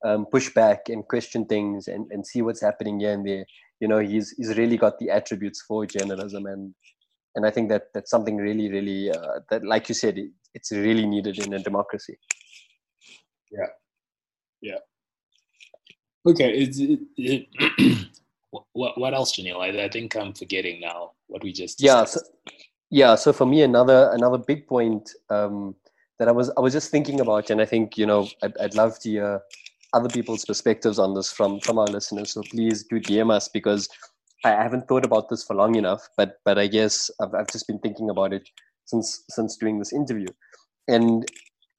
um, 0.04 0.26
push 0.26 0.52
back 0.52 0.88
and 0.88 1.06
question 1.06 1.46
things 1.46 1.88
and, 1.88 2.10
and 2.10 2.26
see 2.26 2.42
what's 2.42 2.60
happening 2.60 3.00
here 3.00 3.12
and 3.12 3.26
there. 3.26 3.46
You 3.80 3.88
know, 3.88 3.98
he's 3.98 4.30
he's 4.36 4.56
really 4.58 4.76
got 4.76 4.98
the 4.98 5.10
attributes 5.10 5.62
for 5.62 5.86
journalism, 5.86 6.46
and 6.46 6.74
and 7.34 7.46
I 7.46 7.50
think 7.50 7.70
that 7.70 7.84
that's 7.94 8.10
something 8.10 8.36
really, 8.36 8.70
really 8.70 9.10
uh, 9.10 9.40
that, 9.50 9.64
like 9.64 9.88
you 9.88 9.94
said, 9.94 10.18
it, 10.18 10.30
it's 10.52 10.70
really 10.72 11.06
needed 11.06 11.38
in 11.38 11.54
a 11.54 11.58
democracy. 11.58 12.18
Yeah, 13.50 13.68
yeah. 14.60 14.78
Okay, 16.26 16.52
it's, 16.52 16.78
it, 16.78 17.00
it 17.16 18.08
what 18.72 18.98
what 18.98 19.14
else, 19.14 19.36
Janelle? 19.36 19.60
I, 19.60 19.84
I 19.84 19.88
think 19.88 20.16
I'm 20.16 20.32
forgetting 20.34 20.80
now 20.80 21.12
what 21.28 21.42
we 21.42 21.52
just 21.52 21.80
yeah. 21.82 22.04
So, 22.04 22.20
yeah, 22.90 23.14
so 23.14 23.32
for 23.32 23.46
me, 23.46 23.62
another 23.62 24.10
another 24.12 24.38
big 24.38 24.66
point 24.66 25.10
um, 25.30 25.74
that 26.18 26.28
I 26.28 26.32
was 26.32 26.50
I 26.56 26.60
was 26.60 26.72
just 26.72 26.90
thinking 26.90 27.20
about, 27.20 27.50
and 27.50 27.60
I 27.60 27.64
think 27.64 27.96
you 27.96 28.06
know 28.06 28.28
I'd, 28.42 28.56
I'd 28.58 28.74
love 28.74 28.98
to 29.00 29.08
hear 29.08 29.40
other 29.92 30.08
people's 30.08 30.44
perspectives 30.44 30.98
on 30.98 31.14
this 31.14 31.32
from 31.32 31.60
from 31.60 31.78
our 31.78 31.86
listeners. 31.86 32.32
So 32.32 32.42
please 32.42 32.84
do 32.84 33.00
DM 33.00 33.32
us 33.32 33.48
because 33.48 33.88
I 34.44 34.50
haven't 34.50 34.88
thought 34.88 35.04
about 35.04 35.28
this 35.30 35.44
for 35.44 35.54
long 35.54 35.76
enough. 35.76 36.06
But 36.16 36.40
but 36.44 36.58
I 36.58 36.66
guess 36.66 37.10
I've 37.20 37.34
I've 37.34 37.50
just 37.50 37.66
been 37.66 37.78
thinking 37.78 38.10
about 38.10 38.34
it 38.34 38.48
since 38.84 39.24
since 39.30 39.56
doing 39.56 39.78
this 39.78 39.92
interview, 39.92 40.28
and 40.86 41.26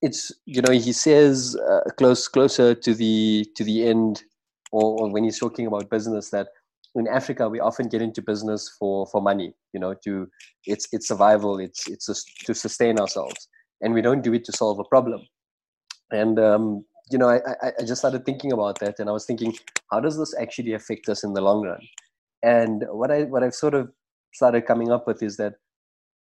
it's 0.01 0.31
you 0.45 0.61
know 0.61 0.73
he 0.73 0.93
says 0.93 1.55
uh, 1.69 1.81
close 1.97 2.27
closer 2.27 2.73
to 2.73 2.93
the 2.95 3.45
to 3.55 3.63
the 3.63 3.85
end 3.87 4.23
or, 4.71 5.01
or 5.01 5.11
when 5.11 5.23
he's 5.23 5.39
talking 5.39 5.67
about 5.67 5.89
business 5.89 6.29
that 6.29 6.47
in 6.95 7.07
Africa 7.07 7.47
we 7.47 7.59
often 7.59 7.87
get 7.87 8.01
into 8.01 8.21
business 8.21 8.69
for 8.77 9.07
for 9.07 9.21
money, 9.21 9.53
you 9.73 9.79
know, 9.79 9.93
to 10.03 10.27
it's 10.65 10.87
it's 10.91 11.07
survival, 11.07 11.59
it's 11.59 11.87
it's 11.87 12.07
to 12.45 12.53
sustain 12.53 12.99
ourselves, 12.99 13.47
and 13.81 13.93
we 13.93 14.01
don't 14.01 14.21
do 14.21 14.33
it 14.33 14.43
to 14.45 14.51
solve 14.51 14.79
a 14.79 14.83
problem. 14.83 15.21
And 16.11 16.39
um, 16.39 16.85
you 17.11 17.17
know, 17.17 17.29
I, 17.29 17.37
I, 17.37 17.71
I 17.79 17.83
just 17.85 18.01
started 18.01 18.25
thinking 18.25 18.51
about 18.51 18.79
that, 18.79 18.99
and 18.99 19.09
I 19.09 19.13
was 19.13 19.25
thinking, 19.25 19.53
how 19.91 19.99
does 19.99 20.17
this 20.17 20.35
actually 20.39 20.73
affect 20.73 21.09
us 21.09 21.23
in 21.23 21.33
the 21.33 21.41
long 21.41 21.65
run? 21.65 21.81
And 22.43 22.83
what 22.89 23.11
I 23.11 23.23
what 23.23 23.43
I've 23.43 23.55
sort 23.55 23.73
of 23.73 23.91
started 24.33 24.65
coming 24.65 24.91
up 24.91 25.07
with 25.07 25.23
is 25.23 25.37
that 25.37 25.55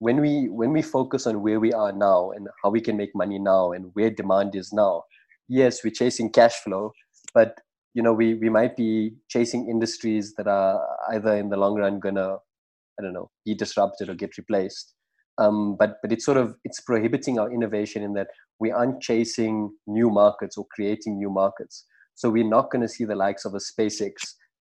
when 0.00 0.20
we 0.20 0.48
when 0.48 0.72
we 0.72 0.82
focus 0.82 1.26
on 1.26 1.42
where 1.42 1.60
we 1.60 1.72
are 1.72 1.92
now 1.92 2.30
and 2.30 2.48
how 2.62 2.70
we 2.70 2.80
can 2.80 2.96
make 2.96 3.14
money 3.14 3.38
now 3.38 3.72
and 3.72 3.90
where 3.94 4.10
demand 4.10 4.54
is 4.54 4.72
now, 4.72 5.04
yes, 5.48 5.82
we're 5.82 5.90
chasing 5.90 6.30
cash 6.30 6.54
flow, 6.56 6.92
but 7.34 7.58
you 7.98 8.04
know 8.04 8.12
we 8.12 8.34
we 8.34 8.48
might 8.48 8.76
be 8.76 8.90
chasing 9.28 9.68
industries 9.68 10.34
that 10.36 10.46
are 10.46 10.74
either 11.14 11.34
in 11.36 11.48
the 11.48 11.56
long 11.56 11.74
run 11.74 11.98
gonna 11.98 12.28
i 12.96 13.02
don't 13.02 13.12
know 13.12 13.28
be 13.44 13.54
disrupted 13.54 14.08
or 14.08 14.14
get 14.14 14.38
replaced. 14.38 14.94
Um, 15.42 15.76
but 15.80 15.96
but 16.02 16.12
it's 16.12 16.24
sort 16.24 16.36
of 16.36 16.54
it's 16.64 16.80
prohibiting 16.80 17.38
our 17.40 17.50
innovation 17.56 18.02
in 18.02 18.12
that 18.14 18.28
we 18.60 18.70
aren't 18.70 19.00
chasing 19.00 19.56
new 19.86 20.10
markets 20.10 20.56
or 20.56 20.66
creating 20.74 21.18
new 21.18 21.30
markets. 21.30 21.86
So 22.14 22.30
we're 22.30 22.54
not 22.56 22.70
going 22.70 22.82
to 22.82 22.94
see 22.96 23.04
the 23.04 23.14
likes 23.14 23.44
of 23.44 23.54
a 23.54 23.64
spacex 23.68 24.14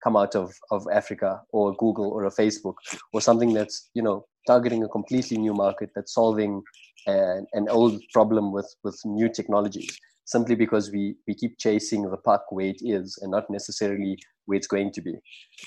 come 0.04 0.16
out 0.22 0.34
of 0.34 0.52
of 0.70 0.86
africa 0.92 1.40
or 1.52 1.74
google 1.84 2.10
or 2.16 2.26
a 2.26 2.36
facebook 2.40 2.74
or 3.14 3.20
something 3.28 3.54
that's 3.54 3.90
you 3.94 4.02
know 4.02 4.24
targeting 4.46 4.82
a 4.84 4.88
completely 4.96 5.38
new 5.38 5.54
market 5.54 5.90
that's 5.94 6.14
solving 6.14 6.62
an, 7.06 7.46
an 7.54 7.66
old 7.70 7.94
problem 8.12 8.52
with 8.52 8.68
with 8.84 8.98
new 9.04 9.28
technologies 9.38 9.98
simply 10.26 10.56
because 10.56 10.90
we 10.90 11.16
we 11.26 11.34
keep 11.34 11.56
chasing 11.58 12.02
the 12.02 12.16
puck 12.18 12.44
where 12.50 12.66
it 12.66 12.82
is 12.82 13.18
and 13.22 13.30
not 13.30 13.48
necessarily 13.48 14.18
where 14.44 14.56
it's 14.56 14.66
going 14.66 14.92
to 14.92 15.00
be. 15.00 15.14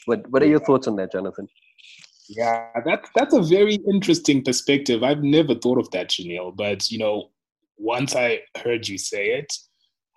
What 0.06 0.30
what 0.30 0.44
are 0.44 0.48
your 0.48 0.60
thoughts 0.60 0.88
on 0.88 0.98
that, 0.98 1.12
Jonathan? 1.12 1.48
Yeah, 2.28 2.68
that's 2.86 3.10
that's 3.16 3.34
a 3.34 3.42
very 3.42 3.76
interesting 3.92 4.44
perspective. 4.44 5.02
I've 5.02 5.24
never 5.24 5.56
thought 5.56 5.80
of 5.80 5.90
that, 5.92 6.10
Janelle. 6.10 6.56
But 6.56 6.92
you 6.92 7.00
know, 7.00 7.32
once 7.78 8.16
I 8.16 8.42
heard 8.64 8.88
you 8.88 8.98
say 8.98 9.32
it, 9.32 9.52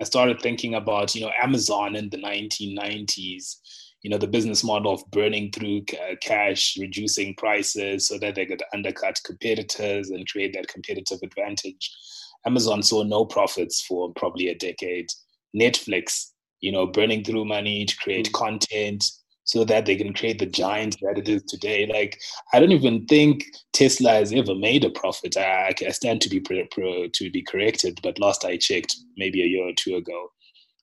I 0.01 0.05
started 0.05 0.40
thinking 0.40 0.74
about 0.74 1.14
you 1.14 1.22
know 1.22 1.32
Amazon 1.40 1.97
in 1.97 2.11
the 2.11 2.18
1990s. 2.18 3.57
You 4.03 4.11
know, 4.11 4.18
the 4.18 4.26
business 4.26 4.64
model 4.64 4.93
of 4.93 5.09
burning 5.12 5.53
through 5.53 5.84
cash, 6.20 6.76
reducing 6.76 7.36
prices 7.36 8.09
so 8.09 8.18
that 8.18 8.34
they 8.34 8.47
could 8.47 8.62
undercut 8.74 9.20
competitors 9.24 10.11
and 10.11 10.28
create 10.28 10.55
that 10.55 10.66
competitive 10.66 11.20
advantage. 11.22 11.95
Amazon 12.47 12.82
saw 12.82 13.03
no 13.03 13.24
profits 13.24 13.82
for 13.82 14.12
probably 14.14 14.49
a 14.49 14.55
decade. 14.55 15.07
Netflix, 15.57 16.30
you 16.61 16.72
know, 16.72 16.86
burning 16.86 17.24
through 17.24 17.45
money 17.45 17.84
to 17.84 17.97
create 17.97 18.28
mm. 18.28 18.32
content 18.32 19.05
so 19.45 19.64
that 19.64 19.86
they 19.86 19.97
can 19.97 20.14
create 20.14 20.38
the 20.38 20.47
giant 20.47 20.97
that 21.03 21.18
it 21.18 21.28
is 21.28 21.43
today. 21.43 21.86
Like, 21.86 22.20
I 22.53 22.61
don't 22.61 22.72
even 22.72 23.07
think 23.07 23.45
Tesla 23.72 24.11
has 24.11 24.32
ever 24.32 24.55
made 24.55 24.84
a 24.84 24.90
profit. 24.90 25.36
I, 25.36 25.74
I 25.86 25.90
stand 25.90 26.20
to 26.22 26.30
be 26.30 26.40
pro, 26.40 26.64
pro, 26.70 27.09
to 27.09 27.30
be 27.30 27.43
corrected, 27.43 27.99
but 28.03 28.20
last 28.20 28.45
I 28.45 28.57
checked, 28.57 28.97
maybe 29.16 29.43
a 29.43 29.47
year 29.47 29.68
or 29.68 29.72
two 29.76 29.97
ago, 29.97 30.28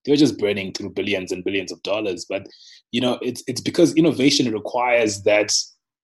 they 0.06 0.12
were 0.12 0.18
just 0.18 0.38
burning 0.38 0.74
through 0.74 0.92
billions 0.92 1.32
and 1.32 1.44
billions 1.44 1.72
of 1.72 1.82
dollars. 1.84 2.26
But 2.28 2.48
you 2.92 3.02
know, 3.02 3.20
it's 3.22 3.44
it's 3.48 3.62
because 3.62 3.94
innovation 3.96 4.52
requires 4.52 5.24
that 5.24 5.54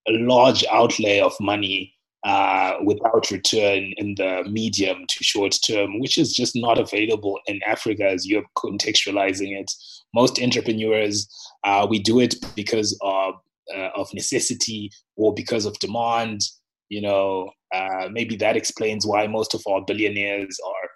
a 0.07 0.11
large 0.11 0.63
outlay 0.71 1.19
of 1.19 1.33
money 1.39 1.94
uh, 2.25 2.77
without 2.83 3.29
return 3.29 3.93
in 3.97 4.15
the 4.15 4.43
medium 4.49 5.05
to 5.07 5.23
short 5.23 5.55
term, 5.65 5.99
which 5.99 6.17
is 6.17 6.33
just 6.33 6.55
not 6.55 6.79
available 6.79 7.39
in 7.45 7.59
Africa 7.67 8.09
as 8.09 8.25
you're 8.25 8.43
contextualizing 8.57 9.55
it. 9.55 9.71
Most 10.15 10.41
entrepreneurs, 10.41 11.27
uh, 11.65 11.85
we 11.87 11.99
do 11.99 12.19
it 12.19 12.33
because 12.55 12.97
of, 13.01 13.35
uh, 13.75 13.89
of 13.95 14.11
necessity 14.15 14.89
or 15.15 15.35
because 15.35 15.67
of 15.67 15.77
demand. 15.77 16.41
You 16.89 17.01
know, 17.01 17.51
uh, 17.73 18.09
maybe 18.11 18.35
that 18.37 18.57
explains 18.57 19.05
why 19.05 19.27
most 19.27 19.53
of 19.53 19.61
our 19.69 19.85
billionaires 19.85 20.57
are. 20.65 20.89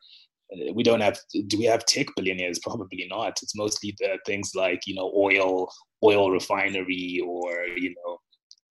Uh, 0.51 0.73
we 0.73 0.81
don't 0.81 1.01
have. 1.01 1.19
Do 1.45 1.59
we 1.59 1.65
have 1.65 1.85
tech 1.85 2.07
billionaires? 2.15 2.57
Probably 2.57 3.05
not. 3.07 3.37
It's 3.43 3.55
mostly 3.55 3.95
the 3.99 4.17
things 4.25 4.53
like 4.55 4.87
you 4.87 4.95
know 4.95 5.11
oil, 5.15 5.71
oil 6.03 6.31
refinery, 6.31 7.21
or 7.23 7.65
you 7.75 7.93
know 7.93 8.17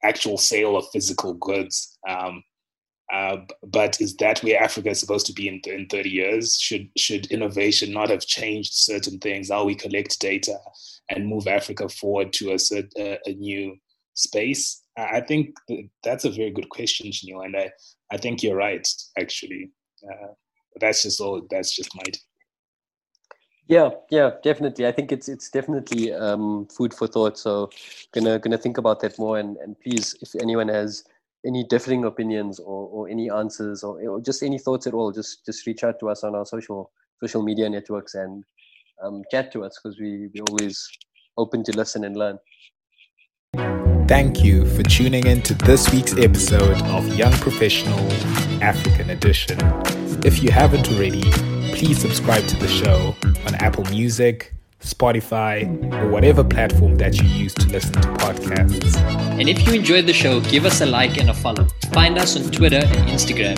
actual 0.02 0.38
sale 0.38 0.76
of 0.76 0.88
physical 0.92 1.34
goods. 1.34 1.98
Um, 2.08 2.42
uh, 3.12 3.38
but 3.66 4.00
is 4.00 4.14
that 4.16 4.40
where 4.40 4.62
Africa 4.62 4.90
is 4.90 5.00
supposed 5.00 5.26
to 5.26 5.32
be 5.32 5.48
in, 5.48 5.60
in 5.64 5.86
30 5.86 6.10
years? 6.10 6.58
Should 6.60 6.90
should 6.96 7.26
innovation 7.26 7.92
not 7.92 8.10
have 8.10 8.20
changed 8.20 8.74
certain 8.74 9.18
things? 9.18 9.50
How 9.50 9.64
we 9.64 9.74
collect 9.74 10.20
data 10.20 10.58
and 11.10 11.26
move 11.26 11.46
Africa 11.46 11.88
forward 11.88 12.32
to 12.34 12.50
a, 12.52 12.58
a, 12.98 13.18
a 13.26 13.32
new 13.32 13.76
space? 14.14 14.82
I 14.98 15.20
think 15.20 15.56
that's 16.02 16.24
a 16.24 16.30
very 16.30 16.50
good 16.50 16.68
question, 16.70 17.10
Janelle, 17.10 17.44
and 17.46 17.56
I, 17.56 17.70
I 18.12 18.16
think 18.16 18.42
you're 18.42 18.56
right, 18.56 18.86
actually. 19.18 19.70
Uh, 20.04 20.28
that's 20.80 21.04
just 21.04 21.20
all. 21.20 21.40
That's 21.50 21.74
just 21.74 21.94
my. 21.94 22.02
Yeah, 23.68 23.90
yeah, 24.10 24.30
definitely. 24.42 24.86
I 24.86 24.92
think 24.92 25.12
it's 25.12 25.28
it's 25.28 25.50
definitely 25.50 26.12
um, 26.14 26.66
food 26.68 26.94
for 26.94 27.06
thought. 27.06 27.38
So, 27.38 27.68
gonna 28.12 28.38
gonna 28.38 28.56
think 28.56 28.78
about 28.78 29.00
that 29.00 29.18
more. 29.18 29.38
And 29.38 29.58
and 29.58 29.78
please, 29.78 30.16
if 30.22 30.34
anyone 30.40 30.68
has 30.68 31.04
any 31.44 31.64
differing 31.64 32.04
opinions 32.04 32.58
or, 32.58 32.88
or 32.88 33.08
any 33.08 33.30
answers 33.30 33.84
or, 33.84 34.00
or, 34.08 34.20
just 34.20 34.42
any 34.42 34.58
thoughts 34.58 34.86
at 34.86 34.94
all, 34.94 35.12
just 35.12 35.44
just 35.44 35.66
reach 35.66 35.84
out 35.84 36.00
to 36.00 36.08
us 36.08 36.24
on 36.24 36.34
our 36.34 36.46
social 36.46 36.90
social 37.20 37.42
media 37.42 37.68
networks 37.68 38.14
and 38.14 38.42
um, 39.02 39.22
chat 39.30 39.52
to 39.52 39.64
us 39.64 39.78
because 39.78 40.00
we 40.00 40.30
we're 40.34 40.44
always 40.48 40.88
open 41.36 41.62
to 41.64 41.76
listen 41.76 42.04
and 42.04 42.16
learn. 42.16 42.38
Thank 44.08 44.42
you 44.42 44.64
for 44.64 44.82
tuning 44.82 45.26
in 45.26 45.42
to 45.42 45.52
this 45.52 45.92
week's 45.92 46.16
episode 46.16 46.80
of 46.84 47.06
Young 47.14 47.32
Professional 47.32 48.00
African 48.62 49.10
Edition. 49.10 49.58
If 50.24 50.42
you 50.42 50.50
haven't 50.50 50.90
already, 50.90 51.57
please 51.78 52.00
subscribe 52.00 52.44
to 52.48 52.56
the 52.56 52.66
show 52.66 53.14
on 53.46 53.54
Apple 53.56 53.84
Music, 53.84 54.52
Spotify, 54.80 55.62
or 56.02 56.08
whatever 56.08 56.42
platform 56.42 56.96
that 56.96 57.16
you 57.20 57.28
use 57.28 57.54
to 57.54 57.68
listen 57.68 57.92
to 57.92 58.08
podcasts. 58.18 58.96
And 59.38 59.48
if 59.48 59.64
you 59.64 59.74
enjoyed 59.74 60.06
the 60.06 60.12
show, 60.12 60.40
give 60.40 60.64
us 60.64 60.80
a 60.80 60.86
like 60.86 61.18
and 61.18 61.30
a 61.30 61.34
follow. 61.34 61.68
Find 61.92 62.18
us 62.18 62.36
on 62.36 62.50
Twitter 62.50 62.82
and 62.84 63.08
Instagram 63.08 63.56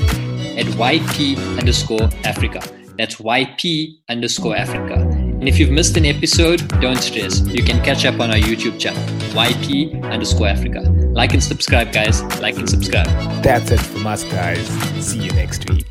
at 0.59 0.67
YP 0.67 1.59
underscore 1.59 2.11
Africa. 2.25 2.61
That's 2.99 3.17
YP 3.17 3.97
underscore 4.11 4.55
Africa. 4.55 4.97
And 4.97 5.49
if 5.49 5.59
you've 5.59 5.71
missed 5.71 5.97
an 5.97 6.05
episode, 6.05 6.69
don't 6.83 6.99
stress. 6.99 7.41
You 7.47 7.65
can 7.65 7.83
catch 7.83 8.05
up 8.05 8.21
on 8.21 8.31
our 8.31 8.37
YouTube 8.37 8.79
channel, 8.79 9.03
YP 9.33 10.05
underscore 10.13 10.49
Africa. 10.49 10.81
Like 10.81 11.33
and 11.33 11.43
subscribe, 11.43 11.91
guys. 11.91 12.23
Like 12.43 12.59
and 12.59 12.69
subscribe. 12.69 13.07
That's 13.43 13.71
it 13.71 13.81
from 13.81 14.07
us, 14.07 14.25
guys. 14.25 14.67
See 15.03 15.21
you 15.21 15.33
next 15.33 15.71
week. 15.71 15.87